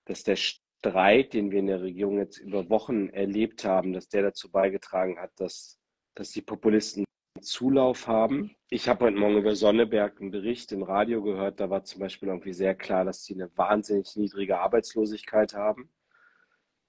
dass 0.04 0.22
der 0.22 0.36
Streit, 0.36 1.32
den 1.32 1.50
wir 1.50 1.60
in 1.60 1.66
der 1.66 1.80
Regierung 1.80 2.18
jetzt 2.18 2.38
über 2.38 2.68
Wochen 2.68 3.08
erlebt 3.08 3.64
haben, 3.64 3.92
dass 3.92 4.08
der 4.08 4.22
dazu 4.22 4.50
beigetragen 4.50 5.18
hat, 5.18 5.32
dass, 5.36 5.80
dass 6.14 6.30
die 6.30 6.42
Populisten 6.42 7.04
Zulauf 7.44 8.08
haben. 8.08 8.56
Ich 8.70 8.88
habe 8.88 9.04
heute 9.04 9.16
Morgen 9.16 9.38
über 9.38 9.54
Sonneberg 9.54 10.20
einen 10.20 10.32
Bericht 10.32 10.72
im 10.72 10.82
Radio 10.82 11.22
gehört. 11.22 11.60
Da 11.60 11.70
war 11.70 11.84
zum 11.84 12.00
Beispiel 12.00 12.28
irgendwie 12.28 12.52
sehr 12.52 12.74
klar, 12.74 13.04
dass 13.04 13.24
sie 13.24 13.34
eine 13.34 13.56
wahnsinnig 13.56 14.16
niedrige 14.16 14.58
Arbeitslosigkeit 14.58 15.54
haben. 15.54 15.90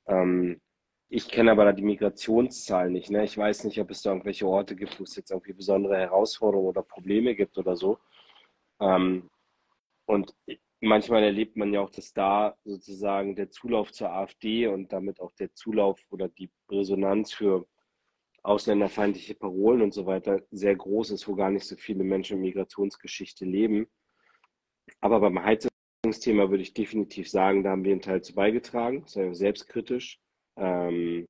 Ähm, 0.07 0.61
ich 1.09 1.29
kenne 1.29 1.51
aber 1.51 1.65
da 1.65 1.71
die 1.71 1.83
Migrationszahlen 1.83 2.91
nicht. 2.91 3.11
Ne? 3.11 3.23
Ich 3.23 3.37
weiß 3.37 3.65
nicht, 3.65 3.79
ob 3.79 3.91
es 3.91 4.01
da 4.01 4.11
irgendwelche 4.11 4.47
Orte 4.47 4.75
gibt, 4.75 4.99
wo 4.99 5.03
es 5.03 5.15
jetzt 5.15 5.31
irgendwie 5.31 5.53
besondere 5.53 5.97
Herausforderungen 5.97 6.69
oder 6.69 6.81
Probleme 6.81 7.35
gibt 7.35 7.57
oder 7.57 7.75
so. 7.75 7.99
Ähm, 8.79 9.29
und 10.05 10.33
manchmal 10.81 11.23
erlebt 11.23 11.57
man 11.57 11.73
ja 11.73 11.81
auch, 11.81 11.89
dass 11.89 12.13
da 12.13 12.57
sozusagen 12.63 13.35
der 13.35 13.49
Zulauf 13.51 13.91
zur 13.91 14.09
AfD 14.11 14.67
und 14.67 14.91
damit 14.93 15.19
auch 15.19 15.31
der 15.33 15.53
Zulauf 15.53 15.99
oder 16.09 16.27
die 16.29 16.49
Resonanz 16.69 17.33
für 17.33 17.67
ausländerfeindliche 18.45 19.35
Parolen 19.35 19.81
und 19.81 19.93
so 19.93 20.05
weiter 20.05 20.41
sehr 20.51 20.75
groß 20.75 21.11
ist, 21.11 21.27
wo 21.27 21.35
gar 21.35 21.49
nicht 21.49 21.65
so 21.65 21.75
viele 21.75 22.03
Menschen 22.03 22.41
Migrationsgeschichte 22.41 23.43
leben. 23.43 23.87
Aber 25.01 25.19
beim 25.19 25.43
Heizungsthema 25.43 26.49
würde 26.49 26.61
ich 26.61 26.73
definitiv 26.73 27.29
sagen, 27.29 27.63
da 27.63 27.71
haben 27.71 27.83
wir 27.83 27.91
einen 27.91 28.01
Teil 28.01 28.21
zu 28.21 28.35
beigetragen, 28.35 29.03
sehr 29.07 29.33
selbstkritisch. 29.33 30.19
Ähm, 30.57 31.27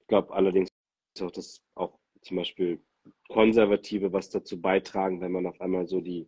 ich 0.00 0.06
glaube 0.06 0.32
allerdings 0.32 0.70
auch, 1.20 1.30
dass 1.30 1.62
auch 1.74 1.98
zum 2.22 2.38
Beispiel 2.38 2.82
Konservative 3.28 4.12
was 4.12 4.30
dazu 4.30 4.60
beitragen, 4.60 5.20
wenn 5.20 5.32
man 5.32 5.46
auf 5.46 5.60
einmal 5.60 5.86
so 5.86 6.00
die, 6.00 6.26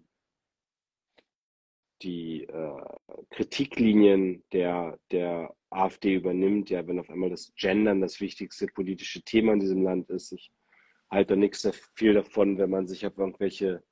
die 2.02 2.44
äh, 2.44 2.82
Kritiklinien 3.30 4.44
der, 4.52 4.98
der 5.10 5.55
AfD 5.76 6.14
übernimmt, 6.14 6.70
ja, 6.70 6.86
wenn 6.86 6.98
auf 6.98 7.10
einmal 7.10 7.30
das 7.30 7.52
Gendern 7.56 8.00
das 8.00 8.20
wichtigste 8.20 8.66
politische 8.66 9.22
Thema 9.22 9.52
in 9.52 9.60
diesem 9.60 9.82
Land 9.82 10.10
ist. 10.10 10.32
Ich 10.32 10.50
halte 11.10 11.36
nichts 11.36 11.62
so 11.62 11.72
viel 11.94 12.14
davon, 12.14 12.58
wenn 12.58 12.70
man 12.70 12.86
sich 12.86 13.06
auf 13.06 13.16
irgendwelche 13.18 13.82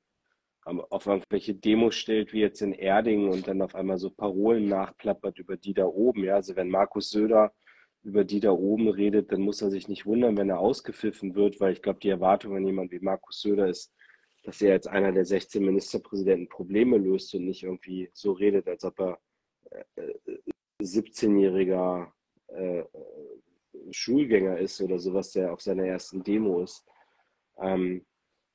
auf 0.65 1.05
irgendwelche 1.05 1.53
Demos 1.53 1.95
stellt, 1.95 2.33
wie 2.33 2.39
jetzt 2.39 2.61
in 2.61 2.73
Erding 2.73 3.29
und 3.29 3.47
dann 3.47 3.61
auf 3.61 3.75
einmal 3.75 3.99
so 3.99 4.09
Parolen 4.09 4.67
nachplappert 4.67 5.37
über 5.37 5.57
die 5.57 5.75
da 5.75 5.85
oben. 5.85 6.23
Ja, 6.23 6.35
also 6.35 6.55
wenn 6.55 6.69
Markus 6.69 7.11
Söder 7.11 7.53
über 8.01 8.23
die 8.23 8.39
da 8.39 8.51
oben 8.51 8.87
redet, 8.89 9.31
dann 9.31 9.41
muss 9.41 9.61
er 9.61 9.69
sich 9.69 9.87
nicht 9.87 10.05
wundern, 10.07 10.37
wenn 10.37 10.49
er 10.49 10.59
ausgepfiffen 10.59 11.35
wird, 11.35 11.59
weil 11.59 11.73
ich 11.73 11.83
glaube, 11.83 11.99
die 11.99 12.09
Erwartung 12.09 12.55
an 12.55 12.65
jemanden 12.65 12.91
wie 12.91 12.99
Markus 12.99 13.41
Söder 13.41 13.67
ist, 13.67 13.93
dass 14.43 14.61
er 14.61 14.73
als 14.73 14.87
einer 14.87 15.11
der 15.11 15.25
16 15.25 15.63
Ministerpräsidenten 15.63 16.49
Probleme 16.49 16.97
löst 16.97 17.33
und 17.35 17.45
nicht 17.45 17.63
irgendwie 17.63 18.09
so 18.13 18.31
redet, 18.31 18.67
als 18.67 18.83
ob 18.85 18.99
er 18.99 19.19
äh, 19.95 20.13
17-jähriger 20.81 22.11
äh, 22.47 22.83
Schulgänger 23.91 24.57
ist 24.57 24.81
oder 24.81 24.99
sowas, 24.99 25.31
der 25.31 25.53
auf 25.53 25.61
seiner 25.61 25.85
ersten 25.85 26.23
Demo 26.23 26.61
ist. 26.61 26.85
Ähm, 27.57 28.05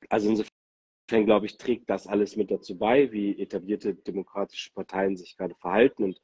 also 0.09 0.29
insofern, 0.29 1.25
glaube 1.25 1.45
ich, 1.45 1.57
trägt 1.57 1.89
das 1.89 2.07
alles 2.07 2.35
mit 2.35 2.51
dazu 2.51 2.77
bei, 2.77 3.11
wie 3.11 3.39
etablierte 3.39 3.95
demokratische 3.95 4.71
Parteien 4.73 5.17
sich 5.17 5.37
gerade 5.37 5.55
verhalten 5.55 6.03
und 6.03 6.21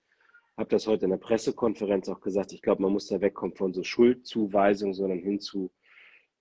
habe 0.58 0.70
das 0.70 0.88
heute 0.88 1.06
in 1.06 1.12
der 1.12 1.18
Pressekonferenz 1.18 2.10
auch 2.10 2.20
gesagt. 2.20 2.52
Ich 2.52 2.62
glaube, 2.62 2.82
man 2.82 2.91
muss 2.91 3.08
da 3.08 3.22
wegkommen 3.22 3.56
von 3.56 3.74
so 3.74 3.84
Schuldzuweisungen, 3.84 4.93
sondern 4.93 5.20
hin 5.20 5.39
zu, 5.39 5.72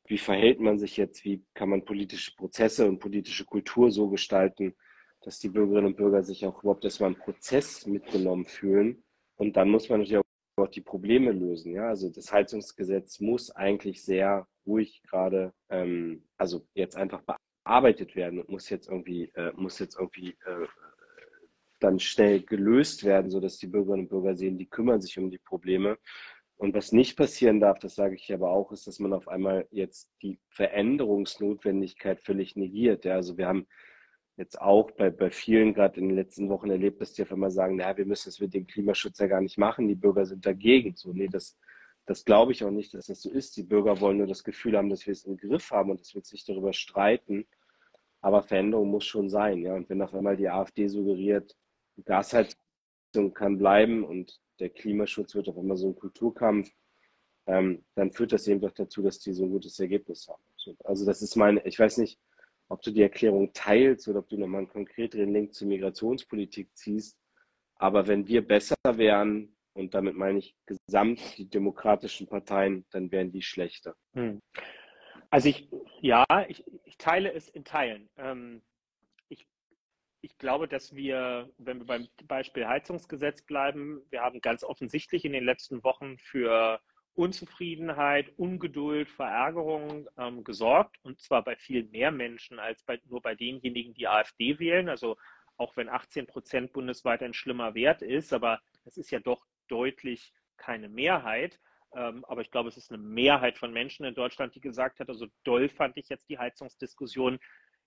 wie 0.06 0.18
verhält 0.18 0.60
man 0.60 0.78
sich 0.78 0.96
jetzt, 0.96 1.24
wie 1.24 1.44
kann 1.52 1.68
man 1.68 1.84
politische 1.84 2.34
Prozesse 2.34 2.86
und 2.86 2.98
politische 2.98 3.44
Kultur 3.44 3.90
so 3.90 4.08
gestalten, 4.08 4.74
dass 5.20 5.38
die 5.38 5.48
Bürgerinnen 5.48 5.88
und 5.88 5.96
Bürger 5.96 6.22
sich 6.22 6.46
auch 6.46 6.62
überhaupt 6.62 6.84
erstmal 6.84 7.10
im 7.12 7.18
Prozess 7.18 7.86
mitgenommen 7.86 8.46
fühlen. 8.46 9.04
Und 9.36 9.56
dann 9.56 9.68
muss 9.70 9.88
man 9.88 10.00
natürlich 10.00 10.22
auch 10.56 10.68
die 10.68 10.80
Probleme 10.80 11.32
lösen. 11.32 11.74
Ja, 11.74 11.88
also 11.88 12.08
das 12.10 12.32
Heizungsgesetz 12.32 13.20
muss 13.20 13.50
eigentlich 13.50 14.02
sehr 14.02 14.46
ruhig 14.66 15.02
gerade, 15.02 15.52
ähm, 15.68 16.24
also 16.38 16.66
jetzt 16.74 16.96
einfach 16.96 17.22
bearbeitet 17.64 18.16
werden 18.16 18.40
und 18.40 18.48
muss 18.48 18.70
jetzt 18.70 18.88
irgendwie, 18.88 19.30
äh, 19.34 19.52
muss 19.54 19.78
jetzt 19.78 19.98
irgendwie 19.98 20.30
äh, 20.46 20.66
dann 21.78 21.98
schnell 21.98 22.40
gelöst 22.40 23.04
werden, 23.04 23.30
sodass 23.30 23.58
die 23.58 23.66
Bürgerinnen 23.66 24.04
und 24.04 24.08
Bürger 24.08 24.34
sehen, 24.34 24.58
die 24.58 24.66
kümmern 24.68 25.00
sich 25.00 25.18
um 25.18 25.30
die 25.30 25.38
Probleme. 25.38 25.98
Und 26.56 26.74
was 26.74 26.92
nicht 26.92 27.18
passieren 27.18 27.60
darf, 27.60 27.78
das 27.78 27.94
sage 27.94 28.14
ich 28.14 28.32
aber 28.32 28.50
auch, 28.50 28.72
ist, 28.72 28.86
dass 28.86 28.98
man 28.98 29.12
auf 29.12 29.28
einmal 29.28 29.68
jetzt 29.70 30.10
die 30.22 30.38
Veränderungsnotwendigkeit 30.48 32.20
völlig 32.20 32.56
negiert. 32.56 33.04
Ja, 33.04 33.14
also 33.14 33.36
wir 33.36 33.46
haben 33.46 33.66
jetzt 34.36 34.60
auch 34.60 34.90
bei, 34.90 35.10
bei 35.10 35.30
vielen 35.30 35.72
gerade 35.72 35.98
in 36.00 36.08
den 36.08 36.16
letzten 36.16 36.48
Wochen 36.48 36.70
erlebt, 36.70 37.00
dass 37.00 37.12
die 37.14 37.22
auf 37.22 37.32
einmal 37.32 37.50
sagen, 37.50 37.76
naja, 37.76 37.96
wir 37.96 38.06
müssen 38.06 38.28
es 38.28 38.40
mit 38.40 38.52
dem 38.54 38.66
Klimaschutz 38.66 39.18
ja 39.18 39.26
gar 39.26 39.40
nicht 39.40 39.58
machen, 39.58 39.88
die 39.88 39.94
Bürger 39.94 40.26
sind 40.26 40.44
dagegen. 40.44 40.94
So, 40.94 41.12
nee, 41.12 41.28
das, 41.28 41.58
das 42.04 42.24
glaube 42.24 42.52
ich 42.52 42.62
auch 42.62 42.70
nicht, 42.70 42.92
dass 42.94 43.06
das 43.06 43.22
so 43.22 43.30
ist. 43.30 43.56
Die 43.56 43.62
Bürger 43.62 44.00
wollen 44.00 44.18
nur 44.18 44.26
das 44.26 44.44
Gefühl 44.44 44.76
haben, 44.76 44.90
dass 44.90 45.06
wir 45.06 45.12
es 45.12 45.24
im 45.24 45.36
Griff 45.36 45.70
haben 45.70 45.90
und 45.90 46.00
dass 46.00 46.14
wir 46.14 46.18
uns 46.18 46.32
nicht 46.32 46.48
darüber 46.48 46.72
streiten. 46.72 47.46
Aber 48.20 48.42
Veränderung 48.42 48.90
muss 48.90 49.04
schon 49.04 49.30
sein, 49.30 49.62
ja. 49.62 49.74
Und 49.74 49.88
wenn 49.88 50.02
auf 50.02 50.14
einmal 50.14 50.36
die 50.36 50.48
AfD 50.48 50.88
suggeriert, 50.88 51.56
Gasheizung 52.04 53.32
kann 53.32 53.56
bleiben 53.56 54.04
und 54.04 54.40
der 54.58 54.68
Klimaschutz 54.70 55.34
wird 55.34 55.48
auf 55.48 55.56
einmal 55.56 55.76
so 55.76 55.88
ein 55.88 55.96
Kulturkampf, 55.96 56.70
ähm, 57.46 57.84
dann 57.94 58.12
führt 58.12 58.32
das 58.32 58.46
eben 58.48 58.60
doch 58.60 58.72
dazu, 58.72 59.02
dass 59.02 59.18
die 59.20 59.32
so 59.32 59.44
ein 59.44 59.50
gutes 59.50 59.78
Ergebnis 59.78 60.28
haben. 60.28 60.42
Also 60.84 61.06
das 61.06 61.22
ist 61.22 61.36
meine, 61.36 61.64
ich 61.64 61.78
weiß 61.78 61.98
nicht, 61.98 62.18
ob 62.68 62.82
du 62.82 62.90
die 62.90 63.02
Erklärung 63.02 63.52
teilst 63.52 64.08
oder 64.08 64.20
ob 64.20 64.28
du 64.28 64.36
nochmal 64.36 64.60
einen 64.60 64.68
konkreteren 64.68 65.32
Link 65.32 65.54
zur 65.54 65.68
Migrationspolitik 65.68 66.74
ziehst. 66.76 67.18
Aber 67.76 68.06
wenn 68.06 68.26
wir 68.26 68.46
besser 68.46 68.76
wären, 68.84 69.56
und 69.74 69.92
damit 69.94 70.16
meine 70.16 70.38
ich 70.38 70.56
gesamt 70.64 71.36
die 71.36 71.48
demokratischen 71.48 72.26
Parteien, 72.26 72.86
dann 72.90 73.12
wären 73.12 73.30
die 73.30 73.42
schlechter. 73.42 73.94
Hm. 74.14 74.40
Also 75.28 75.48
ich, 75.48 75.68
ja, 76.00 76.24
ich, 76.48 76.64
ich 76.84 76.96
teile 76.96 77.32
es 77.32 77.48
in 77.48 77.64
Teilen. 77.64 78.08
Ähm, 78.16 78.62
ich 80.26 80.38
glaube, 80.38 80.66
dass 80.66 80.94
wir, 80.94 81.48
wenn 81.56 81.78
wir 81.78 81.86
beim 81.86 82.08
Beispiel 82.24 82.66
Heizungsgesetz 82.66 83.42
bleiben, 83.42 84.02
wir 84.10 84.22
haben 84.22 84.40
ganz 84.40 84.64
offensichtlich 84.64 85.24
in 85.24 85.32
den 85.32 85.44
letzten 85.44 85.84
Wochen 85.84 86.18
für 86.18 86.80
Unzufriedenheit, 87.16 88.32
Ungeduld, 88.38 89.08
Verärgerung 89.08 90.08
ähm, 90.18 90.44
gesorgt 90.44 90.96
und 91.02 91.20
zwar 91.20 91.42
bei 91.42 91.56
viel 91.56 91.84
mehr 91.84 92.10
Menschen 92.10 92.58
als 92.58 92.82
bei, 92.84 93.00
nur 93.06 93.22
bei 93.22 93.34
denjenigen, 93.34 93.94
die 93.94 94.06
AfD 94.06 94.58
wählen. 94.58 94.88
Also 94.88 95.16
auch 95.56 95.76
wenn 95.76 95.88
18 95.88 96.26
Prozent 96.26 96.72
bundesweit 96.72 97.22
ein 97.22 97.34
schlimmer 97.34 97.74
Wert 97.74 98.02
ist, 98.02 98.32
aber 98.32 98.60
es 98.84 98.98
ist 98.98 99.10
ja 99.10 99.18
doch 99.18 99.44
deutlich 99.68 100.32
keine 100.58 100.88
Mehrheit. 100.88 101.58
Ähm, 101.94 102.24
aber 102.26 102.42
ich 102.42 102.50
glaube, 102.50 102.68
es 102.68 102.76
ist 102.76 102.92
eine 102.92 103.02
Mehrheit 103.02 103.58
von 103.58 103.72
Menschen 103.72 104.04
in 104.04 104.14
Deutschland, 104.14 104.54
die 104.54 104.60
gesagt 104.60 105.00
hat, 105.00 105.08
also 105.08 105.26
doll 105.44 105.68
fand 105.68 105.96
ich 105.96 106.08
jetzt 106.08 106.28
die 106.28 106.38
Heizungsdiskussion 106.38 107.38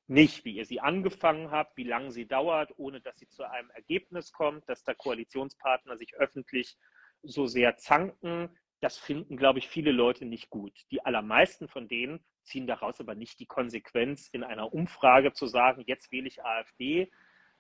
nicht, 0.07 0.43
wie 0.43 0.55
ihr 0.55 0.65
sie 0.65 0.79
angefangen 0.79 1.51
habt, 1.51 1.77
wie 1.77 1.83
lange 1.83 2.11
sie 2.11 2.25
dauert, 2.25 2.73
ohne 2.77 2.99
dass 2.99 3.19
sie 3.19 3.27
zu 3.27 3.47
einem 3.47 3.69
Ergebnis 3.71 4.31
kommt, 4.31 4.67
dass 4.67 4.83
da 4.83 4.95
Koalitionspartner 4.95 5.97
sich 5.97 6.15
öffentlich 6.15 6.77
so 7.21 7.45
sehr 7.45 7.77
zanken. 7.77 8.57
Das 8.81 8.97
finden, 8.97 9.35
glaube 9.35 9.59
ich, 9.59 9.67
viele 9.67 9.91
Leute 9.91 10.25
nicht 10.25 10.49
gut. 10.49 10.73
Die 10.91 11.05
allermeisten 11.05 11.67
von 11.67 11.87
denen 11.87 12.23
ziehen 12.43 12.67
daraus 12.67 12.99
aber 12.99 13.15
nicht 13.15 13.39
die 13.39 13.45
Konsequenz, 13.45 14.29
in 14.29 14.43
einer 14.43 14.73
Umfrage 14.73 15.33
zu 15.33 15.47
sagen, 15.47 15.83
jetzt 15.85 16.11
wähle 16.11 16.27
ich 16.27 16.43
AfD 16.43 17.11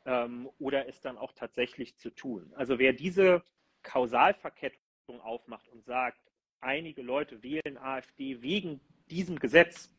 ähm, 0.05 0.49
oder 0.59 0.87
es 0.87 1.01
dann 1.01 1.17
auch 1.17 1.33
tatsächlich 1.33 1.97
zu 1.97 2.09
tun. 2.09 2.51
Also 2.55 2.79
wer 2.79 2.93
diese 2.93 3.43
Kausalverkettung 3.83 5.21
aufmacht 5.21 5.67
und 5.69 5.83
sagt, 5.83 6.21
einige 6.61 7.01
Leute 7.01 7.43
wählen 7.43 7.77
AfD 7.77 8.41
wegen 8.41 8.81
diesem 9.09 9.39
Gesetz, 9.39 9.95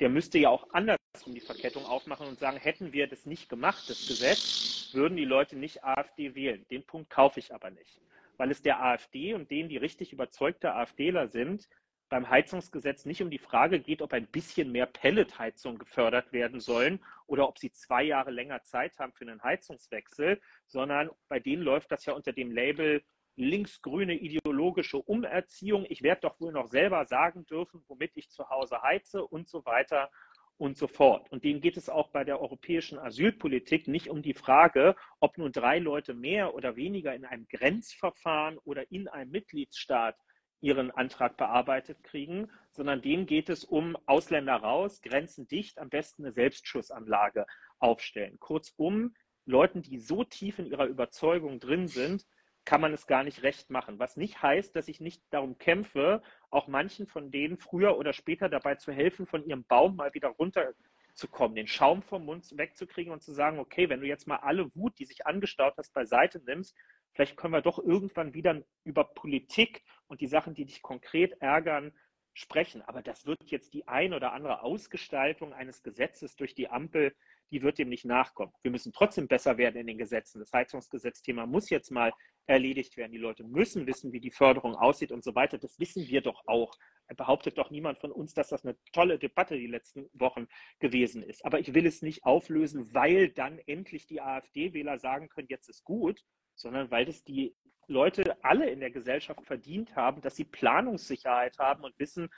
der 0.00 0.08
müsste 0.08 0.38
ja 0.38 0.50
auch 0.50 0.68
andersrum 0.72 1.34
die 1.34 1.40
Verkettung 1.40 1.86
aufmachen 1.86 2.26
und 2.26 2.38
sagen, 2.38 2.58
hätten 2.58 2.92
wir 2.92 3.06
das 3.06 3.24
nicht 3.26 3.48
gemacht, 3.48 3.88
das 3.88 4.06
Gesetz, 4.06 4.90
würden 4.92 5.16
die 5.16 5.24
Leute 5.24 5.56
nicht 5.56 5.84
AfD 5.84 6.34
wählen. 6.34 6.66
Den 6.68 6.84
Punkt 6.84 7.10
kaufe 7.10 7.40
ich 7.40 7.54
aber 7.54 7.70
nicht, 7.70 8.00
weil 8.36 8.50
es 8.50 8.62
der 8.62 8.82
AfD 8.82 9.34
und 9.34 9.50
denen, 9.50 9.68
die 9.68 9.76
richtig 9.76 10.12
überzeugte 10.12 10.74
AfDler 10.74 11.28
sind, 11.28 11.68
beim 12.08 12.28
Heizungsgesetz 12.28 13.04
nicht 13.04 13.22
um 13.22 13.30
die 13.30 13.38
Frage 13.38 13.80
geht, 13.80 14.00
ob 14.00 14.12
ein 14.12 14.26
bisschen 14.26 14.70
mehr 14.70 14.86
Pelletheizung 14.86 15.78
gefördert 15.78 16.32
werden 16.32 16.60
sollen 16.60 17.00
oder 17.26 17.48
ob 17.48 17.58
sie 17.58 17.72
zwei 17.72 18.04
Jahre 18.04 18.30
länger 18.30 18.62
Zeit 18.62 18.98
haben 18.98 19.12
für 19.12 19.24
einen 19.24 19.42
Heizungswechsel, 19.42 20.40
sondern 20.66 21.10
bei 21.28 21.40
denen 21.40 21.62
läuft 21.62 21.90
das 21.90 22.04
ja 22.06 22.12
unter 22.12 22.32
dem 22.32 22.52
Label 22.52 23.02
linksgrüne 23.36 24.14
ideologische 24.14 24.98
Umerziehung. 24.98 25.84
Ich 25.88 26.02
werde 26.02 26.22
doch 26.22 26.40
wohl 26.40 26.52
noch 26.52 26.68
selber 26.68 27.04
sagen 27.04 27.44
dürfen, 27.44 27.84
womit 27.88 28.12
ich 28.14 28.30
zu 28.30 28.48
Hause 28.48 28.82
heize 28.82 29.26
und 29.26 29.48
so 29.48 29.64
weiter 29.66 30.10
und 30.58 30.76
so 30.76 30.86
fort. 30.86 31.30
Und 31.30 31.44
denen 31.44 31.60
geht 31.60 31.76
es 31.76 31.88
auch 31.88 32.08
bei 32.08 32.24
der 32.24 32.40
europäischen 32.40 32.98
Asylpolitik 32.98 33.88
nicht 33.88 34.08
um 34.08 34.22
die 34.22 34.34
Frage, 34.34 34.96
ob 35.20 35.38
nun 35.38 35.52
drei 35.52 35.78
Leute 35.78 36.14
mehr 36.14 36.54
oder 36.54 36.76
weniger 36.76 37.14
in 37.14 37.24
einem 37.24 37.46
Grenzverfahren 37.48 38.58
oder 38.58 38.90
in 38.90 39.08
einem 39.08 39.30
Mitgliedsstaat 39.30 40.16
ihren 40.60 40.90
Antrag 40.90 41.36
bearbeitet 41.36 42.02
kriegen, 42.02 42.50
sondern 42.70 43.02
denen 43.02 43.26
geht 43.26 43.50
es 43.50 43.64
um 43.64 43.96
Ausländer 44.06 44.56
raus, 44.56 45.02
Grenzen 45.02 45.46
dicht, 45.46 45.78
am 45.78 45.90
besten 45.90 46.24
eine 46.24 46.32
Selbstschussanlage 46.32 47.46
aufstellen. 47.78 48.38
Kurzum, 48.40 49.14
Leuten, 49.44 49.82
die 49.82 49.98
so 49.98 50.24
tief 50.24 50.58
in 50.58 50.66
ihrer 50.66 50.86
Überzeugung 50.86 51.60
drin 51.60 51.86
sind, 51.86 52.26
kann 52.64 52.80
man 52.80 52.92
es 52.92 53.06
gar 53.06 53.22
nicht 53.22 53.42
recht 53.42 53.70
machen. 53.70 53.98
Was 53.98 54.16
nicht 54.16 54.42
heißt, 54.42 54.74
dass 54.74 54.88
ich 54.88 55.00
nicht 55.00 55.22
darum 55.30 55.56
kämpfe, 55.56 56.20
auch 56.56 56.68
manchen 56.68 57.06
von 57.06 57.30
denen 57.30 57.58
früher 57.58 57.98
oder 57.98 58.12
später 58.12 58.48
dabei 58.48 58.76
zu 58.76 58.92
helfen, 58.92 59.26
von 59.26 59.44
ihrem 59.44 59.64
Baum 59.64 59.96
mal 59.96 60.12
wieder 60.14 60.28
runterzukommen, 60.28 61.54
den 61.54 61.66
Schaum 61.66 62.02
vom 62.02 62.24
Mund 62.24 62.46
wegzukriegen 62.56 63.12
und 63.12 63.22
zu 63.22 63.32
sagen, 63.32 63.58
okay, 63.58 63.88
wenn 63.88 64.00
du 64.00 64.06
jetzt 64.06 64.26
mal 64.26 64.36
alle 64.36 64.74
Wut, 64.74 64.98
die 64.98 65.04
sich 65.04 65.26
angestaut 65.26 65.74
hast, 65.76 65.92
beiseite 65.92 66.40
nimmst, 66.44 66.74
vielleicht 67.12 67.36
können 67.36 67.54
wir 67.54 67.62
doch 67.62 67.78
irgendwann 67.78 68.34
wieder 68.34 68.62
über 68.84 69.04
Politik 69.04 69.82
und 70.08 70.20
die 70.20 70.26
Sachen, 70.26 70.54
die 70.54 70.64
dich 70.64 70.82
konkret 70.82 71.40
ärgern, 71.40 71.92
sprechen. 72.32 72.82
Aber 72.82 73.02
das 73.02 73.26
wird 73.26 73.44
jetzt 73.44 73.72
die 73.72 73.86
ein 73.88 74.12
oder 74.12 74.32
andere 74.32 74.62
Ausgestaltung 74.62 75.52
eines 75.52 75.82
Gesetzes 75.82 76.36
durch 76.36 76.54
die 76.54 76.68
Ampel 76.68 77.14
die 77.50 77.62
wird 77.62 77.78
dem 77.78 77.88
nicht 77.88 78.04
nachkommen. 78.04 78.52
Wir 78.62 78.70
müssen 78.70 78.92
trotzdem 78.92 79.28
besser 79.28 79.58
werden 79.58 79.76
in 79.76 79.86
den 79.86 79.98
Gesetzen. 79.98 80.40
Das 80.40 80.52
Heizungsgesetzthema 80.52 81.46
muss 81.46 81.70
jetzt 81.70 81.90
mal 81.90 82.12
erledigt 82.46 82.96
werden. 82.96 83.12
Die 83.12 83.18
Leute 83.18 83.44
müssen 83.44 83.86
wissen, 83.86 84.12
wie 84.12 84.20
die 84.20 84.30
Förderung 84.30 84.74
aussieht 84.76 85.12
und 85.12 85.24
so 85.24 85.34
weiter. 85.34 85.58
Das 85.58 85.78
wissen 85.78 86.06
wir 86.06 86.20
doch 86.20 86.42
auch 86.46 86.76
behauptet 87.14 87.56
doch 87.58 87.70
niemand 87.70 87.98
von 87.98 88.10
uns, 88.10 88.34
dass 88.34 88.48
das 88.48 88.64
eine 88.64 88.76
tolle 88.92 89.18
Debatte 89.18 89.56
die 89.56 89.68
letzten 89.68 90.08
Wochen 90.12 90.48
gewesen 90.80 91.22
ist. 91.22 91.44
Aber 91.44 91.60
ich 91.60 91.74
will 91.74 91.86
es 91.86 92.02
nicht 92.02 92.24
auflösen, 92.24 92.92
weil 92.94 93.28
dann 93.28 93.58
endlich 93.66 94.06
die 94.06 94.20
AfD-Wähler 94.20 94.98
sagen 94.98 95.28
können, 95.28 95.46
jetzt 95.48 95.68
ist 95.68 95.84
gut, 95.84 96.24
sondern 96.54 96.90
weil 96.90 97.04
das 97.04 97.22
die 97.22 97.54
Leute 97.86 98.36
alle 98.42 98.68
in 98.68 98.80
der 98.80 98.90
Gesellschaft 98.90 99.44
verdient 99.44 99.94
haben, 99.94 100.20
dass 100.20 100.34
sie 100.34 100.44
Planungssicherheit 100.44 101.58
haben 101.58 101.84
und 101.84 101.96
wissen, 101.98 102.28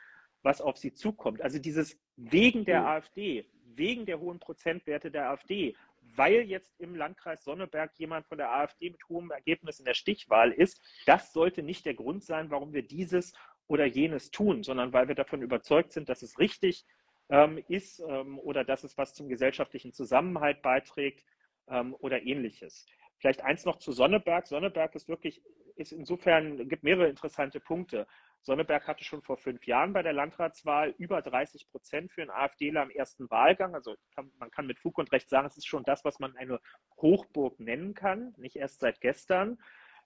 was 0.43 0.61
auf 0.61 0.77
sie 0.77 0.93
zukommt. 0.93 1.41
Also 1.41 1.59
dieses 1.59 1.99
wegen 2.17 2.65
der 2.65 2.81
ja. 2.81 2.97
AfD, 2.97 3.49
wegen 3.65 4.05
der 4.05 4.21
hohen 4.21 4.39
Prozentwerte 4.39 5.11
der 5.11 5.31
AfD, 5.31 5.75
weil 6.19 6.43
jetzt 6.43 6.79
im 6.81 6.97
Landkreis 6.97 7.45
Sonneberg 7.45 7.93
jemand 7.97 8.27
von 8.27 8.37
der 8.37 8.53
AfD 8.53 8.91
mit 8.91 9.09
hohem 9.09 9.31
Ergebnis 9.31 9.79
in 9.79 9.85
der 9.85 9.95
Stichwahl 9.95 10.53
ist, 10.53 10.83
das 11.07 11.33
sollte 11.33 11.63
nicht 11.63 11.87
der 11.87 11.95
Grund 11.95 12.25
sein, 12.25 12.51
warum 12.51 12.73
wir 12.73 12.83
dieses 12.83 13.33
oder 13.69 13.87
jenes 13.87 14.31
tun, 14.31 14.63
sondern 14.63 14.93
weil 14.93 15.09
wir 15.09 15.15
davon 15.15 15.43
überzeugt 15.43 15.93
sind, 15.93 16.09
dass 16.09 16.23
es 16.23 16.39
richtig 16.39 16.85
ähm, 17.31 17.63
ist 17.69 18.01
ähm, 18.01 18.39
oder 18.39 18.65
dass 18.65 18.85
es 18.85 18.99
was 18.99 19.15
zum 19.15 19.29
gesellschaftlichen 19.29 19.93
Zusammenhalt 19.93 20.61
beiträgt 20.63 21.25
ähm, 21.69 21.95
oder 22.01 22.23
ähnliches. 22.23 22.87
Vielleicht 23.19 23.43
eins 23.43 23.65
noch 23.65 23.77
zu 23.77 23.93
Sonneberg. 23.93 24.47
Sonneberg 24.47 24.95
ist 24.95 25.09
wirklich, 25.09 25.43
ist 25.77 25.93
insofern, 25.93 26.69
gibt 26.69 26.83
mehrere 26.83 27.09
interessante 27.09 27.61
Punkte. 27.61 28.07
Sonneberg 28.43 28.87
hatte 28.87 29.05
schon 29.05 29.23
vor 29.23 29.37
fünf 29.37 29.67
Jahren 29.67 29.93
bei 29.93 30.03
der 30.03 30.13
Landratswahl 30.13 30.95
über 30.99 31.21
30 31.23 31.69
Prozent 31.71 32.13
für 32.13 32.23
einen 32.23 32.31
AfDler 32.31 32.83
im 32.83 32.91
ersten 32.91 33.29
Wahlgang. 33.31 33.75
Also 33.75 33.97
kann, 34.15 34.31
man 34.39 34.51
kann 34.51 34.67
mit 34.67 34.79
Fug 34.79 34.99
und 34.99 35.13
Recht 35.13 35.29
sagen, 35.29 35.47
es 35.47 35.57
ist 35.57 35.67
schon 35.67 35.85
das, 35.85 36.05
was 36.05 36.19
man 36.19 36.37
eine 36.37 36.61
Hochburg 36.97 37.61
nennen 37.61 37.95
kann, 37.95 38.35
nicht 38.39 38.57
erst 38.57 38.81
seit 38.81 39.01
gestern. 39.01 39.59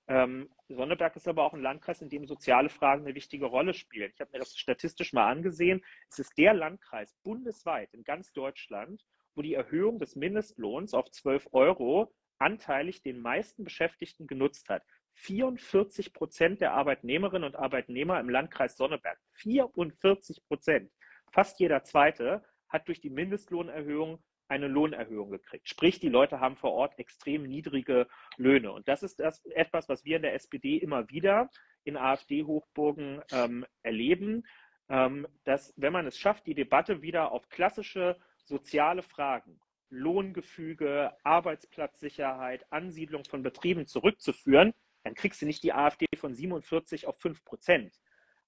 Ähm, 0.09 0.51
Sonneberg 0.68 1.14
ist 1.14 1.28
aber 1.28 1.45
auch 1.45 1.53
ein 1.53 1.62
Landkreis, 1.62 2.03
in 2.03 2.09
dem 2.09 2.26
soziale 2.26 2.68
Fragen 2.68 3.05
eine 3.05 3.14
wichtige 3.14 3.47
Rolle 3.47 3.72
spielen. 3.74 4.11
Ich 4.12 4.20
habe 4.20 4.33
mir 4.33 4.41
das 4.41 4.57
statistisch 4.57 5.12
mal 5.12 5.30
angesehen. 5.30 5.85
Es 6.11 6.18
ist 6.18 6.37
der 6.37 6.55
Landkreis 6.55 7.14
bundesweit 7.22 7.95
in 7.95 8.03
ganz 8.03 8.33
Deutschland, 8.33 9.05
wo 9.35 9.43
die 9.43 9.55
Erhöhung 9.55 10.01
des 10.01 10.16
Mindestlohns 10.16 10.95
auf 10.95 11.11
12 11.11 11.49
Euro 11.53 12.12
anteilig 12.39 13.03
den 13.03 13.20
meisten 13.20 13.62
Beschäftigten 13.62 14.26
genutzt 14.26 14.68
hat. 14.68 14.83
44 15.15 16.13
Prozent 16.13 16.61
der 16.61 16.73
Arbeitnehmerinnen 16.75 17.45
und 17.45 17.57
Arbeitnehmer 17.57 18.19
im 18.21 18.29
Landkreis 18.29 18.77
Sonneberg, 18.77 19.19
44 19.35 20.45
Prozent, 20.47 20.91
fast 21.31 21.61
jeder 21.61 21.83
zweite, 21.83 22.43
hat 22.69 22.89
durch 22.89 23.01
die 23.01 23.11
Mindestlohnerhöhung 23.11 24.23
eine 24.49 24.69
Lohnerhöhung 24.69 25.31
gekriegt. 25.31 25.69
Sprich, 25.69 25.99
die 25.99 26.09
Leute 26.09 26.41
haben 26.41 26.57
vor 26.57 26.73
Ort 26.73 26.99
extrem 26.99 27.45
niedrige 27.45 28.07
Löhne. 28.37 28.73
Und 28.73 28.87
das 28.87 29.03
ist 29.03 29.19
das 29.19 29.45
etwas, 29.47 29.89
was 29.89 30.05
wir 30.05 30.17
in 30.17 30.23
der 30.23 30.35
SPD 30.35 30.77
immer 30.77 31.09
wieder 31.09 31.49
in 31.85 31.97
AfD-Hochburgen 31.97 33.23
ähm, 33.33 33.65
erleben, 33.83 34.47
ähm, 34.89 35.27
dass 35.45 35.73
wenn 35.77 35.93
man 35.93 36.07
es 36.07 36.19
schafft, 36.19 36.47
die 36.47 36.55
Debatte 36.55 37.03
wieder 37.03 37.33
auf 37.33 37.49
klassische 37.49 38.19
soziale 38.45 39.03
Fragen, 39.03 39.59
Lohngefüge, 39.89 41.13
Arbeitsplatzsicherheit, 41.23 42.67
Ansiedlung 42.71 43.25
von 43.25 43.43
Betrieben 43.43 43.87
zurückzuführen, 43.87 44.75
dann 45.05 45.14
kriegst 45.14 45.42
du 45.42 45.46
nicht 45.46 45.62
die 45.62 45.72
AfD 45.72 46.07
von 46.16 46.34
47 46.34 47.07
auf 47.07 47.18
5 47.20 47.44
Prozent. 47.44 48.00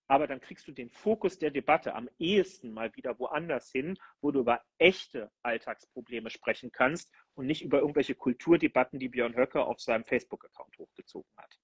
Aber 0.06 0.26
dann 0.26 0.40
kriegst 0.40 0.68
du 0.68 0.72
den 0.72 0.90
Fokus 0.90 1.38
der 1.38 1.50
Debatte 1.50 1.94
am 1.94 2.10
ehesten 2.18 2.72
mal 2.72 2.94
wieder 2.94 3.18
woanders 3.18 3.70
hin, 3.70 3.98
wo 4.20 4.30
du 4.30 4.40
über 4.40 4.62
echte 4.78 5.30
Alltagsprobleme 5.42 6.28
sprechen 6.28 6.70
kannst 6.70 7.10
und 7.34 7.46
nicht 7.46 7.62
über 7.62 7.78
irgendwelche 7.78 8.14
Kulturdebatten, 8.14 8.98
die 8.98 9.08
Björn 9.08 9.34
Höcke 9.34 9.64
auf 9.64 9.80
seinem 9.80 10.04
Facebook-Account 10.04 10.76
hochgezogen 10.78 11.30
hat. 11.36 11.58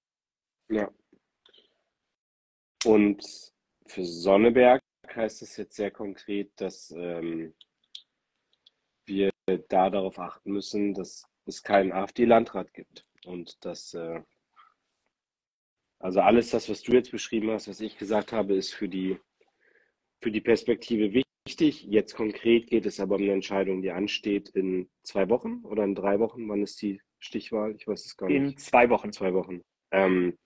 Ja. 0.69 0.91
Und 2.83 3.53
für 3.85 4.03
Sonneberg 4.03 4.81
heißt 5.07 5.43
es 5.43 5.57
jetzt 5.57 5.75
sehr 5.75 5.91
konkret, 5.91 6.51
dass 6.55 6.89
ähm, 6.91 7.53
wir 9.05 9.31
da 9.69 9.89
darauf 9.89 10.17
achten 10.17 10.51
müssen, 10.51 10.93
dass 10.95 11.27
es 11.45 11.61
keinen 11.61 11.91
AfD-Landrat 11.91 12.73
gibt 12.73 13.05
und 13.25 13.63
dass 13.65 13.93
äh, 13.93 14.21
also 16.01 16.19
alles 16.21 16.49
das, 16.49 16.69
was 16.69 16.81
du 16.81 16.93
jetzt 16.93 17.11
beschrieben 17.11 17.51
hast, 17.51 17.67
was 17.67 17.79
ich 17.79 17.97
gesagt 17.97 18.31
habe, 18.33 18.55
ist 18.55 18.73
für 18.73 18.89
die, 18.89 19.17
für 20.21 20.31
die 20.31 20.41
Perspektive 20.41 21.13
wichtig. 21.13 21.83
Jetzt 21.83 22.15
konkret 22.15 22.67
geht 22.67 22.85
es 22.85 22.99
aber 22.99 23.15
um 23.15 23.21
eine 23.21 23.33
Entscheidung, 23.33 23.81
die 23.81 23.91
ansteht 23.91 24.49
in 24.49 24.89
zwei 25.03 25.29
Wochen 25.29 25.61
oder 25.63 25.83
in 25.83 25.95
drei 25.95 26.19
Wochen. 26.19 26.49
Wann 26.49 26.63
ist 26.63 26.81
die 26.81 27.01
Stichwahl? 27.19 27.75
Ich 27.75 27.87
weiß 27.87 28.05
es 28.05 28.17
gar 28.17 28.27
nicht. 28.27 28.37
In 28.37 28.57
zwei 28.57 28.89
Wochen. 28.89 29.11
Zwei 29.11 29.33
Wochen. 29.33 29.61
Ähm, 29.91 30.37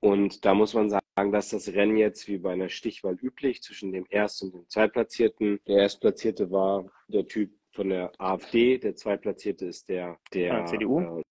und 0.00 0.44
da 0.44 0.54
muss 0.54 0.74
man 0.74 0.90
sagen, 0.90 1.32
dass 1.32 1.50
das 1.50 1.72
Rennen 1.72 1.96
jetzt 1.96 2.28
wie 2.28 2.38
bei 2.38 2.52
einer 2.52 2.68
Stichwahl 2.68 3.16
üblich 3.20 3.62
zwischen 3.62 3.92
dem 3.92 4.06
Erst- 4.10 4.42
und 4.42 4.54
dem 4.54 4.68
Zweitplatzierten. 4.68 5.60
Der 5.66 5.78
Erstplatzierte 5.78 6.50
war 6.50 6.90
der 7.08 7.26
Typ 7.26 7.50
von 7.72 7.88
der 7.90 8.12
AfD, 8.18 8.78
der 8.78 8.94
Zweitplatzierte 8.94 9.66
ist 9.66 9.88
der, 9.88 10.18
der 10.32 10.64
CDU. 10.66 11.00
Äh, 11.00 11.22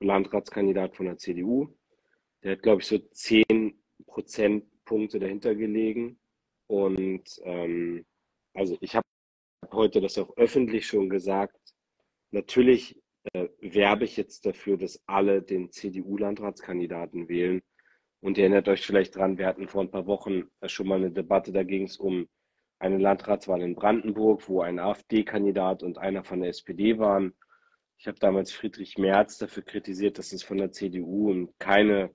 Landratskandidat 0.00 0.96
von 0.96 1.06
der 1.06 1.18
CDU. 1.18 1.68
Der 2.42 2.52
hat, 2.52 2.62
glaube 2.62 2.82
ich, 2.82 2.88
so 2.88 2.98
10 2.98 3.80
Prozentpunkte 4.06 5.18
dahinter 5.18 5.54
gelegen. 5.54 6.18
Und 6.66 7.40
ähm, 7.44 8.04
also 8.54 8.76
ich 8.80 8.94
habe 8.94 9.06
heute 9.70 10.00
das 10.00 10.18
auch 10.18 10.36
öffentlich 10.36 10.86
schon 10.86 11.08
gesagt. 11.08 11.58
Natürlich 12.30 13.00
äh, 13.32 13.48
werbe 13.60 14.04
ich 14.04 14.16
jetzt 14.16 14.46
dafür, 14.46 14.76
dass 14.76 15.02
alle 15.06 15.42
den 15.42 15.70
CDU-Landratskandidaten 15.70 17.28
wählen. 17.28 17.62
Und 18.20 18.38
ihr 18.38 18.44
erinnert 18.44 18.68
euch 18.68 18.86
vielleicht 18.86 19.16
dran, 19.16 19.38
wir 19.38 19.46
hatten 19.46 19.68
vor 19.68 19.82
ein 19.82 19.90
paar 19.90 20.06
Wochen 20.06 20.44
schon 20.66 20.86
mal 20.86 20.96
eine 20.96 21.10
Debatte, 21.10 21.52
da 21.52 21.64
ging 21.64 21.84
es 21.84 21.96
um 21.96 22.28
eine 22.78 22.98
Landratswahl 22.98 23.62
in 23.62 23.74
Brandenburg, 23.74 24.48
wo 24.48 24.60
ein 24.62 24.78
AfD-Kandidat 24.78 25.82
und 25.82 25.98
einer 25.98 26.24
von 26.24 26.40
der 26.40 26.50
SPD 26.50 26.98
waren. 26.98 27.34
Ich 27.98 28.08
habe 28.08 28.18
damals 28.18 28.52
Friedrich 28.52 28.98
Merz 28.98 29.38
dafür 29.38 29.62
kritisiert, 29.62 30.18
dass 30.18 30.32
es 30.32 30.42
von 30.42 30.58
der 30.58 30.72
CDU 30.72 31.30
und 31.30 31.56
keine 31.58 32.12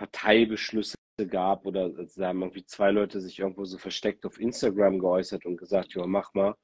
Parteibeschlüsse 0.00 0.96
gab 1.28 1.66
oder 1.66 1.90
da 1.90 2.28
haben 2.28 2.40
irgendwie 2.40 2.64
zwei 2.64 2.90
Leute 2.90 3.20
sich 3.20 3.38
irgendwo 3.38 3.66
so 3.66 3.76
versteckt 3.76 4.24
auf 4.24 4.40
Instagram 4.40 4.98
geäußert 4.98 5.44
und 5.44 5.58
gesagt, 5.58 5.92
ja, 5.92 6.06
mach 6.06 6.32
mal. 6.32 6.54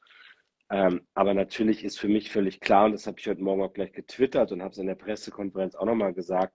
Ähm, 0.70 1.06
aber 1.12 1.34
natürlich 1.34 1.84
ist 1.84 1.98
für 1.98 2.08
mich 2.08 2.32
völlig 2.32 2.60
klar, 2.60 2.86
und 2.86 2.92
das 2.92 3.06
habe 3.06 3.20
ich 3.20 3.28
heute 3.28 3.42
Morgen 3.42 3.62
auch 3.62 3.74
gleich 3.74 3.92
getwittert 3.92 4.52
und 4.52 4.62
habe 4.62 4.72
es 4.72 4.78
in 4.78 4.86
der 4.86 4.94
Pressekonferenz 4.94 5.74
auch 5.74 5.84
nochmal 5.84 6.14
gesagt, 6.14 6.54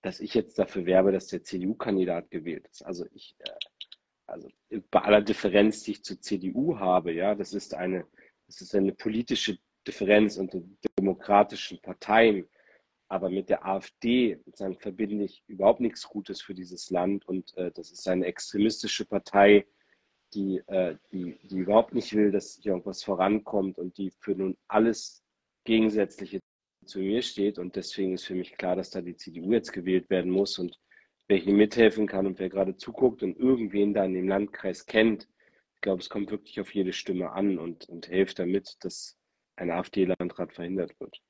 dass 0.00 0.20
ich 0.20 0.32
jetzt 0.32 0.58
dafür 0.58 0.86
werbe, 0.86 1.12
dass 1.12 1.26
der 1.26 1.42
CDU-Kandidat 1.42 2.30
gewählt 2.30 2.66
ist. 2.70 2.80
Also 2.82 3.04
ich, 3.12 3.36
äh, 3.40 3.50
also 4.26 4.48
bei 4.90 5.00
aller 5.02 5.20
Differenz, 5.20 5.82
die 5.82 5.92
ich 5.92 6.02
zur 6.02 6.18
CDU 6.18 6.78
habe, 6.78 7.12
ja, 7.12 7.34
das 7.34 7.52
ist 7.52 7.74
eine, 7.74 8.06
das 8.46 8.62
ist 8.62 8.74
eine 8.74 8.94
politische 8.94 9.58
Differenz 9.86 10.38
unter 10.38 10.62
demokratischen 10.98 11.78
Parteien. 11.82 12.48
Aber 13.08 13.30
mit 13.30 13.48
der 13.48 13.64
AfD 13.64 14.38
sozusagen 14.44 14.78
verbinde 14.78 15.24
ich 15.24 15.42
überhaupt 15.46 15.80
nichts 15.80 16.08
Gutes 16.08 16.40
für 16.42 16.54
dieses 16.54 16.90
Land. 16.90 17.26
Und 17.28 17.56
äh, 17.56 17.70
das 17.72 17.90
ist 17.92 18.08
eine 18.08 18.26
extremistische 18.26 19.04
Partei, 19.04 19.66
die, 20.34 20.58
äh, 20.66 20.96
die, 21.12 21.38
die 21.44 21.58
überhaupt 21.58 21.94
nicht 21.94 22.14
will, 22.14 22.32
dass 22.32 22.58
hier 22.60 22.72
irgendwas 22.72 23.04
vorankommt 23.04 23.78
und 23.78 23.96
die 23.98 24.10
für 24.10 24.32
nun 24.32 24.56
alles 24.68 25.22
Gegensätzliche 25.64 26.40
zu 26.84 26.98
mir 26.98 27.22
steht. 27.22 27.58
Und 27.58 27.76
deswegen 27.76 28.14
ist 28.14 28.26
für 28.26 28.34
mich 28.34 28.56
klar, 28.56 28.76
dass 28.76 28.90
da 28.90 29.00
die 29.00 29.16
CDU 29.16 29.52
jetzt 29.52 29.72
gewählt 29.72 30.10
werden 30.10 30.30
muss. 30.30 30.58
Und 30.58 30.78
wer 31.28 31.38
hier 31.38 31.54
mithelfen 31.54 32.06
kann 32.06 32.26
und 32.26 32.38
wer 32.38 32.48
gerade 32.48 32.76
zuguckt 32.76 33.22
und 33.22 33.38
irgendwen 33.38 33.94
da 33.94 34.04
in 34.04 34.14
dem 34.14 34.28
Landkreis 34.28 34.86
kennt, 34.86 35.28
ich 35.74 35.80
glaube, 35.80 36.00
es 36.00 36.08
kommt 36.08 36.30
wirklich 36.30 36.58
auf 36.60 36.74
jede 36.74 36.92
Stimme 36.92 37.30
an 37.32 37.58
und, 37.58 37.88
und 37.88 38.06
hilft 38.06 38.38
damit, 38.38 38.76
dass 38.80 39.16
ein 39.56 39.70
AfD-Landrat 39.70 40.52
verhindert 40.52 40.98
wird. 41.00 41.22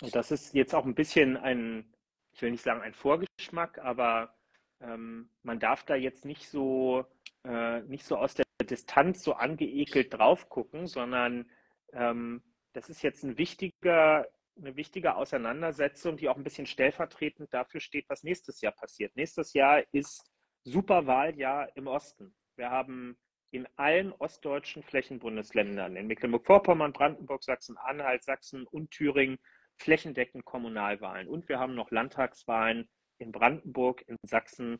Und 0.00 0.14
das 0.14 0.30
ist 0.30 0.54
jetzt 0.54 0.74
auch 0.74 0.84
ein 0.84 0.94
bisschen 0.94 1.36
ein, 1.36 1.92
ich 2.32 2.42
will 2.42 2.50
nicht 2.50 2.64
sagen 2.64 2.80
ein 2.80 2.94
Vorgeschmack, 2.94 3.78
aber 3.78 4.34
ähm, 4.80 5.30
man 5.42 5.60
darf 5.60 5.84
da 5.84 5.94
jetzt 5.94 6.24
nicht 6.24 6.48
so, 6.48 7.04
äh, 7.44 7.80
nicht 7.82 8.04
so 8.04 8.16
aus 8.16 8.34
der 8.34 8.44
Distanz 8.62 9.22
so 9.22 9.34
angeekelt 9.34 10.14
drauf 10.14 10.48
gucken, 10.48 10.86
sondern 10.86 11.50
ähm, 11.92 12.42
das 12.72 12.88
ist 12.88 13.02
jetzt 13.02 13.24
ein 13.24 13.36
wichtiger, 13.36 14.26
eine 14.56 14.76
wichtige 14.76 15.16
Auseinandersetzung, 15.16 16.16
die 16.16 16.28
auch 16.28 16.36
ein 16.36 16.44
bisschen 16.44 16.66
stellvertretend 16.66 17.52
dafür 17.52 17.80
steht, 17.80 18.08
was 18.08 18.22
nächstes 18.22 18.60
Jahr 18.60 18.72
passiert. 18.72 19.14
Nächstes 19.16 19.52
Jahr 19.52 19.82
ist 19.92 20.30
Superwahljahr 20.64 21.76
im 21.76 21.86
Osten. 21.86 22.34
Wir 22.56 22.70
haben 22.70 23.18
in 23.50 23.66
allen 23.76 24.12
ostdeutschen 24.12 24.82
Flächenbundesländern, 24.82 25.96
in 25.96 26.06
Mecklenburg-Vorpommern, 26.06 26.92
Brandenburg, 26.92 27.42
Sachsen-Anhalt, 27.42 28.22
Sachsen 28.22 28.66
und 28.66 28.90
Thüringen, 28.92 29.38
flächendeckend 29.80 30.44
Kommunalwahlen. 30.44 31.28
Und 31.28 31.48
wir 31.48 31.58
haben 31.58 31.74
noch 31.74 31.90
Landtagswahlen 31.90 32.88
in 33.18 33.32
Brandenburg, 33.32 34.02
in 34.06 34.16
Sachsen 34.22 34.78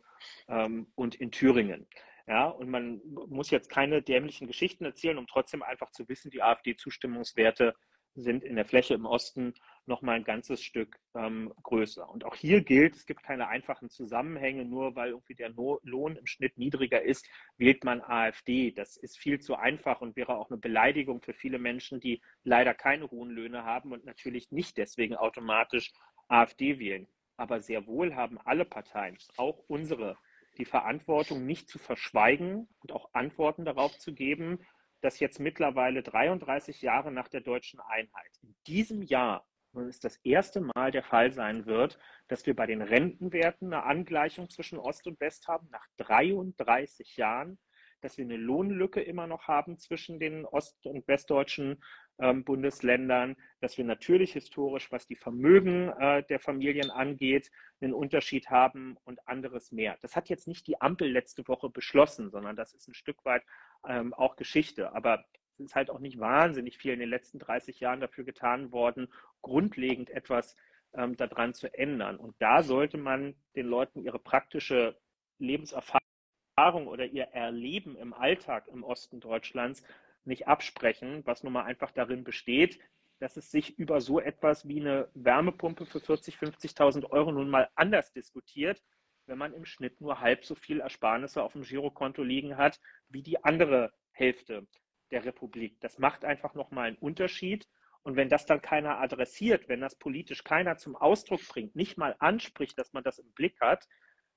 ähm, 0.49 0.93
und 0.95 1.15
in 1.15 1.31
Thüringen. 1.31 1.87
Ja, 2.27 2.47
und 2.47 2.71
man 2.71 3.01
muss 3.05 3.51
jetzt 3.51 3.71
keine 3.71 4.03
dämlichen 4.03 4.47
Geschichten 4.47 4.85
erzählen, 4.85 5.19
um 5.19 5.27
trotzdem 5.27 5.63
einfach 5.63 5.91
zu 5.91 6.09
wissen, 6.09 6.31
die 6.31 6.43
AfD-Zustimmungswerte 6.43 7.75
sind 8.15 8.45
in 8.45 8.57
der 8.57 8.65
Fläche 8.65 8.95
im 8.95 9.07
Osten 9.07 9.55
noch 9.87 10.03
mal 10.03 10.13
ein 10.13 10.25
ganzes 10.25 10.63
Stück 10.63 10.99
ähm, 11.15 11.53
größer. 11.63 12.09
Und 12.09 12.25
auch 12.25 12.35
hier 12.35 12.63
gilt, 12.63 12.97
es 12.97 13.07
gibt 13.07 13.23
keine 13.23 13.49
einfachen 13.49 13.91
Zusammenhänge, 13.91 14.65
nur 14.65 14.95
weil 14.95 15.11
irgendwie 15.11 15.35
der 15.35 15.51
no 15.51 15.81
Lohn 15.83 16.17
im 16.17 16.27
Schnitt 16.27 16.59
niedriger 16.59 17.03
ist, 17.03 17.29
wählt 17.57 17.85
man 17.85 18.01
AfD. 18.01 18.71
Das 18.71 18.97
ist 18.97 19.19
viel 19.19 19.41
zu 19.41 19.57
einfach 19.57 20.01
und 20.01 20.17
wäre 20.17 20.37
auch 20.37 20.51
eine 20.51 20.59
Beleidigung 20.59 21.21
für 21.21 21.35
viele 21.35 21.59
Menschen, 21.59 22.01
die 22.01 22.23
leider 22.45 22.75
keine 22.75 23.11
hohen 23.11 23.31
Löhne 23.31 23.65
haben 23.65 23.93
und 23.93 24.05
natürlich 24.05 24.51
nicht 24.51 24.77
deswegen 24.77 25.17
automatisch 25.17 25.93
AfD 26.29 26.79
wählen. 26.79 27.09
Aber 27.37 27.61
sehr 27.61 27.87
wohl 27.87 28.15
haben 28.15 28.39
alle 28.39 28.65
Parteien, 28.65 29.17
auch 29.37 29.65
unsere, 29.67 30.17
die 30.59 30.65
Verantwortung 30.65 31.47
nicht 31.47 31.69
zu 31.69 31.79
verschweigen 31.79 32.69
und 32.81 32.93
auch 32.93 33.15
Antworten 33.15 33.65
darauf 33.65 33.99
zu 33.99 34.15
geben, 34.15 34.61
dass 35.01 35.21
jetzt 35.21 35.41
mittlerweile 35.41 36.03
33 36.03 36.83
Jahre 36.83 37.11
nach 37.11 37.29
der 37.29 37.41
deutschen 37.41 37.81
Einheit 37.81 38.39
in 38.43 38.55
diesem 38.67 39.03
Jahr 39.03 39.47
es 39.75 40.01
das 40.01 40.17
erste 40.25 40.61
Mal 40.61 40.91
der 40.91 41.03
Fall 41.03 41.33
sein 41.33 41.67
wird, 41.67 41.99
dass 42.29 42.47
wir 42.47 42.55
bei 42.55 42.67
den 42.67 42.83
Rentenwerten 42.83 43.73
eine 43.73 43.85
Angleichung 43.85 44.49
zwischen 44.51 44.79
Ost 44.79 45.07
und 45.07 45.21
West 45.21 45.49
haben, 45.49 45.69
nach 45.71 45.87
33 45.99 47.17
Jahren, 47.17 47.59
dass 48.01 48.17
wir 48.17 48.25
eine 48.25 48.37
Lohnlücke 48.37 49.01
immer 49.01 49.27
noch 49.27 49.49
haben 49.49 49.79
zwischen 49.79 50.19
den 50.19 50.47
ost- 50.47 50.87
und 50.87 51.07
westdeutschen 51.07 51.83
ähm, 52.19 52.45
Bundesländern, 52.45 53.37
dass 53.61 53.79
wir 53.79 53.85
natürlich 53.85 54.33
historisch, 54.33 54.91
was 54.91 55.07
die 55.07 55.17
Vermögen 55.17 55.91
äh, 55.99 56.23
der 56.25 56.41
Familien 56.41 56.91
angeht, 56.91 57.51
einen 57.81 57.95
Unterschied 57.95 58.51
haben 58.51 58.97
und 59.05 59.27
anderes 59.29 59.73
mehr. 59.73 59.99
Das 60.01 60.17
hat 60.17 60.29
jetzt 60.29 60.49
nicht 60.49 60.67
die 60.67 60.81
Ampel 60.81 61.11
letzte 61.11 61.47
Woche 61.49 61.71
beschlossen, 61.71 62.31
sondern 62.31 62.57
das 62.57 62.75
ist 62.75 62.89
ein 62.89 62.95
Stück 62.95 63.25
weit 63.25 63.43
ähm, 63.87 64.15
auch 64.15 64.37
Geschichte. 64.37 64.95
Aber 64.95 65.25
ist 65.65 65.75
halt 65.75 65.91
auch 65.91 65.99
nicht 66.01 66.19
wahnsinnig 66.19 66.79
viel 66.79 66.93
in 66.93 67.01
den 67.01 67.09
letzten 67.09 67.39
30 67.39 67.81
Jahren 67.81 68.01
dafür 68.01 68.25
getan 68.25 68.73
worden, 68.73 69.09
grundlegend 69.43 70.11
etwas 70.11 70.57
ähm, 70.95 71.17
daran 71.17 71.55
zu 71.55 71.73
ändern. 71.73 72.17
Und 72.17 72.35
da 72.39 72.63
sollte 72.63 72.99
man 72.99 73.35
den 73.57 73.67
Leuten 73.67 74.03
ihre 74.03 74.19
praktische 74.19 74.99
Lebenserfahrung 75.39 76.87
oder 76.87 77.07
ihr 77.07 77.25
Erleben 77.25 77.97
im 77.97 78.13
Alltag 78.13 78.69
im 78.69 78.85
Osten 78.85 79.21
Deutschlands 79.21 79.83
nicht 80.25 80.49
absprechen, 80.49 81.23
was 81.25 81.43
nun 81.43 81.53
mal 81.53 81.65
einfach 81.65 81.91
darin 81.91 82.25
besteht, 82.25 82.79
dass 83.19 83.37
es 83.37 83.51
sich 83.51 83.79
über 83.79 84.01
so 84.01 84.21
etwas 84.21 84.67
wie 84.67 84.81
eine 84.81 85.09
Wärmepumpe 85.15 85.87
für 85.87 85.99
40.000, 85.99 86.39
50.000 86.39 87.11
Euro 87.11 87.33
nun 87.33 87.51
mal 87.51 87.69
anders 87.75 88.13
diskutiert, 88.13 88.83
wenn 89.27 89.39
man 89.39 89.55
im 89.55 89.65
Schnitt 89.65 90.01
nur 90.01 90.21
halb 90.21 90.45
so 90.45 90.55
viel 90.55 90.81
Ersparnisse 90.81 91.43
auf 91.43 91.53
dem 91.53 91.63
Girokonto 91.63 92.23
liegen 92.23 92.57
hat 92.57 92.81
wie 93.09 93.23
die 93.23 93.43
andere 93.45 93.93
Hälfte 94.11 94.67
der 95.11 95.25
Republik. 95.25 95.81
Das 95.81 95.99
macht 95.99 96.25
einfach 96.25 96.55
nochmal 96.55 96.89
einen 96.89 96.97
Unterschied. 96.97 97.69
Und 98.03 98.17
wenn 98.17 98.29
das 98.29 98.47
dann 98.47 98.63
keiner 98.63 98.99
adressiert, 98.99 99.69
wenn 99.69 99.81
das 99.81 99.97
politisch 99.97 100.43
keiner 100.43 100.79
zum 100.79 100.97
Ausdruck 100.97 101.47
bringt, 101.49 101.77
nicht 101.77 101.99
mal 101.99 102.17
anspricht, 102.19 102.79
dass 102.79 102.93
man 102.93 103.05
das 103.05 103.19
im 103.19 103.31
Blick 103.33 103.61
hat, 103.61 103.87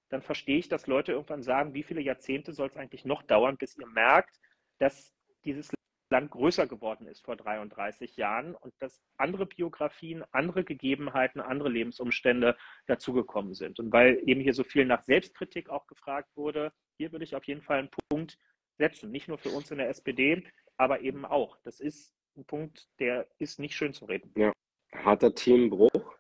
dann 0.09 0.21
verstehe 0.21 0.59
ich, 0.59 0.67
dass 0.67 0.87
Leute 0.87 1.13
irgendwann 1.13 1.43
sagen, 1.43 1.73
wie 1.73 1.83
viele 1.83 2.01
Jahrzehnte 2.01 2.53
soll 2.53 2.67
es 2.67 2.77
eigentlich 2.77 3.05
noch 3.05 3.23
dauern, 3.23 3.57
bis 3.57 3.77
ihr 3.77 3.87
merkt, 3.87 4.39
dass 4.79 5.13
dieses 5.45 5.71
Land 6.13 6.29
größer 6.29 6.67
geworden 6.67 7.07
ist 7.07 7.25
vor 7.25 7.35
33 7.35 8.17
Jahren 8.17 8.53
und 8.53 8.73
dass 8.79 9.01
andere 9.17 9.47
Biografien, 9.47 10.23
andere 10.31 10.63
Gegebenheiten, 10.63 11.41
andere 11.41 11.69
Lebensumstände 11.69 12.55
dazugekommen 12.85 13.55
sind. 13.55 13.79
Und 13.79 13.91
weil 13.91 14.21
eben 14.25 14.41
hier 14.41 14.53
so 14.53 14.63
viel 14.63 14.85
nach 14.85 15.01
Selbstkritik 15.01 15.69
auch 15.69 15.87
gefragt 15.87 16.29
wurde, 16.35 16.71
hier 16.97 17.11
würde 17.11 17.25
ich 17.25 17.35
auf 17.35 17.45
jeden 17.45 17.63
Fall 17.63 17.79
einen 17.79 17.89
Punkt 18.09 18.37
setzen. 18.77 19.09
Nicht 19.11 19.27
nur 19.27 19.39
für 19.39 19.49
uns 19.49 19.71
in 19.71 19.79
der 19.79 19.89
SPD, 19.89 20.43
aber 20.77 21.01
eben 21.01 21.25
auch. 21.25 21.57
Das 21.63 21.79
ist 21.79 22.13
ein 22.35 22.45
Punkt, 22.45 22.87
der 22.99 23.27
ist 23.39 23.59
nicht 23.59 23.75
schön 23.75 23.93
zu 23.93 24.05
reden. 24.05 24.31
Ja, 24.35 24.51
harter 24.93 25.33
Themenbruch. 25.33 26.15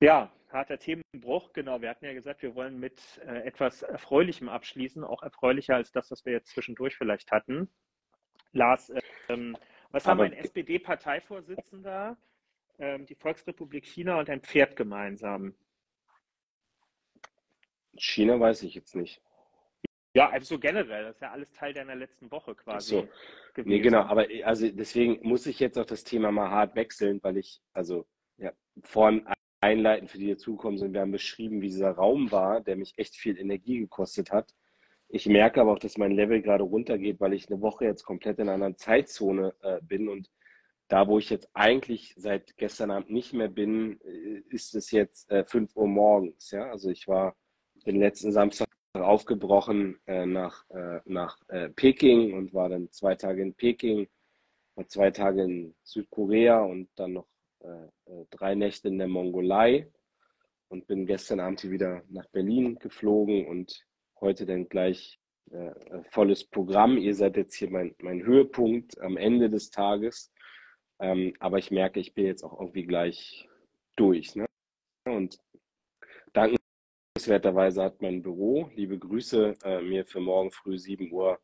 Ja, 0.00 0.32
harter 0.48 0.78
Themenbruch, 0.78 1.52
genau. 1.52 1.80
Wir 1.80 1.90
hatten 1.90 2.04
ja 2.04 2.12
gesagt, 2.12 2.42
wir 2.42 2.54
wollen 2.54 2.78
mit 2.78 3.20
äh, 3.26 3.42
etwas 3.42 3.82
Erfreulichem 3.82 4.48
abschließen, 4.48 5.04
auch 5.04 5.22
erfreulicher 5.22 5.74
als 5.74 5.92
das, 5.92 6.10
was 6.10 6.24
wir 6.24 6.32
jetzt 6.32 6.50
zwischendurch 6.50 6.96
vielleicht 6.96 7.30
hatten. 7.30 7.68
Lars, 8.52 8.92
ähm, 9.28 9.56
was 9.90 10.06
Aber 10.06 10.24
haben 10.24 10.32
ein 10.32 10.38
SPD-Parteivorsitzender, 10.38 12.16
ähm, 12.78 13.06
die 13.06 13.14
Volksrepublik 13.14 13.84
China 13.86 14.18
und 14.18 14.30
ein 14.30 14.40
Pferd 14.40 14.76
gemeinsam? 14.76 15.54
China 17.96 18.40
weiß 18.40 18.62
ich 18.62 18.74
jetzt 18.74 18.94
nicht. 18.94 19.22
Ja, 20.14 20.28
also 20.30 20.58
generell, 20.58 21.04
das 21.04 21.14
ist 21.16 21.22
ja 21.22 21.30
alles 21.30 21.52
Teil 21.52 21.72
deiner 21.72 21.94
letzten 21.94 22.30
Woche 22.30 22.54
quasi. 22.54 22.96
So. 22.96 23.08
Nee, 23.64 23.78
genau, 23.78 24.00
aber 24.00 24.26
also 24.44 24.68
deswegen 24.68 25.20
muss 25.22 25.46
ich 25.46 25.60
jetzt 25.60 25.78
auch 25.78 25.86
das 25.86 26.02
Thema 26.02 26.32
mal 26.32 26.50
hart 26.50 26.74
wechseln, 26.74 27.20
weil 27.22 27.36
ich, 27.36 27.60
also 27.72 28.06
ja, 28.36 28.52
vorhin 28.82 29.26
einleiten 29.60 30.08
für 30.08 30.18
die 30.18 30.30
dazukommen 30.30 30.78
sind, 30.78 30.94
wir 30.94 31.00
haben 31.00 31.12
beschrieben, 31.12 31.60
wie 31.60 31.68
dieser 31.68 31.92
Raum 31.92 32.32
war, 32.32 32.60
der 32.60 32.76
mich 32.76 32.94
echt 32.96 33.14
viel 33.14 33.38
Energie 33.38 33.78
gekostet 33.78 34.32
hat. 34.32 34.52
Ich 35.08 35.26
merke 35.26 35.60
aber 35.60 35.72
auch, 35.72 35.78
dass 35.78 35.98
mein 35.98 36.12
Level 36.12 36.40
gerade 36.40 36.64
runtergeht, 36.64 37.20
weil 37.20 37.34
ich 37.34 37.50
eine 37.50 37.60
Woche 37.60 37.84
jetzt 37.84 38.04
komplett 38.04 38.38
in 38.38 38.44
einer 38.44 38.54
anderen 38.54 38.78
Zeitzone 38.78 39.54
äh, 39.62 39.80
bin 39.82 40.08
und 40.08 40.30
da, 40.88 41.06
wo 41.06 41.18
ich 41.18 41.30
jetzt 41.30 41.48
eigentlich 41.54 42.14
seit 42.16 42.56
gestern 42.56 42.90
Abend 42.90 43.10
nicht 43.10 43.32
mehr 43.32 43.48
bin, 43.48 44.00
äh, 44.00 44.42
ist 44.48 44.74
es 44.74 44.90
jetzt 44.90 45.30
äh, 45.30 45.44
5 45.44 45.76
Uhr 45.76 45.86
morgens. 45.86 46.50
Ja, 46.50 46.70
also 46.70 46.90
ich 46.90 47.06
war 47.06 47.36
den 47.86 48.00
letzten 48.00 48.32
Samstag 48.32 48.68
aufgebrochen 48.94 50.00
äh, 50.06 50.26
nach, 50.26 50.68
äh, 50.70 51.00
nach 51.04 51.38
äh, 51.48 51.68
Peking 51.70 52.34
und 52.34 52.52
war 52.52 52.68
dann 52.68 52.90
zwei 52.90 53.14
Tage 53.14 53.42
in 53.42 53.54
Peking, 53.54 54.08
war 54.74 54.86
zwei 54.88 55.10
Tage 55.10 55.42
in 55.42 55.74
Südkorea 55.82 56.60
und 56.62 56.88
dann 56.96 57.12
noch 57.14 57.26
äh, 57.60 57.86
äh, 58.06 58.26
drei 58.30 58.54
Nächte 58.54 58.88
in 58.88 58.98
der 58.98 59.08
Mongolei 59.08 59.88
und 60.68 60.86
bin 60.86 61.06
gestern 61.06 61.40
Abend 61.40 61.60
hier 61.60 61.70
wieder 61.70 62.02
nach 62.08 62.26
Berlin 62.28 62.78
geflogen 62.78 63.46
und 63.46 63.86
heute 64.20 64.46
dann 64.46 64.68
gleich 64.68 65.20
äh, 65.50 65.72
volles 66.10 66.44
Programm. 66.44 66.96
Ihr 66.96 67.14
seid 67.14 67.36
jetzt 67.36 67.54
hier 67.54 67.70
mein, 67.70 67.94
mein 68.00 68.24
Höhepunkt 68.24 69.00
am 69.00 69.16
Ende 69.16 69.50
des 69.50 69.70
Tages. 69.70 70.32
Ähm, 71.00 71.34
aber 71.38 71.58
ich 71.58 71.70
merke, 71.70 71.98
ich 72.00 72.14
bin 72.14 72.26
jetzt 72.26 72.42
auch 72.42 72.58
irgendwie 72.58 72.84
gleich 72.84 73.48
durch. 73.96 74.36
Ne? 74.36 74.46
Und 75.06 75.38
danken 76.32 76.56
Dankenswerterweise 77.14 77.82
hat 77.82 78.00
mein 78.02 78.22
Büro, 78.22 78.70
liebe 78.76 78.96
Grüße, 78.96 79.56
äh, 79.64 79.82
mir 79.82 80.06
für 80.06 80.20
morgen 80.20 80.52
früh 80.52 80.78
7 80.78 81.10
Uhr 81.10 81.40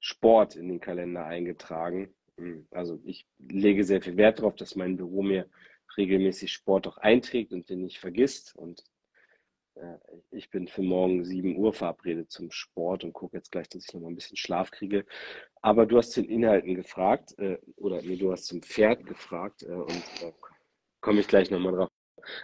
Sport 0.00 0.56
in 0.56 0.68
den 0.68 0.80
Kalender 0.80 1.26
eingetragen. 1.26 2.14
Hm, 2.38 2.66
also 2.70 2.98
ich 3.04 3.26
lege 3.38 3.84
sehr 3.84 4.00
viel 4.00 4.16
Wert 4.16 4.38
darauf, 4.38 4.56
dass 4.56 4.74
mein 4.74 4.96
Büro 4.96 5.22
mir 5.22 5.50
regelmäßig 5.98 6.50
Sport 6.50 6.86
auch 6.86 6.96
einträgt 6.96 7.52
und 7.52 7.68
den 7.68 7.82
nicht 7.82 7.98
vergisst. 7.98 8.56
Und 8.56 8.84
äh, 9.74 9.98
ich 10.30 10.48
bin 10.48 10.66
für 10.66 10.82
morgen 10.82 11.24
7 11.26 11.58
Uhr 11.58 11.74
verabredet 11.74 12.30
zum 12.30 12.50
Sport 12.50 13.04
und 13.04 13.12
gucke 13.12 13.36
jetzt 13.36 13.52
gleich, 13.52 13.68
dass 13.68 13.84
ich 13.84 13.92
noch 13.92 14.00
mal 14.00 14.08
ein 14.08 14.14
bisschen 14.14 14.38
Schlaf 14.38 14.70
kriege. 14.70 15.04
Aber 15.60 15.84
du 15.84 15.98
hast 15.98 16.16
den 16.16 16.24
Inhalten 16.24 16.74
gefragt, 16.74 17.38
äh, 17.38 17.58
oder 17.76 18.00
nee, 18.00 18.16
du 18.16 18.32
hast 18.32 18.46
zum 18.46 18.62
Pferd 18.62 19.04
gefragt 19.04 19.62
äh, 19.62 19.72
und 19.72 20.02
da 20.22 20.32
komme 21.02 21.20
ich 21.20 21.28
gleich 21.28 21.50
nochmal 21.50 21.74
drauf 21.74 21.90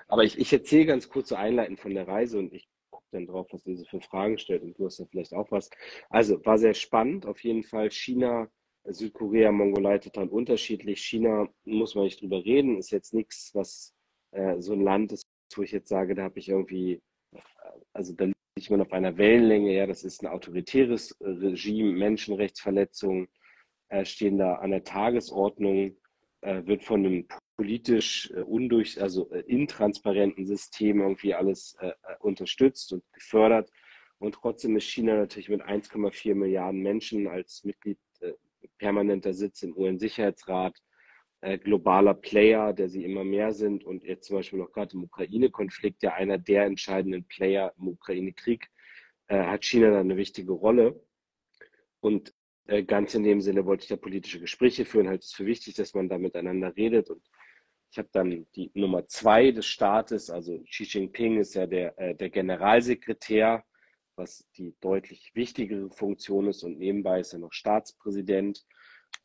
aber 0.06 0.24
ich, 0.24 0.38
ich 0.38 0.52
erzähle 0.52 0.86
ganz 0.86 1.08
kurz 1.08 1.28
so 1.28 1.36
einleitend 1.36 1.80
von 1.80 1.94
der 1.94 2.08
Reise 2.08 2.38
und 2.38 2.52
ich 2.52 2.68
gucke 2.90 3.06
dann 3.12 3.26
drauf, 3.26 3.46
was 3.50 3.62
so 3.64 3.84
für 3.84 4.00
Fragen 4.00 4.38
stellt 4.38 4.62
und 4.62 4.78
du 4.78 4.86
hast 4.86 4.98
ja 4.98 5.06
vielleicht 5.10 5.34
auch 5.34 5.50
was. 5.50 5.70
Also 6.10 6.44
war 6.44 6.58
sehr 6.58 6.74
spannend, 6.74 7.26
auf 7.26 7.42
jeden 7.42 7.62
Fall. 7.62 7.90
China, 7.90 8.48
Südkorea, 8.84 9.52
Mongolei 9.52 9.98
total 9.98 10.28
unterschiedlich. 10.28 11.00
China 11.00 11.48
muss 11.64 11.94
man 11.94 12.04
nicht 12.04 12.20
drüber 12.20 12.44
reden, 12.44 12.78
ist 12.78 12.90
jetzt 12.90 13.14
nichts, 13.14 13.50
was 13.54 13.94
äh, 14.32 14.60
so 14.60 14.72
ein 14.72 14.82
Land 14.82 15.12
ist, 15.12 15.24
wo 15.54 15.62
ich 15.62 15.72
jetzt 15.72 15.88
sage, 15.88 16.14
da 16.14 16.24
habe 16.24 16.38
ich 16.38 16.48
irgendwie, 16.48 17.02
also 17.92 18.14
da 18.14 18.24
liegt 18.24 18.70
man 18.70 18.80
auf 18.80 18.92
einer 18.92 19.16
Wellenlänge, 19.16 19.74
ja, 19.74 19.86
das 19.86 20.04
ist 20.04 20.22
ein 20.22 20.26
autoritäres 20.26 21.16
Regime, 21.20 21.92
Menschenrechtsverletzungen 21.92 23.28
äh, 23.88 24.04
stehen 24.04 24.38
da 24.38 24.56
an 24.56 24.70
der 24.70 24.84
Tagesordnung, 24.84 25.76
äh, 25.78 25.94
wird 26.42 26.84
von 26.84 27.04
einem 27.04 27.26
politisch 27.58 28.30
äh, 28.30 28.40
undurch, 28.40 29.02
also 29.02 29.30
äh, 29.32 29.40
intransparenten 29.40 30.46
System 30.46 31.00
irgendwie 31.00 31.34
alles 31.34 31.76
äh, 31.80 31.88
äh, 31.88 31.92
unterstützt 32.20 32.92
und 32.92 33.02
gefördert. 33.12 33.70
Und 34.18 34.36
trotzdem 34.36 34.76
ist 34.76 34.84
China 34.84 35.16
natürlich 35.16 35.48
mit 35.48 35.62
1,4 35.62 36.34
Milliarden 36.34 36.80
Menschen 36.80 37.26
als 37.26 37.64
Mitglied 37.64 37.98
äh, 38.20 38.32
permanenter 38.78 39.34
Sitz 39.34 39.62
im 39.62 39.76
UN-Sicherheitsrat, 39.76 40.78
äh, 41.40 41.58
globaler 41.58 42.14
Player, 42.14 42.72
der 42.72 42.88
sie 42.88 43.04
immer 43.04 43.24
mehr 43.24 43.52
sind 43.52 43.84
und 43.84 44.04
jetzt 44.04 44.28
zum 44.28 44.36
Beispiel 44.36 44.60
noch 44.60 44.70
gerade 44.70 44.94
im 44.94 45.04
Ukraine-Konflikt 45.04 46.04
ja 46.04 46.14
einer 46.14 46.38
der 46.38 46.64
entscheidenden 46.64 47.26
Player 47.26 47.74
im 47.78 47.88
Ukraine-Krieg, 47.88 48.68
hat 49.30 49.62
China 49.66 49.90
da 49.90 50.00
eine 50.00 50.16
wichtige 50.16 50.52
Rolle. 50.52 50.98
Und 52.00 52.32
ganz 52.86 53.14
in 53.14 53.24
dem 53.24 53.40
Sinne 53.40 53.64
wollte 53.66 53.84
ich 53.84 53.88
da 53.88 53.96
politische 53.96 54.40
Gespräche 54.40 54.84
führen, 54.84 55.08
halte 55.08 55.24
es 55.24 55.32
für 55.32 55.46
wichtig, 55.46 55.74
dass 55.74 55.94
man 55.94 56.08
da 56.08 56.18
miteinander 56.18 56.74
redet 56.76 57.10
und 57.10 57.22
ich 57.90 57.98
habe 57.98 58.08
dann 58.12 58.46
die 58.54 58.70
Nummer 58.74 59.06
zwei 59.06 59.50
des 59.50 59.66
Staates, 59.66 60.28
also 60.30 60.60
Xi 60.64 60.84
Jinping 60.84 61.38
ist 61.38 61.54
ja 61.54 61.66
der, 61.66 61.98
äh, 61.98 62.14
der 62.14 62.28
Generalsekretär, 62.28 63.64
was 64.16 64.46
die 64.56 64.74
deutlich 64.80 65.30
wichtigere 65.34 65.90
Funktion 65.90 66.48
ist 66.48 66.62
und 66.64 66.78
nebenbei 66.78 67.20
ist 67.20 67.32
er 67.32 67.38
noch 67.38 67.52
Staatspräsident. 67.52 68.66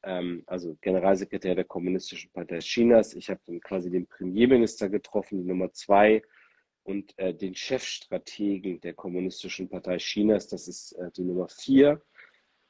ähm, 0.04 0.44
also 0.48 0.78
Generalsekretär 0.82 1.56
der 1.56 1.66
Kommunistischen 1.66 2.32
Partei 2.32 2.60
Chinas. 2.60 3.14
Ich 3.14 3.30
habe 3.30 3.42
dann 3.46 3.60
quasi 3.60 3.90
den 3.90 4.08
Premierminister 4.08 4.90
getroffen, 4.90 5.40
die 5.40 5.46
Nummer 5.46 5.72
zwei, 5.74 6.22
und 6.84 7.18
äh, 7.18 7.34
den 7.34 7.56
Chefstrategen 7.56 8.82
der 8.82 8.94
Kommunistischen 8.94 9.70
Partei 9.70 9.98
Chinas, 9.98 10.48
das 10.48 10.68
ist 10.68 10.94
äh, 10.94 11.12
die 11.16 11.24
Nummer 11.24 11.48
vier. 11.48 12.02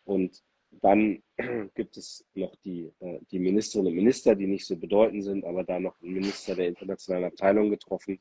Und 0.06 0.44
dann 0.82 1.22
gibt 1.76 1.98
es 1.98 2.26
noch 2.34 2.56
die, 2.64 2.92
äh, 3.00 3.20
die 3.32 3.40
Ministerinnen 3.40 3.92
und 3.92 3.96
Minister, 3.96 4.36
die 4.36 4.48
nicht 4.48 4.66
so 4.66 4.78
bedeutend 4.78 5.24
sind, 5.24 5.46
aber 5.46 5.64
da 5.64 5.80
noch 5.80 6.02
einen 6.02 6.14
Minister 6.14 6.56
der 6.56 6.68
internationalen 6.68 7.26
Abteilung 7.26 7.70
getroffen 7.70 8.20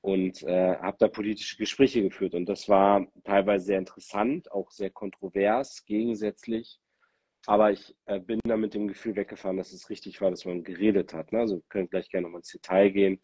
und 0.00 0.42
äh, 0.44 0.76
habe 0.76 0.96
da 0.98 1.08
politische 1.08 1.56
Gespräche 1.56 2.02
geführt. 2.02 2.34
Und 2.34 2.46
das 2.46 2.68
war 2.68 3.06
teilweise 3.24 3.66
sehr 3.66 3.78
interessant, 3.78 4.50
auch 4.52 4.70
sehr 4.70 4.90
kontrovers, 4.90 5.84
gegensätzlich. 5.84 6.80
Aber 7.46 7.72
ich 7.72 7.96
äh, 8.06 8.20
bin 8.20 8.40
da 8.44 8.56
mit 8.56 8.74
dem 8.74 8.88
Gefühl 8.88 9.16
weggefahren, 9.16 9.56
dass 9.56 9.72
es 9.72 9.90
richtig 9.90 10.20
war, 10.20 10.30
dass 10.30 10.44
man 10.44 10.64
geredet 10.64 11.14
hat. 11.14 11.32
Ne? 11.32 11.40
Also 11.40 11.56
wir 11.56 11.64
können 11.68 11.88
gleich 11.88 12.10
gerne 12.10 12.24
nochmal 12.24 12.40
ins 12.40 12.52
Detail 12.52 12.90
gehen. 12.90 13.20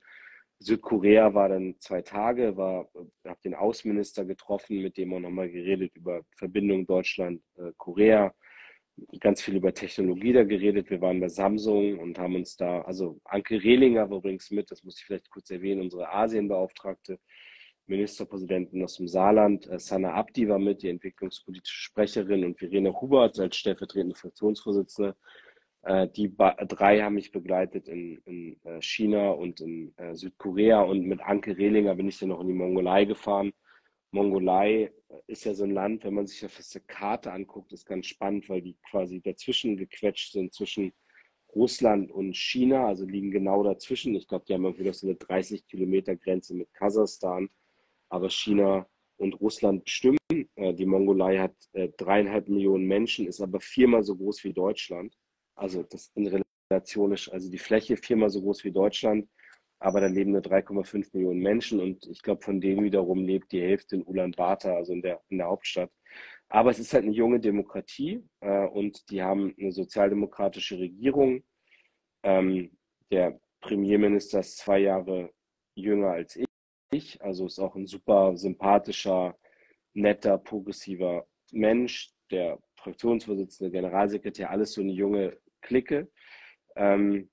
Südkorea 0.59 1.35
war 1.35 1.49
dann 1.49 1.77
zwei 1.81 2.03
Tage, 2.03 2.57
war, 2.57 2.89
habe 3.27 3.41
den 3.45 3.55
Außenminister 3.55 4.25
getroffen, 4.25 4.83
mit 4.83 4.97
dem 4.97 5.13
auch 5.15 5.21
nochmal 5.21 5.51
geredet 5.51 5.95
über 5.97 6.23
Verbindung 6.37 6.87
Deutschland-Korea. 6.87 8.27
Äh, 8.27 9.19
ganz 9.19 9.43
viel 9.43 9.57
über 9.57 9.75
Technologie 9.75 10.33
da 10.33 10.45
geredet. 10.45 10.89
Wir 10.91 11.01
waren 11.01 11.21
bei 11.21 11.29
Samsung 11.29 11.99
und 11.99 12.19
haben 12.19 12.37
uns 12.37 12.57
da, 12.57 12.83
also 12.83 13.21
Anke 13.25 13.63
Rehlinger 13.63 14.09
war 14.09 14.19
übrigens 14.19 14.51
mit, 14.51 14.71
das 14.71 14.85
muss 14.85 14.99
ich 14.99 15.05
vielleicht 15.05 15.31
kurz 15.31 15.51
erwähnen, 15.51 15.83
unsere 15.83 16.13
Asienbeauftragte, 16.13 17.19
Ministerpräsidenten 17.87 18.83
aus 18.83 18.97
dem 18.97 19.09
Saarland. 19.09 19.69
Äh, 19.69 19.79
Sana 19.79 20.15
Abdi 20.15 20.49
war 20.49 20.59
mit, 20.59 20.83
die 20.83 20.89
entwicklungspolitische 20.89 21.83
Sprecherin 21.83 22.45
und 22.45 22.59
Verena 22.59 22.91
Hubert 22.91 23.39
als 23.39 23.57
stellvertretende 23.57 24.15
Fraktionsvorsitzende. 24.15 25.17
Äh, 25.85 26.09
die 26.09 26.35
drei 26.35 27.01
haben 27.01 27.15
mich 27.15 27.33
begleitet 27.33 27.89
in, 27.89 28.19
in 28.25 28.57
äh, 28.65 28.81
China 28.81 29.31
und 29.31 29.61
in 29.61 29.95
Südkorea 30.13 30.83
und 30.83 31.07
mit 31.07 31.21
Anke 31.21 31.57
Rehlinger 31.57 31.95
bin 31.95 32.09
ich 32.09 32.19
dann 32.19 32.31
noch 32.31 32.41
in 32.41 32.49
die 32.49 32.55
Mongolei 32.55 33.05
gefahren. 33.05 33.53
Mongolei 34.11 34.93
ist 35.27 35.45
ja 35.45 35.55
so 35.55 35.65
ein 35.65 35.73
Land, 35.73 36.05
wenn 36.05 36.15
man 36.15 36.27
sich 36.27 36.45
auf 36.45 36.57
der 36.73 36.81
Karte 36.83 37.33
anguckt, 37.33 37.73
ist 37.73 37.87
ganz 37.87 38.07
spannend, 38.07 38.49
weil 38.49 38.63
die 38.63 38.77
quasi 38.89 39.21
dazwischen 39.21 39.77
gequetscht 39.77 40.33
sind 40.33 40.55
zwischen 40.55 40.93
Russland 41.55 42.13
und 42.13 42.37
China, 42.37 42.87
also 42.87 43.05
liegen 43.05 43.31
genau 43.31 43.63
dazwischen. 43.63 44.15
Ich 44.15 44.29
glaube, 44.29 44.45
die 44.47 44.55
haben 44.55 44.65
irgendwie 44.65 44.85
noch 44.85 44.95
so 44.95 45.07
eine 45.07 45.17
30 45.17 45.67
Kilometer 45.67 46.17
Grenze 46.17 46.55
mit 46.55 46.73
Kasachstan 46.75 47.49
aber 48.15 48.31
China 48.31 48.87
und 49.17 49.41
Russland 49.41 49.85
bestimmen. 49.85 50.19
Äh, 50.55 50.75
die 50.75 50.87
Mongolei 50.87 51.39
hat 51.39 51.55
äh, 51.73 51.89
dreieinhalb 51.97 52.49
Millionen 52.49 52.87
Menschen, 52.87 53.27
ist 53.27 53.41
aber 53.41 53.61
viermal 53.61 54.03
so 54.05 54.17
groß 54.17 54.45
wie 54.45 54.53
Deutschland. 54.53 55.15
Also 55.55 55.83
das 55.83 56.11
in 56.15 56.45
Relation 56.71 57.13
ist, 57.13 57.29
also 57.29 57.51
die 57.51 57.59
Fläche 57.59 57.97
viermal 57.97 58.31
so 58.31 58.41
groß 58.43 58.65
wie 58.65 58.73
Deutschland, 58.73 59.29
aber 59.79 60.01
da 60.01 60.07
leben 60.07 60.33
nur 60.33 60.41
3,5 60.41 61.11
Millionen 61.13 61.41
Menschen 61.41 61.81
und 61.81 62.07
ich 62.07 62.23
glaube, 62.23 62.43
von 62.43 62.61
denen 62.61 62.85
wiederum 62.85 63.25
lebt 63.25 63.53
die 63.53 63.61
Hälfte 63.61 63.97
in 63.97 64.03
Ulaanbaatar, 64.03 64.77
also 64.77 64.93
in 64.93 65.03
der, 65.03 65.21
in 65.29 65.39
der 65.39 65.49
Hauptstadt. 65.49 65.91
Aber 66.49 66.71
es 66.71 66.79
ist 66.79 66.93
halt 66.93 67.05
eine 67.05 67.13
junge 67.13 67.41
Demokratie 67.41 68.23
äh, 68.41 68.67
und 68.67 69.11
die 69.11 69.23
haben 69.23 69.55
eine 69.59 69.73
sozialdemokratische 69.73 70.79
Regierung. 70.79 71.43
Ähm, 72.23 72.77
der 73.11 73.41
Premierminister 73.61 74.41
ist 74.41 74.59
zwei 74.59 74.81
Jahre 74.81 75.31
jünger 75.75 76.11
als 76.13 76.37
ich 76.37 76.47
ich. 76.95 77.23
Also 77.23 77.47
ist 77.47 77.59
auch 77.59 77.75
ein 77.77 77.87
super 77.87 78.37
sympathischer, 78.37 79.37
netter, 79.93 80.39
progressiver 80.39 81.27
Mensch, 81.53 82.13
der 82.31 82.59
Fraktionsvorsitzende, 82.77 83.71
Generalsekretär, 83.71 84.51
alles 84.51 84.73
so 84.73 84.81
eine 84.81 84.93
junge 84.93 85.37
Clique. 85.65 86.11
Ähm, 86.77 87.29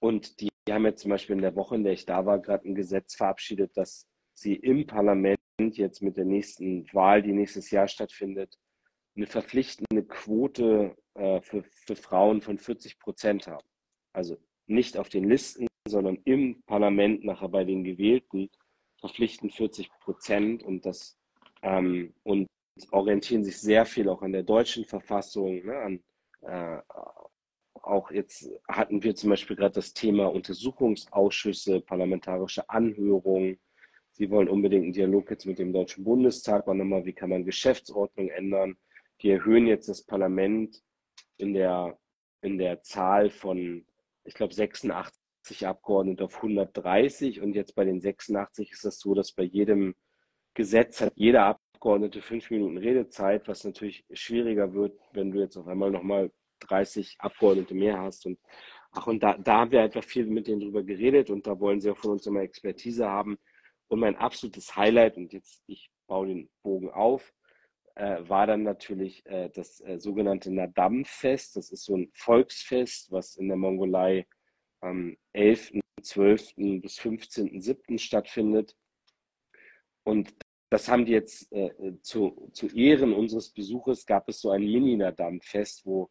und 0.00 0.40
die 0.40 0.48
haben 0.70 0.84
jetzt 0.84 1.02
zum 1.02 1.10
Beispiel 1.10 1.36
in 1.36 1.42
der 1.42 1.56
Woche, 1.56 1.76
in 1.76 1.84
der 1.84 1.92
ich 1.92 2.06
da 2.06 2.26
war, 2.26 2.40
gerade 2.40 2.68
ein 2.68 2.74
Gesetz 2.74 3.14
verabschiedet, 3.14 3.76
dass 3.76 4.06
sie 4.34 4.54
im 4.54 4.86
Parlament 4.86 5.38
jetzt 5.58 6.02
mit 6.02 6.16
der 6.16 6.24
nächsten 6.24 6.86
Wahl, 6.92 7.22
die 7.22 7.32
nächstes 7.32 7.70
Jahr 7.70 7.88
stattfindet, 7.88 8.56
eine 9.16 9.26
verpflichtende 9.26 10.04
Quote 10.04 10.94
äh, 11.14 11.40
für, 11.40 11.64
für 11.64 11.96
Frauen 11.96 12.42
von 12.42 12.58
40 12.58 12.98
Prozent 12.98 13.46
haben. 13.46 13.66
Also 14.12 14.36
nicht 14.66 14.96
auf 14.98 15.08
den 15.08 15.24
Listen, 15.24 15.66
sondern 15.88 16.18
im 16.24 16.62
Parlament 16.66 17.24
nachher 17.24 17.48
bei 17.48 17.64
den 17.64 17.84
Gewählten 17.84 18.50
verpflichten 19.00 19.50
40 19.50 19.90
Prozent 20.00 20.62
und 20.62 20.84
das 20.84 21.18
ähm, 21.62 22.14
und 22.22 22.46
orientieren 22.90 23.44
sich 23.44 23.58
sehr 23.58 23.86
viel 23.86 24.08
auch 24.08 24.22
an 24.22 24.32
der 24.32 24.42
deutschen 24.42 24.84
Verfassung, 24.84 25.64
ne, 25.64 25.76
an 25.78 26.04
äh, 26.42 26.82
auch 27.86 28.10
jetzt 28.10 28.50
hatten 28.68 29.02
wir 29.02 29.14
zum 29.14 29.30
Beispiel 29.30 29.56
gerade 29.56 29.74
das 29.74 29.94
Thema 29.94 30.26
Untersuchungsausschüsse, 30.26 31.80
parlamentarische 31.80 32.68
Anhörungen. 32.68 33.58
Sie 34.10 34.30
wollen 34.30 34.48
unbedingt 34.48 34.84
einen 34.84 34.92
Dialog 34.92 35.30
jetzt 35.30 35.46
mit 35.46 35.58
dem 35.58 35.72
Deutschen 35.72 36.04
Bundestag, 36.04 36.66
auch 36.66 36.74
nochmal, 36.74 37.04
wie 37.04 37.12
kann 37.12 37.30
man 37.30 37.44
Geschäftsordnung 37.44 38.28
ändern. 38.30 38.76
Die 39.22 39.30
erhöhen 39.30 39.66
jetzt 39.66 39.88
das 39.88 40.02
Parlament 40.02 40.82
in 41.36 41.54
der, 41.54 41.98
in 42.40 42.58
der 42.58 42.82
Zahl 42.82 43.30
von, 43.30 43.86
ich 44.24 44.34
glaube, 44.34 44.52
86 44.52 45.66
Abgeordnete 45.66 46.24
auf 46.24 46.36
130 46.36 47.40
und 47.40 47.54
jetzt 47.54 47.74
bei 47.74 47.84
den 47.84 48.00
86 48.00 48.72
ist 48.72 48.84
es 48.84 48.98
so, 48.98 49.14
dass 49.14 49.32
bei 49.32 49.44
jedem 49.44 49.94
Gesetz 50.54 51.00
hat 51.00 51.12
jeder 51.14 51.44
Abgeordnete 51.44 52.20
fünf 52.20 52.50
Minuten 52.50 52.78
Redezeit, 52.78 53.46
was 53.46 53.64
natürlich 53.64 54.04
schwieriger 54.12 54.72
wird, 54.72 54.98
wenn 55.12 55.30
du 55.30 55.38
jetzt 55.38 55.56
auf 55.56 55.68
einmal 55.68 55.90
nochmal 55.90 56.32
30 56.60 57.16
Abgeordnete 57.18 57.74
mehr 57.74 58.00
hast. 58.00 58.26
Und 58.26 58.38
ach, 58.92 59.06
und 59.06 59.22
da, 59.22 59.36
da 59.38 59.60
haben 59.60 59.70
wir 59.70 59.82
einfach 59.82 60.04
viel 60.04 60.26
mit 60.26 60.46
denen 60.46 60.60
drüber 60.60 60.82
geredet 60.82 61.30
und 61.30 61.46
da 61.46 61.58
wollen 61.60 61.80
sie 61.80 61.90
auch 61.90 61.98
von 61.98 62.12
uns 62.12 62.26
immer 62.26 62.40
Expertise 62.40 63.06
haben. 63.08 63.38
Und 63.88 64.00
mein 64.00 64.16
absolutes 64.16 64.76
Highlight, 64.76 65.16
und 65.16 65.32
jetzt 65.32 65.62
ich 65.66 65.90
baue 66.06 66.28
den 66.28 66.50
Bogen 66.62 66.90
auf, 66.90 67.32
äh, 67.94 68.28
war 68.28 68.46
dann 68.46 68.62
natürlich 68.62 69.24
äh, 69.26 69.48
das 69.50 69.80
äh, 69.80 69.98
sogenannte 69.98 70.52
Nadam-Fest. 70.52 71.56
Das 71.56 71.70
ist 71.70 71.84
so 71.84 71.96
ein 71.96 72.10
Volksfest, 72.14 73.10
was 73.10 73.36
in 73.36 73.48
der 73.48 73.56
Mongolei 73.56 74.26
am 74.80 75.16
11.12. 75.34 76.82
bis 76.82 76.98
15.07. 76.98 77.98
stattfindet. 77.98 78.76
Und 80.04 80.34
das 80.70 80.88
haben 80.88 81.06
die 81.06 81.12
jetzt 81.12 81.50
äh, 81.52 81.70
zu, 82.02 82.50
zu 82.52 82.68
Ehren 82.68 83.12
unseres 83.12 83.50
Besuches 83.50 84.04
gab 84.04 84.28
es 84.28 84.40
so 84.40 84.50
ein 84.50 84.62
Mini-Nadam-Fest, 84.62 85.86
wo, 85.86 86.10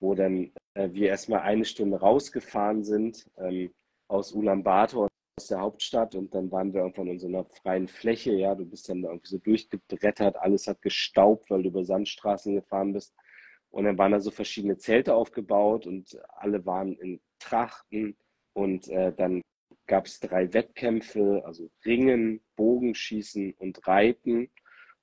wo 0.00 0.14
dann 0.14 0.52
äh, 0.74 0.90
wir 0.92 1.08
erstmal 1.08 1.40
eine 1.40 1.64
Stunde 1.64 2.00
rausgefahren 2.00 2.84
sind 2.84 3.28
ähm, 3.38 3.72
aus 4.08 4.32
Ulaanbaatar, 4.32 5.08
aus 5.38 5.46
der 5.48 5.60
Hauptstadt 5.60 6.14
und 6.14 6.34
dann 6.34 6.50
waren 6.50 6.72
wir 6.72 6.80
irgendwann 6.80 7.08
in 7.08 7.18
so 7.18 7.28
einer 7.28 7.44
freien 7.44 7.88
Fläche, 7.88 8.32
ja, 8.32 8.54
du 8.54 8.64
bist 8.64 8.88
dann 8.88 9.04
irgendwie 9.04 9.28
so 9.28 9.38
durchgebrettert, 9.38 10.36
alles 10.36 10.66
hat 10.66 10.82
gestaubt, 10.82 11.50
weil 11.50 11.62
du 11.62 11.68
über 11.68 11.84
Sandstraßen 11.84 12.54
gefahren 12.54 12.92
bist. 12.92 13.14
Und 13.70 13.84
dann 13.84 13.98
waren 13.98 14.12
da 14.12 14.20
so 14.20 14.30
verschiedene 14.30 14.78
Zelte 14.78 15.14
aufgebaut 15.14 15.86
und 15.86 16.18
alle 16.28 16.64
waren 16.64 16.96
in 16.96 17.20
Trachten. 17.38 18.16
Und 18.54 18.88
äh, 18.88 19.12
dann 19.12 19.42
gab 19.86 20.06
es 20.06 20.20
drei 20.20 20.52
Wettkämpfe, 20.52 21.42
also 21.44 21.70
Ringen, 21.84 22.40
Bogenschießen 22.56 23.54
und 23.58 23.86
Reiten. 23.86 24.50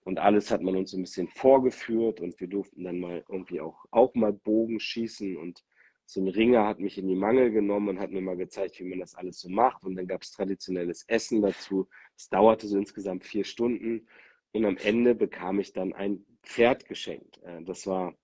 Und 0.06 0.20
alles 0.20 0.52
hat 0.52 0.62
man 0.62 0.78
uns 0.78 0.92
so 0.92 0.98
ein 0.98 1.02
bisschen 1.02 1.28
vorgeführt 1.28 2.22
und 2.22 2.40
wir 2.40 2.48
durften 2.48 2.84
dann 2.86 3.00
mal 3.00 3.26
irgendwie 3.28 3.60
auch, 3.60 3.86
auch 3.92 4.14
mal 4.16 4.32
Bogen 4.32 4.80
schießen. 4.80 5.36
Und 5.36 5.66
so 6.06 6.22
ein 6.22 6.30
Ringer 6.30 6.66
hat 6.66 6.80
mich 6.80 6.98
in 6.98 7.08
die 7.08 7.16
Mangel 7.16 7.52
genommen 7.52 7.90
und 7.90 8.00
hat 8.00 8.12
mir 8.12 8.22
mal 8.22 8.38
gezeigt, 8.38 8.80
wie 8.80 8.86
man 8.86 9.00
das 9.00 9.16
alles 9.16 9.40
so 9.40 9.50
macht. 9.50 9.84
Und 9.84 9.96
dann 9.96 10.08
gab 10.08 10.22
es 10.22 10.32
traditionelles 10.32 11.04
Essen 11.08 11.42
dazu. 11.42 11.90
Es 12.16 12.30
dauerte 12.30 12.68
so 12.68 12.78
insgesamt 12.78 13.26
vier 13.26 13.44
Stunden. 13.44 14.08
Und 14.54 14.64
am 14.66 14.78
Ende 14.78 15.16
bekam 15.16 15.60
ich 15.60 15.74
dann 15.74 15.92
ein 15.92 16.24
Pferd 16.44 16.86
geschenkt. 16.86 17.42
Äh, 17.44 17.64
das 17.64 17.86
war 17.86 18.16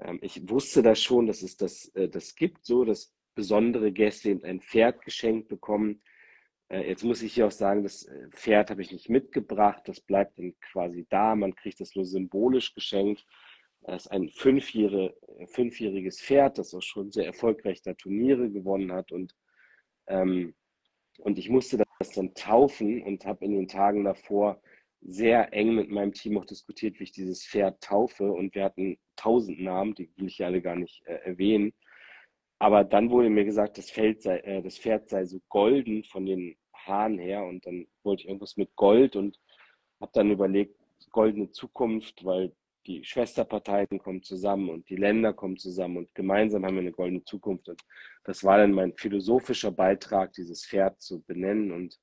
ähm, 0.00 0.18
ich 0.22 0.48
wusste 0.48 0.82
das 0.82 1.02
schon, 1.02 1.26
dass 1.26 1.42
es 1.42 1.56
das, 1.56 1.88
äh, 1.94 2.08
das 2.08 2.34
gibt, 2.34 2.64
so, 2.64 2.84
dass 2.84 3.14
besondere 3.34 3.92
Gäste 3.92 4.30
eben 4.30 4.44
ein 4.44 4.60
Pferd 4.60 5.02
geschenkt 5.02 5.48
bekommen. 5.48 6.02
Äh, 6.68 6.88
jetzt 6.88 7.04
muss 7.04 7.22
ich 7.22 7.34
hier 7.34 7.46
auch 7.46 7.52
sagen, 7.52 7.82
das 7.82 8.04
äh, 8.06 8.28
Pferd 8.30 8.70
habe 8.70 8.82
ich 8.82 8.92
nicht 8.92 9.08
mitgebracht, 9.08 9.82
das 9.86 10.00
bleibt 10.00 10.38
dann 10.38 10.54
quasi 10.60 11.06
da, 11.10 11.34
man 11.34 11.54
kriegt 11.54 11.80
das 11.80 11.94
nur 11.94 12.04
symbolisch 12.04 12.74
geschenkt. 12.74 13.24
Das 13.82 14.06
ist 14.06 14.12
ein 14.12 14.30
fünfjährige, 14.30 15.14
fünfjähriges 15.48 16.20
Pferd, 16.20 16.58
das 16.58 16.72
auch 16.74 16.82
schon 16.82 17.10
sehr 17.10 17.26
erfolgreich 17.26 17.82
da 17.82 17.92
Turniere 17.94 18.50
gewonnen 18.50 18.92
hat 18.92 19.12
und, 19.12 19.34
ähm, 20.06 20.54
und 21.18 21.38
ich 21.38 21.50
musste 21.50 21.84
das 21.98 22.10
dann 22.12 22.34
taufen 22.34 23.02
und 23.02 23.24
habe 23.26 23.44
in 23.44 23.52
den 23.52 23.68
Tagen 23.68 24.04
davor 24.04 24.60
sehr 25.04 25.52
eng 25.52 25.74
mit 25.74 25.90
meinem 25.90 26.12
Team 26.12 26.38
auch 26.38 26.46
diskutiert, 26.46 26.98
wie 26.98 27.04
ich 27.04 27.12
dieses 27.12 27.46
Pferd 27.46 27.80
taufe. 27.82 28.24
Und 28.32 28.54
wir 28.54 28.64
hatten 28.64 28.98
tausend 29.16 29.60
Namen, 29.60 29.94
die 29.94 30.10
will 30.16 30.28
ich 30.28 30.42
alle 30.44 30.62
gar 30.62 30.76
nicht 30.76 31.02
äh, 31.06 31.16
erwähnen. 31.24 31.74
Aber 32.64 32.82
dann 32.82 33.10
wurde 33.10 33.28
mir 33.28 33.44
gesagt, 33.44 33.76
das, 33.76 33.88
sei, 33.88 34.38
äh, 34.38 34.62
das 34.62 34.78
Pferd 34.78 35.10
sei 35.10 35.26
so 35.26 35.38
golden 35.50 36.02
von 36.02 36.24
den 36.24 36.56
Haaren 36.72 37.18
her. 37.18 37.44
Und 37.44 37.66
dann 37.66 37.86
wollte 38.02 38.22
ich 38.22 38.28
irgendwas 38.28 38.56
mit 38.56 38.74
Gold 38.74 39.16
und 39.16 39.38
habe 40.00 40.10
dann 40.14 40.30
überlegt, 40.30 40.74
goldene 41.10 41.50
Zukunft, 41.50 42.24
weil 42.24 42.56
die 42.86 43.04
Schwesterparteien 43.04 43.98
kommen 43.98 44.22
zusammen 44.22 44.70
und 44.70 44.88
die 44.88 44.96
Länder 44.96 45.34
kommen 45.34 45.58
zusammen 45.58 45.98
und 45.98 46.14
gemeinsam 46.14 46.64
haben 46.64 46.76
wir 46.76 46.80
eine 46.80 46.92
goldene 46.92 47.22
Zukunft. 47.24 47.68
Und 47.68 47.82
das 48.24 48.42
war 48.44 48.56
dann 48.56 48.72
mein 48.72 48.94
philosophischer 48.94 49.70
Beitrag, 49.70 50.32
dieses 50.32 50.64
Pferd 50.64 51.02
zu 51.02 51.20
benennen. 51.20 51.70
Und 51.70 52.00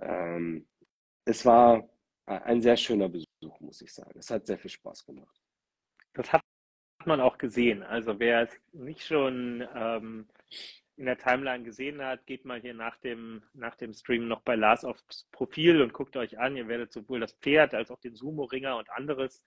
ähm, 0.00 0.66
es 1.24 1.46
war 1.46 1.88
ein 2.26 2.60
sehr 2.60 2.76
schöner 2.76 3.08
Besuch, 3.08 3.60
muss 3.60 3.80
ich 3.80 3.92
sagen. 3.94 4.18
Es 4.18 4.28
hat 4.28 4.44
sehr 4.44 4.58
viel 4.58 4.72
Spaß 4.72 5.06
gemacht. 5.06 5.40
Das 6.14 6.32
hat 6.32 6.42
man 7.08 7.20
auch 7.20 7.38
gesehen. 7.38 7.82
Also 7.82 8.18
wer 8.20 8.42
es 8.42 8.60
nicht 8.72 9.02
schon 9.04 9.66
ähm, 9.74 10.26
in 10.96 11.06
der 11.06 11.18
Timeline 11.18 11.64
gesehen 11.64 12.02
hat, 12.02 12.26
geht 12.26 12.44
mal 12.44 12.60
hier 12.60 12.74
nach 12.74 12.96
dem, 12.98 13.42
nach 13.54 13.76
dem 13.76 13.92
Stream 13.94 14.28
noch 14.28 14.40
bei 14.40 14.56
Lars 14.56 14.84
aufs 14.84 15.28
Profil 15.32 15.80
und 15.80 15.92
guckt 15.92 16.16
euch 16.16 16.38
an. 16.38 16.56
Ihr 16.56 16.68
werdet 16.68 16.92
sowohl 16.92 17.20
das 17.20 17.32
Pferd 17.34 17.74
als 17.74 17.90
auch 17.90 18.00
den 18.00 18.16
Sumo-Ringer 18.16 18.76
und 18.76 18.90
anderes 18.90 19.42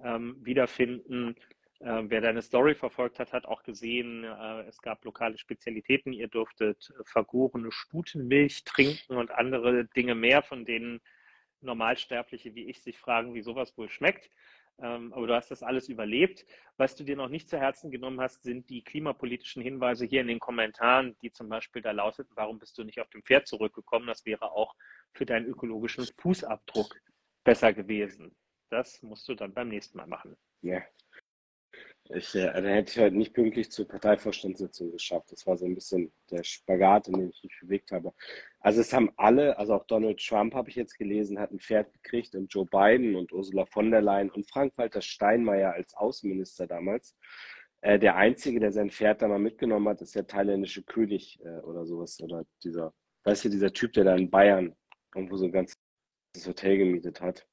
ähm, 0.00 0.36
wiederfinden. 0.40 1.36
Äh, 1.78 2.02
wer 2.04 2.20
deine 2.20 2.42
Story 2.42 2.74
verfolgt 2.74 3.18
hat, 3.18 3.32
hat 3.32 3.46
auch 3.46 3.62
gesehen, 3.62 4.24
äh, 4.24 4.62
es 4.62 4.80
gab 4.82 5.04
lokale 5.04 5.38
Spezialitäten. 5.38 6.12
Ihr 6.12 6.28
durftet 6.28 6.92
vergorene 7.04 7.72
Stutenmilch 7.72 8.64
trinken 8.64 9.16
und 9.16 9.30
andere 9.30 9.84
Dinge 9.84 10.14
mehr, 10.14 10.42
von 10.42 10.64
denen 10.64 11.00
Normalsterbliche 11.60 12.54
wie 12.54 12.68
ich 12.68 12.82
sich 12.82 12.98
fragen, 12.98 13.34
wie 13.34 13.42
sowas 13.42 13.76
wohl 13.78 13.88
schmeckt. 13.88 14.30
Ähm, 14.82 15.12
aber 15.12 15.28
du 15.28 15.34
hast 15.34 15.50
das 15.50 15.62
alles 15.62 15.88
überlebt. 15.88 16.44
Was 16.76 16.96
du 16.96 17.04
dir 17.04 17.16
noch 17.16 17.28
nicht 17.28 17.48
zu 17.48 17.58
Herzen 17.58 17.90
genommen 17.90 18.20
hast, 18.20 18.42
sind 18.42 18.68
die 18.68 18.82
klimapolitischen 18.82 19.62
Hinweise 19.62 20.04
hier 20.04 20.20
in 20.20 20.26
den 20.26 20.40
Kommentaren, 20.40 21.16
die 21.22 21.30
zum 21.30 21.48
Beispiel 21.48 21.82
da 21.82 21.92
lauteten, 21.92 22.32
warum 22.34 22.58
bist 22.58 22.76
du 22.76 22.82
nicht 22.82 23.00
auf 23.00 23.08
dem 23.10 23.22
Pferd 23.22 23.46
zurückgekommen? 23.46 24.08
Das 24.08 24.26
wäre 24.26 24.50
auch 24.50 24.74
für 25.12 25.24
deinen 25.24 25.46
ökologischen 25.46 26.06
Fußabdruck 26.18 27.00
besser 27.44 27.72
gewesen. 27.72 28.34
Das 28.70 29.02
musst 29.02 29.28
du 29.28 29.34
dann 29.34 29.54
beim 29.54 29.68
nächsten 29.68 29.98
Mal 29.98 30.06
machen. 30.06 30.36
Ja, 30.62 30.82
ich, 32.10 32.34
äh, 32.34 32.52
dann 32.52 32.66
hätte 32.66 32.92
ich 32.92 32.98
halt 32.98 33.14
nicht 33.14 33.32
pünktlich 33.34 33.70
zur 33.70 33.86
Parteivorstandssitzung 33.88 34.92
geschafft. 34.92 35.32
Das 35.32 35.46
war 35.46 35.56
so 35.56 35.64
ein 35.66 35.74
bisschen 35.74 36.12
der 36.30 36.42
Spagat, 36.44 37.08
in 37.08 37.14
dem 37.14 37.30
ich 37.30 37.42
mich 37.42 37.60
bewegt 37.60 37.92
habe. 37.92 38.12
Also 38.60 38.80
es 38.80 38.92
haben 38.92 39.10
alle, 39.16 39.58
also 39.58 39.74
auch 39.74 39.86
Donald 39.86 40.18
Trump 40.18 40.54
habe 40.54 40.68
ich 40.68 40.76
jetzt 40.76 40.98
gelesen, 40.98 41.38
hat 41.38 41.52
ein 41.52 41.60
Pferd 41.60 41.92
gekriegt 41.92 42.34
und 42.34 42.52
Joe 42.52 42.66
Biden 42.66 43.14
und 43.14 43.32
Ursula 43.32 43.64
von 43.66 43.90
der 43.90 44.02
Leyen 44.02 44.30
und 44.30 44.48
Frank-Walter 44.48 45.00
Steinmeier 45.00 45.72
als 45.72 45.94
Außenminister 45.94 46.66
damals. 46.66 47.16
Äh, 47.82 47.98
der 47.98 48.16
Einzige, 48.16 48.60
der 48.60 48.72
sein 48.72 48.90
Pferd 48.90 49.22
da 49.22 49.28
mal 49.28 49.38
mitgenommen 49.38 49.88
hat, 49.88 50.02
ist 50.02 50.14
der 50.14 50.26
thailändische 50.26 50.82
König 50.82 51.40
äh, 51.44 51.60
oder 51.60 51.84
sowas. 51.84 52.20
Oder 52.20 52.44
dieser, 52.62 52.94
weißt 53.24 53.44
du, 53.44 53.48
dieser 53.48 53.72
Typ, 53.72 53.92
der 53.94 54.04
da 54.04 54.14
in 54.14 54.30
Bayern 54.30 54.74
irgendwo 55.14 55.36
so 55.36 55.46
ein 55.46 55.52
ganzes 55.52 55.78
Hotel 56.46 56.78
gemietet 56.78 57.20
hat. 57.20 57.46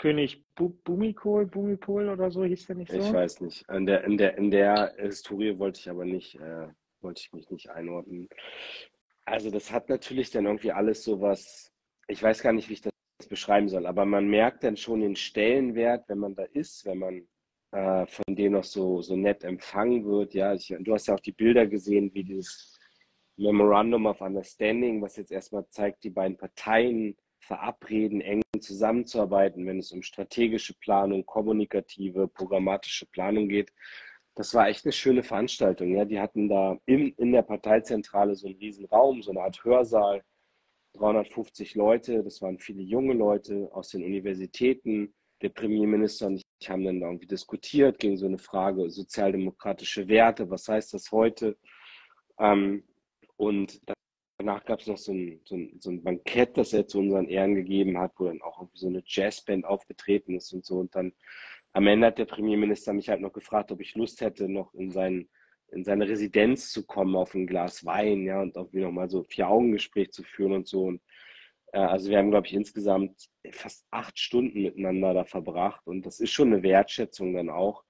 König 0.00 0.42
Bumikol, 0.54 1.44
Bumipol 1.44 2.08
oder 2.08 2.30
so 2.30 2.42
hieß 2.42 2.68
der 2.68 2.76
nicht 2.76 2.90
so? 2.90 2.96
Ich 2.96 3.12
weiß 3.12 3.42
nicht. 3.42 3.68
In 3.68 3.84
der, 3.84 4.02
in 4.04 4.16
der, 4.16 4.38
in 4.38 4.50
der 4.50 4.94
Historie 4.96 5.58
wollte 5.58 5.78
ich 5.78 5.90
aber 5.90 6.06
nicht, 6.06 6.36
äh, 6.36 6.68
wollte 7.02 7.20
ich 7.20 7.32
mich 7.34 7.50
nicht 7.50 7.68
einordnen. 7.68 8.30
Also 9.26 9.50
das 9.50 9.70
hat 9.70 9.90
natürlich 9.90 10.30
dann 10.30 10.46
irgendwie 10.46 10.72
alles 10.72 11.04
so 11.04 11.20
was, 11.20 11.70
ich 12.08 12.22
weiß 12.22 12.42
gar 12.42 12.54
nicht, 12.54 12.70
wie 12.70 12.74
ich 12.74 12.80
das 12.80 12.92
beschreiben 13.28 13.68
soll, 13.68 13.84
aber 13.84 14.06
man 14.06 14.26
merkt 14.26 14.64
dann 14.64 14.78
schon 14.78 15.02
den 15.02 15.16
Stellenwert, 15.16 16.08
wenn 16.08 16.18
man 16.18 16.34
da 16.34 16.44
ist, 16.44 16.86
wenn 16.86 16.98
man 16.98 17.28
äh, 17.72 18.06
von 18.06 18.34
dem 18.34 18.52
noch 18.52 18.64
so, 18.64 19.02
so 19.02 19.16
nett 19.16 19.44
empfangen 19.44 20.06
wird. 20.06 20.32
Ja, 20.32 20.54
ich, 20.54 20.74
du 20.80 20.94
hast 20.94 21.08
ja 21.08 21.14
auch 21.14 21.20
die 21.20 21.32
Bilder 21.32 21.66
gesehen, 21.66 22.10
wie 22.14 22.24
dieses 22.24 22.78
Memorandum 23.36 24.06
of 24.06 24.22
Understanding, 24.22 25.02
was 25.02 25.16
jetzt 25.16 25.30
erstmal 25.30 25.68
zeigt, 25.68 26.04
die 26.04 26.10
beiden 26.10 26.38
Parteien 26.38 27.18
verabreden, 27.38 28.22
eng 28.22 28.40
zusammenzuarbeiten, 28.60 29.66
wenn 29.66 29.78
es 29.78 29.92
um 29.92 30.02
strategische 30.02 30.74
Planung, 30.74 31.26
kommunikative, 31.26 32.28
programmatische 32.28 33.06
Planung 33.06 33.48
geht. 33.48 33.72
Das 34.34 34.54
war 34.54 34.68
echt 34.68 34.84
eine 34.84 34.92
schöne 34.92 35.22
Veranstaltung. 35.22 35.96
Ja. 35.96 36.04
Die 36.04 36.20
hatten 36.20 36.48
da 36.48 36.78
in, 36.86 37.12
in 37.14 37.32
der 37.32 37.42
Parteizentrale 37.42 38.34
so 38.36 38.46
einen 38.46 38.56
riesen 38.56 38.86
Raum, 38.86 39.22
so 39.22 39.30
eine 39.32 39.42
Art 39.42 39.64
Hörsaal, 39.64 40.22
350 40.94 41.74
Leute, 41.74 42.22
das 42.24 42.42
waren 42.42 42.58
viele 42.58 42.82
junge 42.82 43.14
Leute 43.14 43.68
aus 43.72 43.90
den 43.90 44.04
Universitäten. 44.04 45.14
Der 45.42 45.48
Premierminister 45.48 46.26
und 46.26 46.42
ich 46.60 46.68
haben 46.68 46.84
dann 46.84 47.00
irgendwie 47.00 47.26
diskutiert 47.26 47.98
gegen 47.98 48.16
so 48.18 48.26
eine 48.26 48.38
Frage 48.38 48.90
sozialdemokratische 48.90 50.06
Werte, 50.08 50.50
was 50.50 50.68
heißt 50.68 50.92
das 50.92 51.10
heute? 51.12 51.56
Ähm, 52.38 52.84
und 53.36 53.80
Danach 54.40 54.64
gab 54.64 54.80
es 54.80 54.86
noch 54.86 54.96
so 54.96 55.12
ein, 55.12 55.38
so, 55.44 55.54
ein, 55.54 55.76
so 55.80 55.90
ein 55.90 56.02
Bankett, 56.02 56.56
das 56.56 56.72
er 56.72 56.86
zu 56.86 56.98
unseren 56.98 57.28
Ehren 57.28 57.54
gegeben 57.54 57.98
hat, 57.98 58.12
wo 58.16 58.24
dann 58.24 58.40
auch 58.40 58.66
so 58.72 58.86
eine 58.86 59.02
Jazzband 59.04 59.66
aufgetreten 59.66 60.34
ist 60.34 60.54
und 60.54 60.64
so. 60.64 60.78
Und 60.78 60.94
dann 60.94 61.12
am 61.74 61.86
Ende 61.86 62.06
hat 62.06 62.16
der 62.16 62.24
Premierminister 62.24 62.94
mich 62.94 63.10
halt 63.10 63.20
noch 63.20 63.34
gefragt, 63.34 63.70
ob 63.70 63.82
ich 63.82 63.94
Lust 63.96 64.22
hätte, 64.22 64.48
noch 64.48 64.72
in, 64.72 64.90
sein, 64.92 65.28
in 65.72 65.84
seine 65.84 66.08
Residenz 66.08 66.72
zu 66.72 66.86
kommen 66.86 67.16
auf 67.16 67.34
ein 67.34 67.46
Glas 67.46 67.84
Wein, 67.84 68.24
ja, 68.24 68.40
und 68.40 68.56
irgendwie 68.56 68.80
nochmal 68.80 69.10
so 69.10 69.24
Vier-Augen-Gespräch 69.24 70.10
zu 70.10 70.22
führen 70.22 70.52
und 70.52 70.66
so. 70.66 70.84
Und, 70.84 71.02
äh, 71.74 71.78
also 71.80 72.08
wir 72.08 72.16
haben, 72.16 72.30
glaube 72.30 72.46
ich, 72.46 72.54
insgesamt 72.54 73.28
fast 73.50 73.86
acht 73.90 74.18
Stunden 74.18 74.62
miteinander 74.62 75.12
da 75.12 75.24
verbracht. 75.24 75.86
Und 75.86 76.06
das 76.06 76.18
ist 76.18 76.30
schon 76.30 76.50
eine 76.50 76.62
Wertschätzung 76.62 77.34
dann 77.34 77.50
auch. 77.50 77.84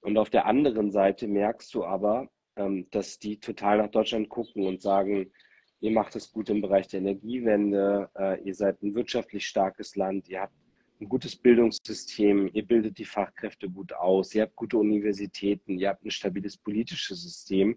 Und 0.00 0.18
auf 0.18 0.28
der 0.28 0.44
anderen 0.44 0.90
Seite 0.90 1.26
merkst 1.26 1.72
du 1.72 1.86
aber, 1.86 2.28
ähm, 2.56 2.86
dass 2.90 3.18
die 3.18 3.40
total 3.40 3.78
nach 3.78 3.90
Deutschland 3.90 4.28
gucken 4.28 4.66
und 4.66 4.82
sagen, 4.82 5.32
ihr 5.80 5.90
macht 5.90 6.16
es 6.16 6.32
gut 6.32 6.48
im 6.50 6.60
Bereich 6.60 6.88
der 6.88 7.00
Energiewende, 7.00 8.10
äh, 8.18 8.40
ihr 8.42 8.54
seid 8.54 8.82
ein 8.82 8.94
wirtschaftlich 8.94 9.46
starkes 9.46 9.96
Land, 9.96 10.28
ihr 10.28 10.42
habt 10.42 10.54
ein 11.00 11.08
gutes 11.08 11.36
Bildungssystem, 11.36 12.50
ihr 12.52 12.66
bildet 12.66 12.98
die 12.98 13.04
Fachkräfte 13.04 13.68
gut 13.68 13.92
aus, 13.92 14.34
ihr 14.34 14.42
habt 14.42 14.56
gute 14.56 14.78
Universitäten, 14.78 15.78
ihr 15.78 15.90
habt 15.90 16.04
ein 16.04 16.10
stabiles 16.10 16.56
politisches 16.56 17.22
System. 17.22 17.76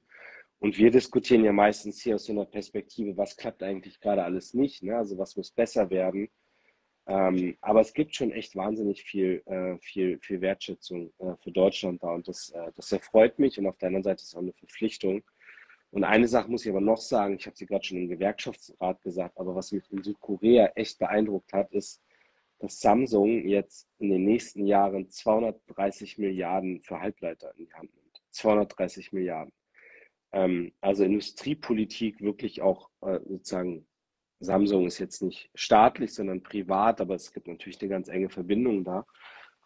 Und 0.60 0.78
wir 0.78 0.91
diskutieren 0.91 1.43
ja 1.43 1.54
meistens 1.54 2.02
hier 2.02 2.16
aus 2.16 2.26
so 2.26 2.34
einer 2.34 2.45
Perspektive, 2.45 3.16
was 3.16 3.38
klappt 3.38 3.64
eigentlich 3.64 4.00
gerade 4.00 4.24
alles 4.24 4.54
nicht, 4.54 4.84
ne? 4.84 4.97
also 4.97 5.18
was 5.18 5.36
muss 5.36 5.52
besser 5.52 5.89
werden. 5.89 6.30
Ähm, 7.08 7.58
aber 7.62 7.82
es 7.82 7.93
gibt 7.93 8.16
schon 8.16 8.32
echt 8.32 8.56
wahnsinnig 8.56 9.04
viel, 9.04 9.41
äh, 9.45 9.78
viel, 9.80 10.20
viel 10.20 10.41
Wertschätzung 10.41 11.12
äh, 11.20 11.34
für 11.41 11.52
Deutschland 11.52 12.04
da 12.04 12.12
und 12.12 12.28
das, 12.28 12.52
äh, 12.52 12.72
das 12.76 12.91
erfreut 12.91 13.39
mich 13.39 13.58
und 13.58 13.66
auf 13.68 13.78
der 13.78 13.88
anderen 13.88 14.04
Seite 14.04 14.22
ist 14.22 14.28
es 14.28 14.36
auch 14.36 14.41
eine 14.41 14.54
Verpflichtung. 14.54 15.24
Und 15.92 16.04
eine 16.04 16.28
Sache 16.28 16.52
muss 16.52 16.66
ich 16.66 16.70
aber 16.70 16.82
noch 16.82 16.98
sagen, 17.00 17.36
ich 17.36 17.46
habe 17.48 17.58
sie 17.58 17.66
gerade 17.66 17.84
schon 17.84 17.98
im 17.98 18.10
Gewerkschaftsrat 18.10 19.02
gesagt, 19.02 19.38
aber 19.38 19.56
was 19.56 19.72
mich 19.72 19.84
in 19.92 20.04
Südkorea 20.04 20.68
echt 20.76 21.00
beeindruckt 21.00 21.52
hat, 21.52 21.72
ist, 21.72 22.02
dass 22.60 22.80
Samsung 22.80 23.48
jetzt 23.48 23.88
in 23.98 24.10
den 24.10 24.26
nächsten 24.26 24.66
Jahren 24.66 25.10
230 25.10 26.18
Milliarden 26.18 26.82
für 26.82 27.00
Halbleiter 27.00 27.54
in 27.58 27.66
die 27.66 27.74
Hand 27.74 27.96
nimmt. 27.96 28.22
230 28.32 29.14
Milliarden. 29.14 29.54
Ähm, 30.32 30.74
also 30.82 31.04
Industriepolitik 31.04 32.22
wirklich 32.22 32.62
auch 32.62 32.90
äh, 33.02 33.20
sozusagen, 33.28 33.88
Samsung 34.42 34.86
ist 34.88 35.00
jetzt 35.00 35.22
nicht 35.22 35.50
staatlich, 35.56 36.14
sondern 36.14 36.44
privat, 36.44 37.02
aber 37.02 37.16
es 37.16 37.34
gibt 37.34 37.48
natürlich 37.48 37.82
eine 37.82 37.90
ganz 37.90 38.08
enge 38.08 38.30
Verbindung 38.30 38.84
da. 38.84 39.06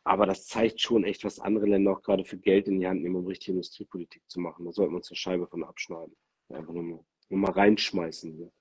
Aber 0.04 0.26
das 0.26 0.48
zeigt 0.48 0.82
schon 0.82 1.04
echt, 1.06 1.24
was 1.24 1.40
andere 1.40 1.66
Länder 1.66 1.92
auch 1.92 2.02
gerade 2.02 2.26
für 2.26 2.38
Geld 2.38 2.68
in 2.68 2.80
die 2.80 2.88
Hand 2.88 3.02
nehmen, 3.02 3.16
um 3.16 3.28
richtige 3.28 3.54
Industriepolitik 3.54 4.24
zu 4.28 4.40
machen. 4.40 4.66
Da 4.66 4.72
sollten 4.72 4.94
wir 4.94 4.98
uns 4.98 5.10
eine 5.10 5.18
Scheibe 5.18 5.48
von 5.48 5.64
abschneiden. 5.64 6.16
Einfach 6.50 6.74
nur 6.74 6.84
mal, 6.84 7.06
nur 7.30 7.40
mal 7.40 7.52
reinschmeißen. 7.52 8.34
Hier. 8.34 8.52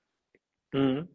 Mhm. 0.79 1.09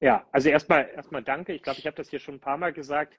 Ja, 0.00 0.26
also 0.32 0.50
erstmal 0.50 0.90
erstmal 0.94 1.22
danke. 1.22 1.54
Ich 1.54 1.62
glaube, 1.62 1.78
ich 1.78 1.86
habe 1.86 1.96
das 1.96 2.10
hier 2.10 2.18
schon 2.18 2.34
ein 2.34 2.40
paar 2.40 2.58
Mal 2.58 2.72
gesagt. 2.72 3.18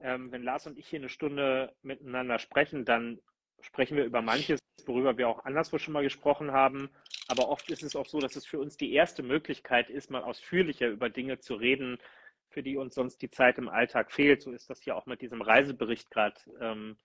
Ähm, 0.00 0.32
wenn 0.32 0.42
Lars 0.42 0.66
und 0.66 0.78
ich 0.78 0.88
hier 0.88 0.98
eine 0.98 1.10
Stunde 1.10 1.74
miteinander 1.82 2.38
sprechen, 2.38 2.84
dann 2.84 3.20
sprechen 3.60 3.96
wir 3.96 4.04
über 4.04 4.22
manches, 4.22 4.58
worüber 4.86 5.16
wir 5.18 5.28
auch 5.28 5.44
anderswo 5.44 5.78
schon 5.78 5.92
mal 5.92 6.02
gesprochen 6.02 6.52
haben. 6.52 6.90
Aber 7.28 7.48
oft 7.48 7.70
ist 7.70 7.82
es 7.82 7.94
auch 7.94 8.06
so, 8.06 8.18
dass 8.18 8.36
es 8.36 8.46
für 8.46 8.58
uns 8.58 8.76
die 8.76 8.92
erste 8.92 9.22
Möglichkeit 9.22 9.90
ist, 9.90 10.10
mal 10.10 10.22
ausführlicher 10.22 10.88
über 10.88 11.10
Dinge 11.10 11.38
zu 11.38 11.54
reden, 11.54 11.98
für 12.52 12.62
die 12.62 12.76
uns 12.76 12.94
sonst 12.94 13.22
die 13.22 13.30
Zeit 13.30 13.58
im 13.58 13.68
Alltag 13.68 14.12
fehlt. 14.12 14.42
So 14.42 14.52
ist 14.52 14.70
das 14.70 14.82
hier 14.82 14.96
auch 14.96 15.06
mit 15.06 15.20
diesem 15.20 15.42
Reisebericht 15.42 16.10
gerade 16.10 16.36
ähm, 16.60 16.96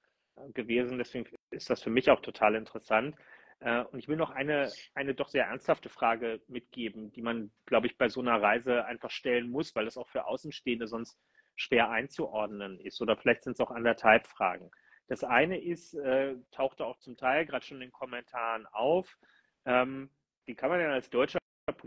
gewesen. 0.53 0.97
Deswegen 0.97 1.27
ist 1.51 1.69
das 1.69 1.81
für 1.81 1.89
mich 1.89 2.09
auch 2.09 2.21
total 2.21 2.55
interessant. 2.55 3.15
Äh, 3.59 3.83
und 3.85 3.99
ich 3.99 4.07
will 4.07 4.17
noch 4.17 4.31
eine, 4.31 4.71
eine 4.93 5.15
doch 5.15 5.29
sehr 5.29 5.45
ernsthafte 5.45 5.89
Frage 5.89 6.41
mitgeben, 6.47 7.11
die 7.11 7.21
man, 7.21 7.51
glaube 7.65 7.87
ich, 7.87 7.97
bei 7.97 8.09
so 8.09 8.21
einer 8.21 8.41
Reise 8.41 8.85
einfach 8.85 9.09
stellen 9.09 9.49
muss, 9.49 9.75
weil 9.75 9.87
es 9.87 9.97
auch 9.97 10.09
für 10.09 10.25
Außenstehende 10.25 10.87
sonst 10.87 11.19
schwer 11.55 11.89
einzuordnen 11.89 12.79
ist. 12.79 13.01
Oder 13.01 13.17
vielleicht 13.17 13.43
sind 13.43 13.53
es 13.53 13.59
auch 13.59 13.71
anderthalb 13.71 14.27
Fragen. 14.27 14.69
Das 15.07 15.23
eine 15.23 15.59
ist, 15.61 15.93
äh, 15.95 16.35
tauchte 16.51 16.85
auch 16.85 16.97
zum 16.99 17.17
Teil 17.17 17.45
gerade 17.45 17.65
schon 17.65 17.77
in 17.77 17.87
den 17.87 17.91
Kommentaren 17.91 18.67
auf, 18.67 19.17
ähm, 19.65 20.09
wie 20.45 20.55
kann 20.55 20.69
man 20.69 20.79
denn 20.79 20.91
als 20.91 21.09
Deutscher 21.09 21.36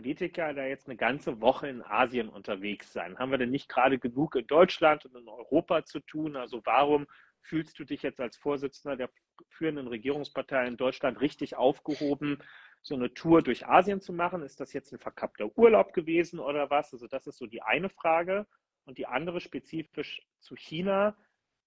Politiker 0.01 0.51
da 0.55 0.65
jetzt 0.65 0.87
eine 0.87 0.97
ganze 0.97 1.41
Woche 1.41 1.67
in 1.67 1.83
Asien 1.83 2.27
unterwegs 2.27 2.91
sein? 2.91 3.19
Haben 3.19 3.29
wir 3.29 3.37
denn 3.37 3.51
nicht 3.51 3.69
gerade 3.69 3.99
genug 3.99 4.35
in 4.35 4.47
Deutschland 4.47 5.05
und 5.05 5.15
in 5.15 5.27
Europa 5.27 5.85
zu 5.85 5.99
tun? 5.99 6.35
Also 6.35 6.61
warum 6.65 7.05
fühlst 7.41 7.77
du 7.77 7.83
dich 7.83 8.01
jetzt 8.01 8.19
als 8.19 8.35
Vorsitzender 8.35 8.97
der 8.97 9.11
führenden 9.49 9.87
Regierungspartei 9.87 10.65
in 10.65 10.75
Deutschland 10.75 11.21
richtig 11.21 11.55
aufgehoben, 11.55 12.39
so 12.81 12.95
eine 12.95 13.13
Tour 13.13 13.43
durch 13.43 13.67
Asien 13.67 14.01
zu 14.01 14.11
machen? 14.11 14.41
Ist 14.41 14.59
das 14.59 14.73
jetzt 14.73 14.91
ein 14.91 14.97
verkappter 14.97 15.55
Urlaub 15.55 15.93
gewesen 15.93 16.39
oder 16.39 16.71
was? 16.71 16.91
Also 16.93 17.05
das 17.07 17.27
ist 17.27 17.37
so 17.37 17.45
die 17.45 17.61
eine 17.61 17.89
Frage. 17.89 18.47
Und 18.85 18.97
die 18.97 19.05
andere 19.05 19.39
spezifisch 19.39 20.23
zu 20.39 20.55
China. 20.55 21.15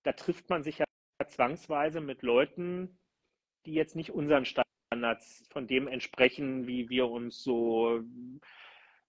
da 0.02 0.12
trifft 0.12 0.50
man 0.50 0.64
sich 0.64 0.78
ja 0.78 0.84
zwangsweise 1.24 2.00
mit 2.00 2.22
Leuten, 2.22 2.98
die 3.64 3.74
jetzt 3.74 3.94
nicht 3.94 4.10
unseren 4.10 4.44
Standards 4.94 5.44
von 5.50 5.66
dem 5.66 5.88
entsprechen, 5.88 6.68
wie 6.68 6.88
wir 6.88 7.08
uns 7.08 7.42
so 7.42 8.00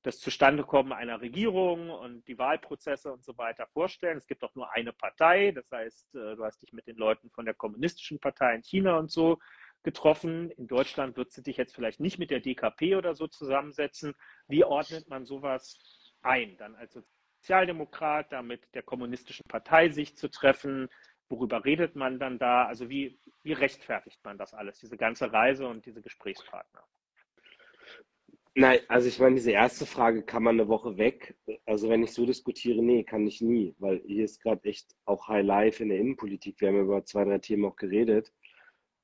das 0.01 0.19
Zustandekommen 0.19 0.93
einer 0.93 1.21
Regierung 1.21 1.89
und 1.91 2.27
die 2.27 2.37
Wahlprozesse 2.37 3.11
und 3.13 3.23
so 3.23 3.37
weiter 3.37 3.67
vorstellen. 3.67 4.17
Es 4.17 4.27
gibt 4.27 4.41
doch 4.41 4.53
nur 4.55 4.71
eine 4.71 4.93
Partei, 4.93 5.51
das 5.51 5.71
heißt, 5.71 6.15
äh, 6.15 6.35
du 6.35 6.43
hast 6.43 6.61
dich 6.61 6.73
mit 6.73 6.87
den 6.87 6.95
Leuten 6.95 7.29
von 7.29 7.45
der 7.45 7.53
kommunistischen 7.53 8.19
Partei 8.19 8.55
in 8.55 8.63
China 8.63 8.97
und 8.97 9.11
so 9.11 9.39
getroffen. 9.83 10.51
In 10.51 10.67
Deutschland 10.67 11.17
wird 11.17 11.31
sie 11.31 11.43
dich 11.43 11.57
jetzt 11.57 11.75
vielleicht 11.75 11.99
nicht 11.99 12.19
mit 12.19 12.31
der 12.31 12.39
DKP 12.39 12.95
oder 12.95 13.15
so 13.15 13.27
zusammensetzen. 13.27 14.13
Wie 14.47 14.63
ordnet 14.63 15.07
man 15.07 15.25
sowas 15.25 15.79
ein? 16.21 16.57
Dann 16.57 16.75
als 16.75 16.99
Sozialdemokrat, 17.41 18.31
da 18.31 18.41
mit 18.41 18.73
der 18.73 18.83
kommunistischen 18.83 19.45
Partei 19.47 19.89
sich 19.89 20.17
zu 20.17 20.29
treffen, 20.29 20.89
worüber 21.29 21.65
redet 21.65 21.95
man 21.95 22.19
dann 22.19 22.39
da? 22.39 22.65
Also 22.65 22.89
wie, 22.89 23.19
wie 23.43 23.53
rechtfertigt 23.53 24.19
man 24.23 24.37
das 24.37 24.53
alles, 24.53 24.79
diese 24.79 24.97
ganze 24.97 25.31
Reise 25.31 25.67
und 25.67 25.85
diese 25.85 26.01
Gesprächspartner? 26.01 26.83
Nein, 28.57 28.79
also 28.87 29.09
ich 29.09 29.19
meine, 29.19 29.35
diese 29.35 29.51
erste 29.51 29.85
Frage, 29.85 30.23
kann 30.23 30.43
man 30.43 30.55
eine 30.57 30.69
Woche 30.69 30.97
weg? 30.97 31.35
Also 31.65 31.89
wenn 31.89 32.03
ich 32.03 32.13
so 32.13 32.25
diskutiere, 32.25 32.81
nee, 32.81 33.03
kann 33.03 33.27
ich 33.27 33.41
nie, 33.41 33.75
weil 33.79 34.01
hier 34.05 34.23
ist 34.23 34.41
gerade 34.41 34.63
echt 34.63 34.95
auch 35.03 35.27
High 35.27 35.45
Life 35.45 35.83
in 35.83 35.89
der 35.89 35.99
Innenpolitik. 35.99 36.61
Wir 36.61 36.69
haben 36.69 36.79
über 36.79 37.03
zwei, 37.03 37.25
drei 37.25 37.39
Themen 37.39 37.65
auch 37.65 37.75
geredet. 37.75 38.31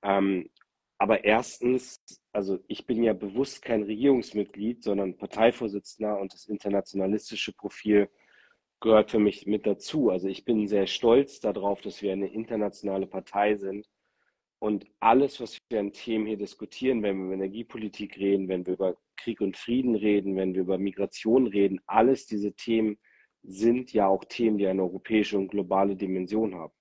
Ähm, 0.04 0.50
aber 0.98 1.26
erstens, 1.26 2.00
also 2.32 2.60
ich 2.68 2.86
bin 2.86 3.04
ja 3.04 3.12
bewusst 3.12 3.62
kein 3.62 3.84
Regierungsmitglied, 3.84 4.84
sondern 4.84 5.18
Parteivorsitzender 5.18 6.18
und 6.20 6.34
das 6.34 6.46
internationalistische 6.46 7.52
Profil 7.54 8.08
gehört 8.82 9.12
für 9.12 9.20
mich 9.20 9.46
mit 9.46 9.66
dazu. 9.66 10.10
Also 10.10 10.28
ich 10.28 10.44
bin 10.44 10.68
sehr 10.68 10.88
stolz 10.88 11.40
darauf, 11.40 11.82
dass 11.82 12.02
wir 12.02 12.12
eine 12.12 12.28
internationale 12.28 13.08
Partei 13.08 13.56
sind 13.56 13.88
und 14.60 14.86
alles, 15.00 15.40
was 15.40 15.58
wir 15.70 15.80
an 15.80 15.94
Themen 15.94 16.26
hier 16.26 16.38
diskutieren, 16.38 17.02
wenn 17.02 17.18
wir 17.18 17.26
über 17.26 17.34
Energiepolitik 17.36 18.18
reden, 18.18 18.48
wenn 18.48 18.66
wir 18.66 18.74
über 18.74 18.98
Krieg 19.16 19.40
und 19.42 19.56
Frieden 19.56 19.96
reden, 19.96 20.36
wenn 20.36 20.54
wir 20.54 20.62
über 20.62 20.78
Migration 20.78 21.48
reden, 21.48 21.80
alles 21.86 22.26
diese 22.26 22.54
Themen 22.54 22.98
sind 23.44 23.94
ja 23.94 24.08
auch 24.08 24.24
Themen, 24.26 24.58
die 24.58 24.68
eine 24.68 24.84
europäische 24.84 25.38
und 25.38 25.50
globale 25.50 25.96
Dimension 25.96 26.56
haben. 26.56 26.74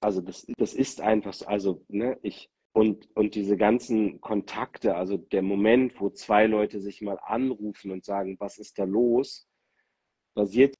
Also 0.00 0.20
das, 0.20 0.46
das 0.58 0.74
ist 0.74 1.00
einfach 1.00 1.32
so, 1.32 1.46
also 1.46 1.84
ne, 1.88 2.18
ich 2.22 2.50
und, 2.74 3.08
und 3.14 3.34
diese 3.34 3.58
ganzen 3.58 4.20
Kontakte, 4.22 4.94
also 4.94 5.18
der 5.18 5.42
Moment, 5.42 6.00
wo 6.00 6.08
zwei 6.08 6.46
Leute 6.46 6.80
sich 6.80 7.02
mal 7.02 7.18
anrufen 7.22 7.90
und 7.90 8.04
sagen, 8.04 8.36
was 8.40 8.56
ist 8.58 8.78
da 8.78 8.84
los, 8.84 9.46
basiert 10.34 10.74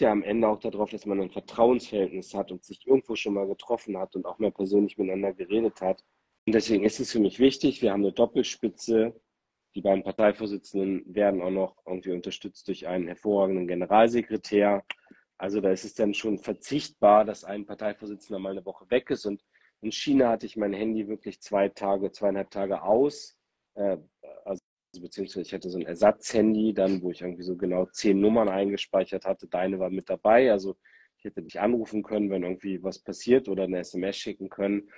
ja 0.00 0.10
am 0.10 0.22
Ende 0.22 0.48
auch 0.48 0.58
darauf, 0.58 0.90
dass 0.90 1.06
man 1.06 1.20
ein 1.20 1.30
Vertrauensverhältnis 1.30 2.34
hat 2.34 2.50
und 2.52 2.64
sich 2.64 2.86
irgendwo 2.86 3.16
schon 3.16 3.34
mal 3.34 3.46
getroffen 3.46 3.96
hat 3.98 4.16
und 4.16 4.26
auch 4.26 4.38
mal 4.38 4.52
persönlich 4.52 4.98
miteinander 4.98 5.32
geredet 5.32 5.80
hat. 5.80 6.04
Und 6.46 6.54
deswegen 6.54 6.84
ist 6.84 7.00
es 7.00 7.12
für 7.12 7.20
mich 7.20 7.38
wichtig, 7.38 7.82
wir 7.82 7.92
haben 7.92 8.02
eine 8.02 8.12
Doppelspitze. 8.12 9.14
Die 9.74 9.82
beiden 9.82 10.02
Parteivorsitzenden 10.02 11.14
werden 11.14 11.42
auch 11.42 11.50
noch 11.50 11.76
irgendwie 11.86 12.10
unterstützt 12.12 12.66
durch 12.68 12.86
einen 12.88 13.06
hervorragenden 13.06 13.68
Generalsekretär. 13.68 14.84
Also 15.38 15.60
da 15.60 15.70
ist 15.70 15.84
es 15.84 15.94
dann 15.94 16.12
schon 16.12 16.38
verzichtbar, 16.38 17.24
dass 17.24 17.44
ein 17.44 17.66
Parteivorsitzender 17.66 18.38
mal 18.38 18.50
eine 18.50 18.64
Woche 18.66 18.90
weg 18.90 19.10
ist. 19.10 19.26
Und 19.26 19.44
in 19.80 19.92
China 19.92 20.30
hatte 20.30 20.46
ich 20.46 20.56
mein 20.56 20.72
Handy 20.72 21.08
wirklich 21.08 21.40
zwei 21.40 21.68
Tage, 21.68 22.10
zweieinhalb 22.10 22.50
Tage 22.50 22.82
aus. 22.82 23.38
Äh, 23.74 23.98
also 24.44 24.60
beziehungsweise 24.98 25.42
ich 25.42 25.52
hatte 25.52 25.70
so 25.70 25.78
ein 25.78 25.86
Ersatzhandy 25.86 26.74
dann, 26.74 27.02
wo 27.02 27.10
ich 27.10 27.20
irgendwie 27.20 27.42
so 27.42 27.56
genau 27.56 27.86
zehn 27.86 28.20
Nummern 28.20 28.48
eingespeichert 28.48 29.24
hatte. 29.24 29.46
Deine 29.46 29.78
war 29.78 29.90
mit 29.90 30.10
dabei. 30.10 30.50
Also 30.50 30.76
ich 31.18 31.24
hätte 31.24 31.42
dich 31.42 31.60
anrufen 31.60 32.02
können, 32.02 32.30
wenn 32.30 32.42
irgendwie 32.42 32.82
was 32.82 32.98
passiert 32.98 33.48
oder 33.48 33.64
eine 33.64 33.78
SMS 33.78 34.16
schicken 34.16 34.48
können. 34.48 34.90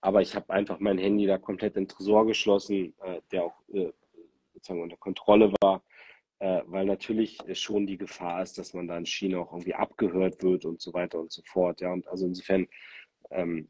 Aber 0.00 0.22
ich 0.22 0.34
habe 0.34 0.50
einfach 0.50 0.78
mein 0.78 0.98
Handy 0.98 1.26
da 1.26 1.38
komplett 1.38 1.76
in 1.76 1.84
den 1.84 1.88
Tresor 1.88 2.26
geschlossen, 2.26 2.94
äh, 3.02 3.20
der 3.32 3.44
auch 3.44 3.60
äh, 3.72 3.92
sozusagen 4.54 4.82
unter 4.82 4.96
Kontrolle 4.96 5.52
war, 5.60 5.82
äh, 6.38 6.62
weil 6.66 6.86
natürlich 6.86 7.38
schon 7.54 7.86
die 7.86 7.98
Gefahr 7.98 8.42
ist, 8.42 8.56
dass 8.58 8.72
man 8.72 8.88
da 8.88 8.96
in 8.96 9.06
China 9.06 9.38
auch 9.38 9.52
irgendwie 9.52 9.74
abgehört 9.74 10.42
wird 10.42 10.64
und 10.64 10.80
so 10.80 10.92
weiter 10.92 11.18
und 11.18 11.32
so 11.32 11.42
fort. 11.44 11.80
Ja, 11.80 11.92
und 11.92 12.06
also 12.08 12.26
insofern 12.26 12.66
ähm, 13.30 13.68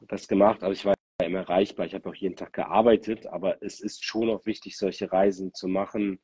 das 0.00 0.28
gemacht. 0.28 0.62
Aber 0.62 0.72
ich 0.72 0.84
war 0.84 0.94
immer 1.24 1.40
erreichbar. 1.40 1.86
Ich 1.86 1.94
habe 1.94 2.08
auch 2.08 2.14
jeden 2.14 2.36
Tag 2.36 2.52
gearbeitet, 2.52 3.26
aber 3.26 3.62
es 3.62 3.80
ist 3.80 4.04
schon 4.04 4.30
auch 4.30 4.46
wichtig, 4.46 4.76
solche 4.76 5.12
Reisen 5.12 5.54
zu 5.54 5.68
machen, 5.68 6.20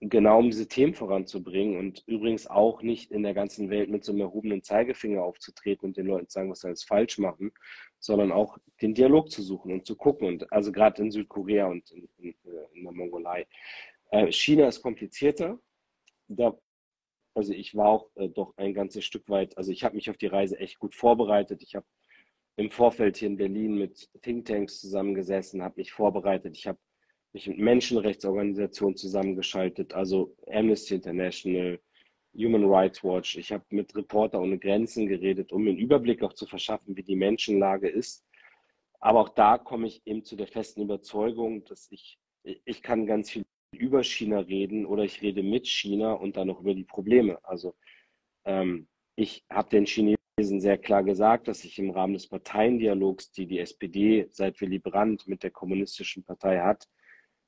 genau 0.00 0.38
um 0.38 0.50
diese 0.50 0.68
Themen 0.68 0.94
voranzubringen 0.94 1.78
und 1.78 2.04
übrigens 2.06 2.46
auch 2.46 2.82
nicht 2.82 3.10
in 3.10 3.22
der 3.22 3.34
ganzen 3.34 3.68
Welt 3.70 3.90
mit 3.90 4.04
so 4.04 4.12
einem 4.12 4.20
erhobenen 4.20 4.62
Zeigefinger 4.62 5.22
aufzutreten 5.22 5.88
und 5.88 5.96
den 5.96 6.06
Leuten 6.06 6.28
zu 6.28 6.34
sagen, 6.34 6.50
was 6.50 6.60
sie 6.60 6.68
alles 6.68 6.84
falsch 6.84 7.18
machen, 7.18 7.52
sondern 7.98 8.30
auch 8.30 8.58
den 8.80 8.94
Dialog 8.94 9.30
zu 9.30 9.42
suchen 9.42 9.72
und 9.72 9.86
zu 9.86 9.96
gucken. 9.96 10.28
Und 10.28 10.52
also 10.52 10.70
gerade 10.70 11.02
in 11.02 11.10
Südkorea 11.10 11.66
und 11.66 11.90
in, 11.90 12.08
in, 12.18 12.34
in 12.74 12.84
der 12.84 12.92
Mongolei. 12.92 13.46
Äh, 14.10 14.30
China 14.30 14.68
ist 14.68 14.82
komplizierter. 14.82 15.58
Da, 16.28 16.56
also 17.34 17.52
ich 17.52 17.74
war 17.74 17.88
auch 17.88 18.10
äh, 18.14 18.28
doch 18.28 18.56
ein 18.56 18.74
ganzes 18.74 19.04
Stück 19.04 19.28
weit, 19.28 19.56
also 19.58 19.72
ich 19.72 19.82
habe 19.84 19.96
mich 19.96 20.10
auf 20.10 20.16
die 20.16 20.26
Reise 20.26 20.58
echt 20.58 20.78
gut 20.78 20.94
vorbereitet. 20.94 21.62
Ich 21.62 21.74
habe 21.74 21.86
im 22.58 22.70
Vorfeld 22.72 23.16
hier 23.16 23.28
in 23.28 23.36
Berlin 23.36 23.78
mit 23.78 24.10
Thinktanks 24.20 24.80
zusammengesessen, 24.80 25.62
habe 25.62 25.76
mich 25.76 25.92
vorbereitet. 25.92 26.56
Ich 26.56 26.66
habe 26.66 26.78
mich 27.32 27.46
mit 27.46 27.58
Menschenrechtsorganisationen 27.58 28.96
zusammengeschaltet, 28.96 29.94
also 29.94 30.34
Amnesty 30.50 30.96
International, 30.96 31.78
Human 32.34 32.64
Rights 32.64 33.04
Watch. 33.04 33.36
Ich 33.36 33.52
habe 33.52 33.64
mit 33.70 33.94
Reporter 33.94 34.40
ohne 34.40 34.58
Grenzen 34.58 35.06
geredet, 35.06 35.52
um 35.52 35.68
einen 35.68 35.78
Überblick 35.78 36.24
auch 36.24 36.32
zu 36.32 36.46
verschaffen, 36.46 36.96
wie 36.96 37.04
die 37.04 37.14
Menschenlage 37.14 37.88
ist. 37.88 38.26
Aber 38.98 39.20
auch 39.20 39.28
da 39.28 39.56
komme 39.56 39.86
ich 39.86 40.02
eben 40.04 40.24
zu 40.24 40.34
der 40.34 40.48
festen 40.48 40.82
Überzeugung, 40.82 41.64
dass 41.64 41.86
ich, 41.92 42.18
ich 42.42 42.82
kann 42.82 43.06
ganz 43.06 43.30
viel 43.30 43.44
über 43.70 44.02
China 44.02 44.40
reden 44.40 44.84
oder 44.84 45.04
ich 45.04 45.22
rede 45.22 45.44
mit 45.44 45.68
China 45.68 46.14
und 46.14 46.36
dann 46.36 46.48
noch 46.48 46.60
über 46.60 46.74
die 46.74 46.84
Probleme. 46.84 47.38
Also 47.44 47.76
ähm, 48.44 48.88
ich 49.14 49.44
habe 49.48 49.70
den 49.70 49.86
Chinesen 49.86 50.17
sehr 50.46 50.78
klar 50.78 51.02
gesagt, 51.02 51.48
dass 51.48 51.64
ich 51.64 51.78
im 51.78 51.90
Rahmen 51.90 52.14
des 52.14 52.28
Parteiendialogs, 52.28 53.32
die 53.32 53.46
die 53.46 53.58
SPD 53.58 54.28
seit 54.30 54.60
Willy 54.60 54.78
Brandt 54.78 55.26
mit 55.26 55.42
der 55.42 55.50
kommunistischen 55.50 56.24
Partei 56.24 56.60
hat, 56.60 56.88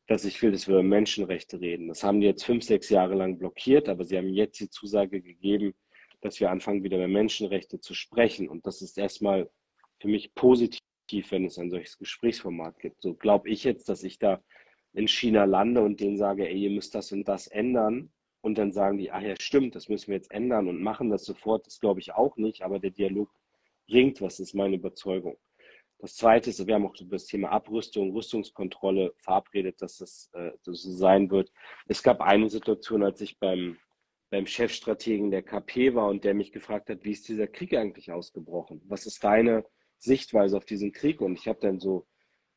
dass 0.07 0.25
ich 0.25 0.43
will, 0.43 0.51
dass 0.51 0.67
wir 0.67 0.75
über 0.75 0.83
Menschenrechte 0.83 1.61
reden. 1.61 1.89
Das 1.89 2.03
haben 2.03 2.21
die 2.21 2.27
jetzt 2.27 2.45
fünf, 2.45 2.65
sechs 2.65 2.89
Jahre 2.89 3.15
lang 3.15 3.39
blockiert, 3.39 3.89
aber 3.89 4.05
sie 4.05 4.19
haben 4.19 4.29
jetzt 4.29 4.59
die 4.61 4.69
Zusage 4.69 5.23
gegeben, 5.23 5.75
dass 6.21 6.41
wir 6.41 6.51
anfangen, 6.51 6.83
wieder 6.83 6.97
über 6.97 7.09
Menschenrechte 7.09 7.81
zu 7.81 7.95
sprechen. 7.95 8.49
Und 8.49 8.67
das 8.67 8.83
ist 8.83 8.99
erstmal 8.99 9.49
für 10.01 10.09
mich 10.09 10.35
positiv, 10.35 10.83
wenn 11.31 11.45
es 11.45 11.59
ein 11.59 11.71
solches 11.71 11.97
Gesprächsformat 11.97 12.79
gibt. 12.81 13.03
So 13.03 13.15
glaube 13.15 13.49
ich 13.49 13.65
jetzt, 13.65 13.89
dass 13.89 14.03
ich 14.03 14.19
da 14.19 14.43
in 14.93 15.07
China 15.07 15.45
lande 15.45 15.81
und 15.83 16.01
denen 16.01 16.17
sage, 16.17 16.49
ey, 16.49 16.65
ihr 16.65 16.71
müsst 16.71 16.95
das 16.95 17.13
und 17.13 17.29
das 17.29 17.47
ändern 17.47 18.11
und 18.43 18.57
dann 18.57 18.73
sagen 18.73 18.99
die, 18.99 19.11
ach 19.11 19.23
ja, 19.23 19.35
stimmt, 19.39 19.75
das 19.75 19.89
müssen 19.89 20.09
wir 20.09 20.17
jetzt 20.17 20.31
ändern 20.31 20.69
und 20.69 20.83
machen 20.83 21.11
das 21.11 21.25
sofort. 21.25 21.67
Das 21.67 21.81
glaube 21.81 22.01
ich 22.01 22.13
auch 22.13 22.37
nicht, 22.37 22.63
aber 22.63 22.79
der 22.79 22.91
Dialog 22.91 23.31
bringt 23.87 24.21
was, 24.21 24.41
ist 24.41 24.55
meine 24.55 24.77
Überzeugung. 24.77 25.37
Das 25.99 26.15
Zweite 26.17 26.49
ist, 26.49 26.67
wir 26.67 26.75
haben 26.75 26.87
auch 26.87 26.99
über 26.99 27.17
das 27.17 27.27
Thema 27.27 27.51
Abrüstung, 27.51 28.13
Rüstungskontrolle 28.13 29.13
verabredet, 29.19 29.83
dass 29.83 29.99
das, 29.99 30.31
äh, 30.33 30.53
so 30.63 30.73
sein 30.73 31.31
wird. 31.31 31.53
Es 31.89 32.03
gab 32.03 32.23
eine 32.23 32.49
Situation, 32.49 33.03
als 33.03 33.21
ich 33.21 33.39
beim, 33.39 33.77
beim 34.31 34.47
Chefstrategen 34.47 35.31
der 35.31 35.43
KP 35.43 35.95
war 35.95 36.09
und 36.09 36.25
der 36.25 36.33
mich 36.33 36.53
gefragt 36.53 36.89
hat, 36.89 37.05
wie 37.05 37.11
ist 37.11 37.29
dieser 37.29 37.49
Krieg 37.49 37.75
eigentlich 37.75 38.11
ausgebrochen? 38.13 38.81
Was 38.87 39.05
ist 39.05 39.23
deine 39.23 39.67
Sichtweise 39.99 40.57
auf 40.57 40.65
diesen 40.65 40.93
Krieg? 40.93 41.21
Und 41.21 41.39
ich 41.39 41.47
habe 41.47 41.61
dann 41.61 41.81
so 41.81 42.07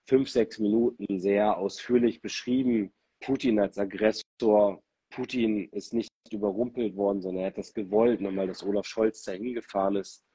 fünf, 0.06 0.30
sechs 0.30 0.60
Minuten 0.60 1.20
sehr 1.20 1.58
ausführlich 1.58 2.22
beschrieben, 2.22 2.94
Putin 3.20 3.60
als 3.60 3.78
Aggressor, 3.78 4.82
Putin 5.14 5.70
ist 5.70 5.94
nicht 5.94 6.10
überrumpelt 6.32 6.96
worden, 6.96 7.22
sondern 7.22 7.44
er 7.44 7.48
hat 7.48 7.58
das 7.58 7.74
gewollt, 7.74 8.20
nochmal, 8.20 8.48
dass 8.48 8.64
Olaf 8.64 8.88
Scholz 8.88 9.24
da 9.24 9.34
hingefahren 9.34 9.98
ist. 9.98 10.26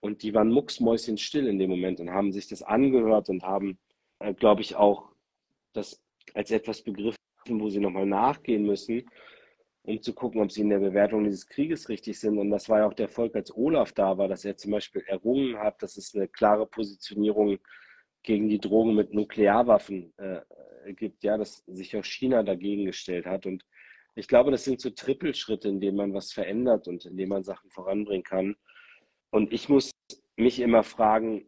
Und 0.00 0.22
die 0.22 0.32
waren 0.32 0.50
mucksmäuschenstill 0.50 1.46
in 1.46 1.58
dem 1.58 1.70
Moment 1.70 2.00
und 2.00 2.10
haben 2.10 2.32
sich 2.32 2.48
das 2.48 2.62
angehört 2.62 3.28
und 3.28 3.42
haben, 3.42 3.78
äh, 4.20 4.32
glaube 4.32 4.62
ich, 4.62 4.76
auch 4.76 5.10
das 5.72 6.00
als 6.34 6.50
etwas 6.50 6.82
begriffen, 6.82 7.18
wo 7.48 7.68
sie 7.68 7.80
nochmal 7.80 8.06
nachgehen 8.06 8.64
müssen, 8.64 9.02
um 9.82 10.00
zu 10.00 10.14
gucken, 10.14 10.40
ob 10.40 10.52
sie 10.52 10.62
in 10.62 10.70
der 10.70 10.78
Bewertung 10.78 11.24
dieses 11.24 11.46
Krieges 11.46 11.88
richtig 11.88 12.18
sind. 12.18 12.38
Und 12.38 12.50
das 12.50 12.68
war 12.68 12.78
ja 12.78 12.86
auch 12.86 12.94
der 12.94 13.06
Erfolg, 13.06 13.34
als 13.34 13.54
Olaf 13.54 13.92
da 13.92 14.16
war, 14.16 14.28
dass 14.28 14.44
er 14.44 14.56
zum 14.56 14.70
Beispiel 14.70 15.02
errungen 15.06 15.58
hat, 15.58 15.82
dass 15.82 15.96
es 15.96 16.14
eine 16.14 16.28
klare 16.28 16.66
Positionierung 16.66 17.58
gegen 18.22 18.48
die 18.48 18.60
Drogen 18.60 18.94
mit 18.94 19.12
Nuklearwaffen 19.12 20.12
äh, 20.18 20.40
gibt, 20.92 21.24
ja, 21.24 21.36
dass 21.36 21.64
sich 21.66 21.96
auch 21.96 22.04
China 22.04 22.42
dagegen 22.42 22.84
gestellt 22.84 23.26
hat. 23.26 23.46
Und 23.46 23.64
ich 24.20 24.28
glaube, 24.28 24.50
das 24.50 24.64
sind 24.64 24.80
so 24.82 24.90
Trippelschritte, 24.90 25.68
in 25.68 25.80
denen 25.80 25.96
man 25.96 26.12
was 26.12 26.30
verändert 26.30 26.86
und 26.88 27.06
in 27.06 27.16
denen 27.16 27.30
man 27.30 27.42
Sachen 27.42 27.70
voranbringen 27.70 28.22
kann. 28.22 28.54
Und 29.30 29.50
ich 29.52 29.70
muss 29.70 29.90
mich 30.36 30.60
immer 30.60 30.82
fragen, 30.82 31.46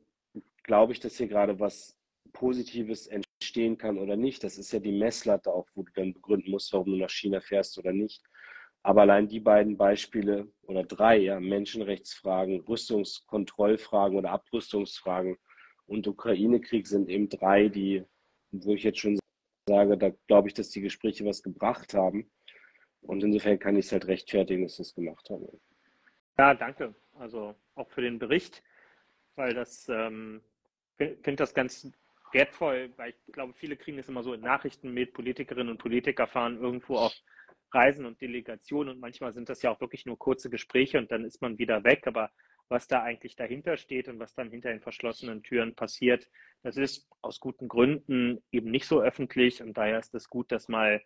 glaube 0.62 0.94
ich, 0.94 1.00
dass 1.00 1.18
hier 1.18 1.28
gerade 1.28 1.60
was 1.60 1.98
Positives 2.32 3.08
entstehen 3.08 3.76
kann 3.76 3.98
oder 3.98 4.16
nicht? 4.16 4.42
Das 4.42 4.56
ist 4.56 4.72
ja 4.72 4.78
die 4.78 4.98
Messlatte 4.98 5.52
auch, 5.52 5.68
wo 5.74 5.82
du 5.82 5.92
dann 5.94 6.14
begründen 6.14 6.50
musst, 6.50 6.72
warum 6.72 6.92
du 6.92 6.96
nach 6.96 7.10
China 7.10 7.40
fährst 7.40 7.76
oder 7.78 7.92
nicht. 7.92 8.22
Aber 8.82 9.02
allein 9.02 9.28
die 9.28 9.40
beiden 9.40 9.76
Beispiele 9.76 10.48
oder 10.62 10.82
drei, 10.82 11.18
ja, 11.18 11.38
Menschenrechtsfragen, 11.40 12.60
Rüstungskontrollfragen 12.60 14.16
oder 14.16 14.30
Abrüstungsfragen 14.30 15.36
und 15.86 16.08
Ukraine-Krieg 16.08 16.86
sind 16.86 17.10
eben 17.10 17.28
drei, 17.28 17.68
die, 17.68 18.02
wo 18.50 18.72
ich 18.72 18.82
jetzt 18.82 18.98
schon 18.98 19.18
sage, 19.68 19.98
da 19.98 20.10
glaube 20.26 20.48
ich, 20.48 20.54
dass 20.54 20.70
die 20.70 20.80
Gespräche 20.80 21.26
was 21.26 21.42
gebracht 21.42 21.92
haben. 21.94 22.30
Und 23.03 23.22
insofern 23.22 23.59
kann 23.59 23.76
ich 23.76 23.86
es 23.86 23.92
halt 23.92 24.07
rechtfertigen, 24.07 24.62
dass 24.62 24.76
sie 24.76 24.82
es 24.82 24.94
gemacht 24.94 25.28
haben. 25.30 25.46
Ja, 26.38 26.55
danke. 26.55 26.94
Also 27.18 27.55
auch 27.74 27.90
für 27.90 28.00
den 28.00 28.18
Bericht, 28.18 28.62
weil 29.34 29.55
das 29.55 29.88
ähm, 29.88 30.40
finde 30.96 31.36
das 31.36 31.55
ganz 31.55 31.90
wertvoll, 32.32 32.92
weil 32.96 33.11
ich 33.11 33.32
glaube, 33.32 33.53
viele 33.55 33.76
kriegen 33.76 33.98
es 33.98 34.09
immer 34.09 34.22
so 34.22 34.32
in 34.32 34.40
Nachrichten 34.40 34.92
mit, 34.92 35.12
Politikerinnen 35.12 35.70
und 35.70 35.78
Politiker 35.78 36.26
fahren 36.26 36.59
irgendwo 36.59 36.96
auf 36.96 37.12
Reisen 37.72 38.07
und 38.07 38.20
Delegationen 38.20 38.94
und 38.94 39.00
manchmal 39.00 39.32
sind 39.32 39.48
das 39.48 39.62
ja 39.62 39.70
auch 39.70 39.80
wirklich 39.80 40.07
nur 40.07 40.18
kurze 40.18 40.50
Gespräche 40.50 40.98
und 40.98 41.11
dann 41.11 41.24
ist 41.24 41.40
man 41.40 41.59
wieder 41.59 41.84
weg. 41.84 42.07
Aber 42.07 42.30
was 42.68 42.86
da 42.86 43.03
eigentlich 43.03 43.36
dahinter 43.36 43.76
steht 43.76 44.09
und 44.09 44.18
was 44.18 44.34
dann 44.34 44.50
hinter 44.50 44.70
den 44.70 44.80
verschlossenen 44.80 45.42
Türen 45.42 45.74
passiert, 45.74 46.28
das 46.62 46.76
ist 46.76 47.09
aus 47.20 47.40
guten 47.40 47.68
Gründen 47.68 48.42
eben 48.50 48.70
nicht 48.70 48.86
so 48.86 49.00
öffentlich 49.00 49.62
und 49.62 49.76
daher 49.76 49.98
ist 49.98 50.14
es 50.14 50.28
gut, 50.28 50.53
das 50.53 50.68
mal 50.68 51.03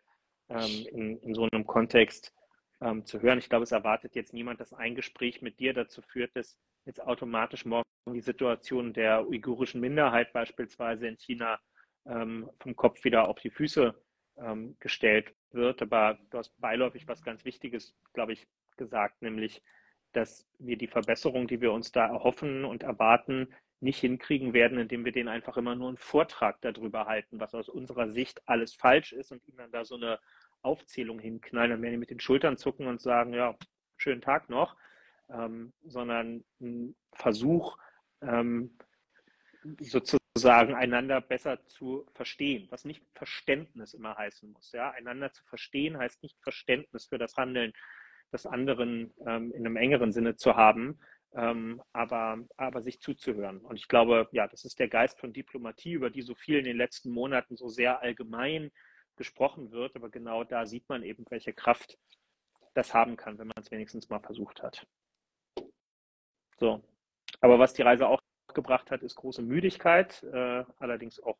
ähm, 0.48 0.86
in, 0.92 1.18
in 1.18 1.34
so 1.34 1.48
einem 1.50 1.66
Kontext 1.66 2.32
ähm, 2.80 3.04
zu 3.04 3.20
hören. 3.20 3.38
Ich 3.38 3.48
glaube, 3.48 3.64
es 3.64 3.72
erwartet 3.72 4.14
jetzt 4.14 4.32
niemand, 4.32 4.60
dass 4.60 4.72
ein 4.72 4.94
Gespräch 4.94 5.42
mit 5.42 5.58
dir 5.60 5.74
dazu 5.74 6.02
führt, 6.02 6.36
dass 6.36 6.58
jetzt 6.84 7.02
automatisch 7.02 7.64
morgen 7.64 7.84
die 8.12 8.20
Situation 8.20 8.92
der 8.92 9.26
uigurischen 9.26 9.80
Minderheit 9.80 10.32
beispielsweise 10.32 11.08
in 11.08 11.16
China 11.16 11.58
ähm, 12.06 12.48
vom 12.60 12.76
Kopf 12.76 13.02
wieder 13.04 13.28
auf 13.28 13.38
die 13.40 13.50
Füße 13.50 13.94
ähm, 14.38 14.76
gestellt 14.78 15.34
wird. 15.50 15.82
Aber 15.82 16.18
du 16.30 16.38
hast 16.38 16.58
beiläufig 16.60 17.08
was 17.08 17.22
ganz 17.22 17.44
Wichtiges, 17.44 17.94
glaube 18.12 18.32
ich, 18.32 18.46
gesagt, 18.76 19.22
nämlich, 19.22 19.62
dass 20.12 20.46
wir 20.58 20.76
die 20.76 20.86
Verbesserung, 20.86 21.48
die 21.48 21.60
wir 21.60 21.72
uns 21.72 21.92
da 21.92 22.06
erhoffen 22.06 22.64
und 22.64 22.82
erwarten, 22.82 23.52
nicht 23.80 24.00
hinkriegen 24.00 24.52
werden, 24.52 24.78
indem 24.78 25.04
wir 25.04 25.12
denen 25.12 25.28
einfach 25.28 25.56
immer 25.56 25.74
nur 25.74 25.88
einen 25.88 25.98
Vortrag 25.98 26.60
darüber 26.62 27.06
halten, 27.06 27.40
was 27.40 27.54
aus 27.54 27.68
unserer 27.68 28.08
Sicht 28.08 28.40
alles 28.48 28.74
falsch 28.74 29.12
ist 29.12 29.32
und 29.32 29.46
ihnen 29.46 29.58
dann 29.58 29.72
da 29.72 29.84
so 29.84 29.96
eine 29.96 30.18
Aufzählung 30.62 31.18
hinknallen, 31.18 31.70
dann 31.70 31.82
werden 31.82 31.92
die 31.92 31.98
mit 31.98 32.10
den 32.10 32.20
Schultern 32.20 32.56
zucken 32.56 32.86
und 32.86 33.00
sagen, 33.00 33.34
ja, 33.34 33.54
schönen 33.96 34.20
Tag 34.20 34.48
noch, 34.48 34.76
ähm, 35.28 35.72
sondern 35.84 36.44
ein 36.60 36.96
Versuch, 37.12 37.76
ähm, 38.22 38.76
sozusagen 39.80 40.74
einander 40.74 41.20
besser 41.20 41.64
zu 41.66 42.06
verstehen, 42.14 42.66
was 42.70 42.84
nicht 42.84 43.02
Verständnis 43.14 43.94
immer 43.94 44.16
heißen 44.16 44.50
muss. 44.52 44.72
Ja? 44.72 44.90
Einander 44.90 45.32
zu 45.32 45.44
verstehen 45.44 45.98
heißt 45.98 46.22
nicht 46.22 46.38
Verständnis 46.40 47.06
für 47.06 47.18
das 47.18 47.36
Handeln 47.36 47.72
des 48.32 48.46
anderen 48.46 49.12
ähm, 49.26 49.52
in 49.52 49.66
einem 49.66 49.76
engeren 49.76 50.12
Sinne 50.12 50.36
zu 50.36 50.56
haben, 50.56 50.98
ähm, 51.34 51.82
aber, 51.92 52.38
aber 52.56 52.82
sich 52.82 53.00
zuzuhören. 53.00 53.58
Und 53.58 53.76
ich 53.76 53.88
glaube, 53.88 54.28
ja, 54.32 54.46
das 54.48 54.64
ist 54.64 54.78
der 54.78 54.88
Geist 54.88 55.18
von 55.18 55.32
Diplomatie, 55.32 55.92
über 55.92 56.10
die 56.10 56.22
so 56.22 56.34
viel 56.34 56.58
in 56.58 56.64
den 56.64 56.76
letzten 56.76 57.10
Monaten 57.10 57.56
so 57.56 57.68
sehr 57.68 58.00
allgemein 58.00 58.70
gesprochen 59.16 59.70
wird. 59.70 59.96
Aber 59.96 60.10
genau 60.10 60.44
da 60.44 60.66
sieht 60.66 60.88
man 60.88 61.02
eben, 61.02 61.24
welche 61.30 61.52
Kraft 61.52 61.98
das 62.74 62.94
haben 62.94 63.16
kann, 63.16 63.38
wenn 63.38 63.48
man 63.48 63.62
es 63.62 63.70
wenigstens 63.70 64.08
mal 64.08 64.20
versucht 64.20 64.62
hat. 64.62 64.86
So. 66.58 66.82
Aber 67.40 67.58
was 67.58 67.74
die 67.74 67.82
Reise 67.82 68.08
auch 68.08 68.20
gebracht 68.54 68.90
hat, 68.90 69.02
ist 69.02 69.16
große 69.16 69.42
Müdigkeit. 69.42 70.22
Äh, 70.22 70.64
allerdings 70.78 71.20
auch 71.20 71.36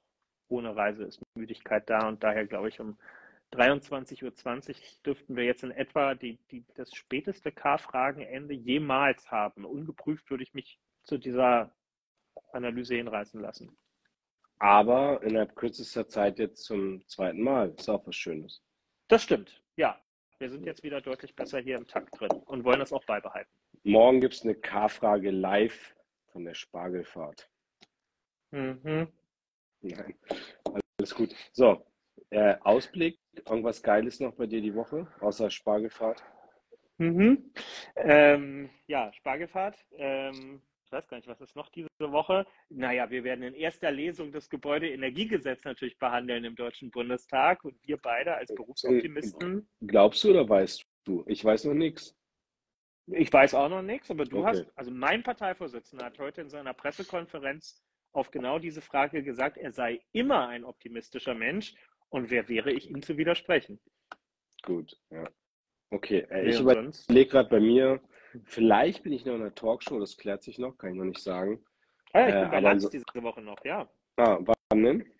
ohne 0.48 0.76
Reise 0.76 1.04
ist 1.04 1.20
Müdigkeit 1.34 1.88
da 1.90 2.06
und 2.08 2.22
daher 2.22 2.46
glaube 2.46 2.68
ich 2.68 2.80
um 2.80 2.98
23.20 3.52 4.24
Uhr 4.24 4.74
dürften 5.04 5.36
wir 5.36 5.44
jetzt 5.44 5.62
in 5.62 5.70
etwa 5.70 6.14
die, 6.14 6.38
die, 6.50 6.64
das 6.74 6.92
späteste 6.94 7.52
K-Fragenende 7.52 8.54
jemals 8.54 9.30
haben. 9.30 9.64
Ungeprüft 9.64 10.28
würde 10.30 10.42
ich 10.42 10.52
mich 10.54 10.78
zu 11.04 11.18
dieser 11.18 11.74
Analyse 12.52 12.96
hinreißen 12.96 13.40
lassen. 13.40 13.76
Aber 14.58 15.22
innerhalb 15.22 15.54
kürzester 15.54 16.08
Zeit 16.08 16.38
jetzt 16.38 16.64
zum 16.64 17.06
zweiten 17.08 17.42
Mal. 17.42 17.74
Ist 17.76 17.88
auch 17.88 18.06
was 18.06 18.16
Schönes. 18.16 18.62
Das 19.08 19.22
stimmt, 19.22 19.62
ja. 19.76 20.00
Wir 20.38 20.50
sind 20.50 20.66
jetzt 20.66 20.82
wieder 20.82 21.00
deutlich 21.00 21.34
besser 21.34 21.60
hier 21.60 21.76
im 21.76 21.86
Takt 21.86 22.20
drin 22.20 22.30
und 22.44 22.64
wollen 22.64 22.80
das 22.80 22.92
auch 22.92 23.04
beibehalten. 23.04 23.50
Morgen 23.84 24.20
gibt 24.20 24.34
es 24.34 24.42
eine 24.42 24.54
K-Frage 24.54 25.30
live 25.30 25.94
von 26.32 26.44
der 26.44 26.54
Spargelfahrt. 26.54 27.48
Mhm. 28.50 29.08
Nein, 29.80 30.14
alles 30.98 31.14
gut. 31.14 31.34
So, 31.52 31.86
äh, 32.30 32.56
Ausblick, 32.60 33.18
irgendwas 33.46 33.82
Geiles 33.82 34.20
noch 34.20 34.34
bei 34.34 34.46
dir 34.46 34.60
die 34.60 34.74
Woche, 34.74 35.06
außer 35.20 35.50
Spargelfahrt? 35.50 36.22
Mhm. 36.98 37.52
Ähm, 37.96 38.70
ja, 38.86 39.12
Spargelfahrt. 39.12 39.76
Ähm, 39.92 40.62
ich 40.86 40.92
weiß 40.92 41.08
gar 41.08 41.16
nicht, 41.16 41.26
was 41.26 41.40
ist 41.40 41.56
noch 41.56 41.68
diese 41.70 41.88
Woche? 41.98 42.46
Naja, 42.68 43.10
wir 43.10 43.24
werden 43.24 43.42
in 43.42 43.54
erster 43.54 43.90
Lesung 43.90 44.30
das 44.30 44.48
Gebäudeenergiegesetz 44.48 45.64
natürlich 45.64 45.98
behandeln 45.98 46.44
im 46.44 46.54
Deutschen 46.54 46.90
Bundestag 46.92 47.64
und 47.64 47.76
wir 47.82 47.96
beide 47.96 48.36
als 48.36 48.54
Berufsoptimisten. 48.54 49.68
Glaubst 49.84 50.22
du 50.22 50.30
oder 50.30 50.48
weißt 50.48 50.84
du? 51.04 51.24
Ich 51.26 51.44
weiß 51.44 51.64
noch 51.64 51.74
nichts. 51.74 52.14
Ich 53.08 53.32
weiß 53.32 53.54
auch 53.54 53.68
noch 53.68 53.82
nichts, 53.82 54.10
aber 54.10 54.24
du 54.24 54.38
okay. 54.38 54.48
hast, 54.48 54.78
also 54.78 54.90
mein 54.92 55.22
Parteivorsitzender 55.22 56.06
hat 56.06 56.18
heute 56.18 56.40
in 56.40 56.50
seiner 56.50 56.74
Pressekonferenz 56.74 57.82
auf 58.12 58.30
genau 58.30 58.58
diese 58.58 58.80
Frage 58.80 59.22
gesagt, 59.22 59.58
er 59.58 59.72
sei 59.72 60.00
immer 60.12 60.48
ein 60.48 60.64
optimistischer 60.64 61.34
Mensch 61.34 61.74
und 62.16 62.30
wer 62.30 62.48
wäre 62.48 62.72
ich, 62.72 62.90
ihm 62.90 63.02
zu 63.02 63.16
widersprechen? 63.18 63.78
Gut, 64.62 64.98
ja. 65.10 65.28
Okay, 65.90 66.26
äh, 66.30 66.48
ich 66.48 66.58
überlege 66.58 67.30
gerade 67.30 67.48
bei 67.48 67.60
mir, 67.60 68.00
vielleicht 68.44 69.04
bin 69.04 69.12
ich 69.12 69.24
noch 69.24 69.34
in 69.34 69.42
einer 69.42 69.54
Talkshow, 69.54 70.00
das 70.00 70.16
klärt 70.16 70.42
sich 70.42 70.58
noch, 70.58 70.76
kann 70.78 70.90
ich 70.90 70.96
noch 70.96 71.04
nicht 71.04 71.22
sagen. 71.22 71.64
Ah, 72.12 72.20
ja, 72.20 72.28
ich 72.28 72.34
bin 72.34 72.44
äh, 72.44 72.50
bei 72.50 72.60
Lanz 72.60 72.82
so... 72.82 72.88
diese 72.88 73.04
Woche 73.22 73.42
noch, 73.42 73.62
ja. 73.64 73.88
Ah, 74.16 74.38
wann 74.40 74.82
denn? 74.82 75.12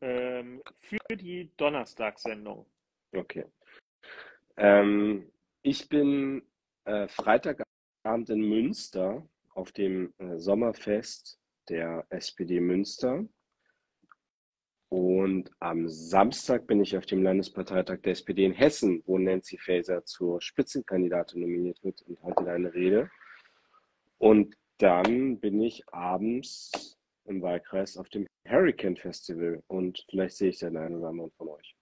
Ähm, 0.00 0.62
für 0.80 1.16
die 1.16 1.50
Donnerstagssendung. 1.56 2.66
Okay. 3.12 3.44
Ähm, 4.56 5.30
ich 5.62 5.88
bin 5.88 6.42
äh, 6.84 7.08
Freitagabend 7.08 8.28
in 8.28 8.48
Münster 8.48 9.26
auf 9.54 9.72
dem 9.72 10.12
äh, 10.18 10.38
Sommerfest 10.38 11.38
der 11.68 12.04
SPD 12.10 12.60
Münster. 12.60 13.24
Und 14.92 15.50
am 15.58 15.88
Samstag 15.88 16.66
bin 16.66 16.82
ich 16.82 16.94
auf 16.98 17.06
dem 17.06 17.22
Landesparteitag 17.22 18.02
der 18.02 18.12
SPD 18.12 18.44
in 18.44 18.52
Hessen, 18.52 19.02
wo 19.06 19.16
Nancy 19.16 19.56
Faeser 19.56 20.04
zur 20.04 20.42
Spitzenkandidatin 20.42 21.40
nominiert 21.40 21.82
wird 21.82 22.02
und 22.02 22.22
halte 22.22 22.50
eine 22.50 22.74
Rede. 22.74 23.10
Und 24.18 24.54
dann 24.76 25.40
bin 25.40 25.62
ich 25.62 25.82
abends 25.88 26.98
im 27.24 27.40
Wahlkreis 27.40 27.96
auf 27.96 28.10
dem 28.10 28.26
Hurricane 28.46 28.98
Festival 28.98 29.62
und 29.66 30.04
vielleicht 30.10 30.36
sehe 30.36 30.50
ich 30.50 30.58
den 30.58 30.76
einen 30.76 30.96
oder 30.96 31.08
anderen 31.08 31.30
von 31.38 31.48
euch. 31.48 31.74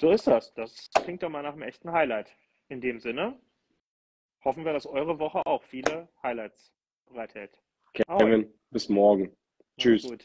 So 0.00 0.10
ist 0.10 0.26
das. 0.26 0.52
Das 0.54 0.90
klingt 1.04 1.22
doch 1.22 1.28
mal 1.28 1.44
nach 1.44 1.52
einem 1.52 1.62
echten 1.62 1.92
Highlight. 1.92 2.34
In 2.68 2.80
dem 2.80 2.98
Sinne 2.98 3.38
hoffen 4.44 4.64
wir, 4.64 4.72
dass 4.72 4.84
eure 4.84 5.20
Woche 5.20 5.46
auch 5.46 5.62
viele 5.62 6.08
Highlights 6.24 6.72
bereithält. 7.06 7.52
Kevin, 7.92 8.52
bis 8.70 8.88
morgen. 8.88 9.32
Tschüss. 9.78 10.10
Gut. 10.10 10.24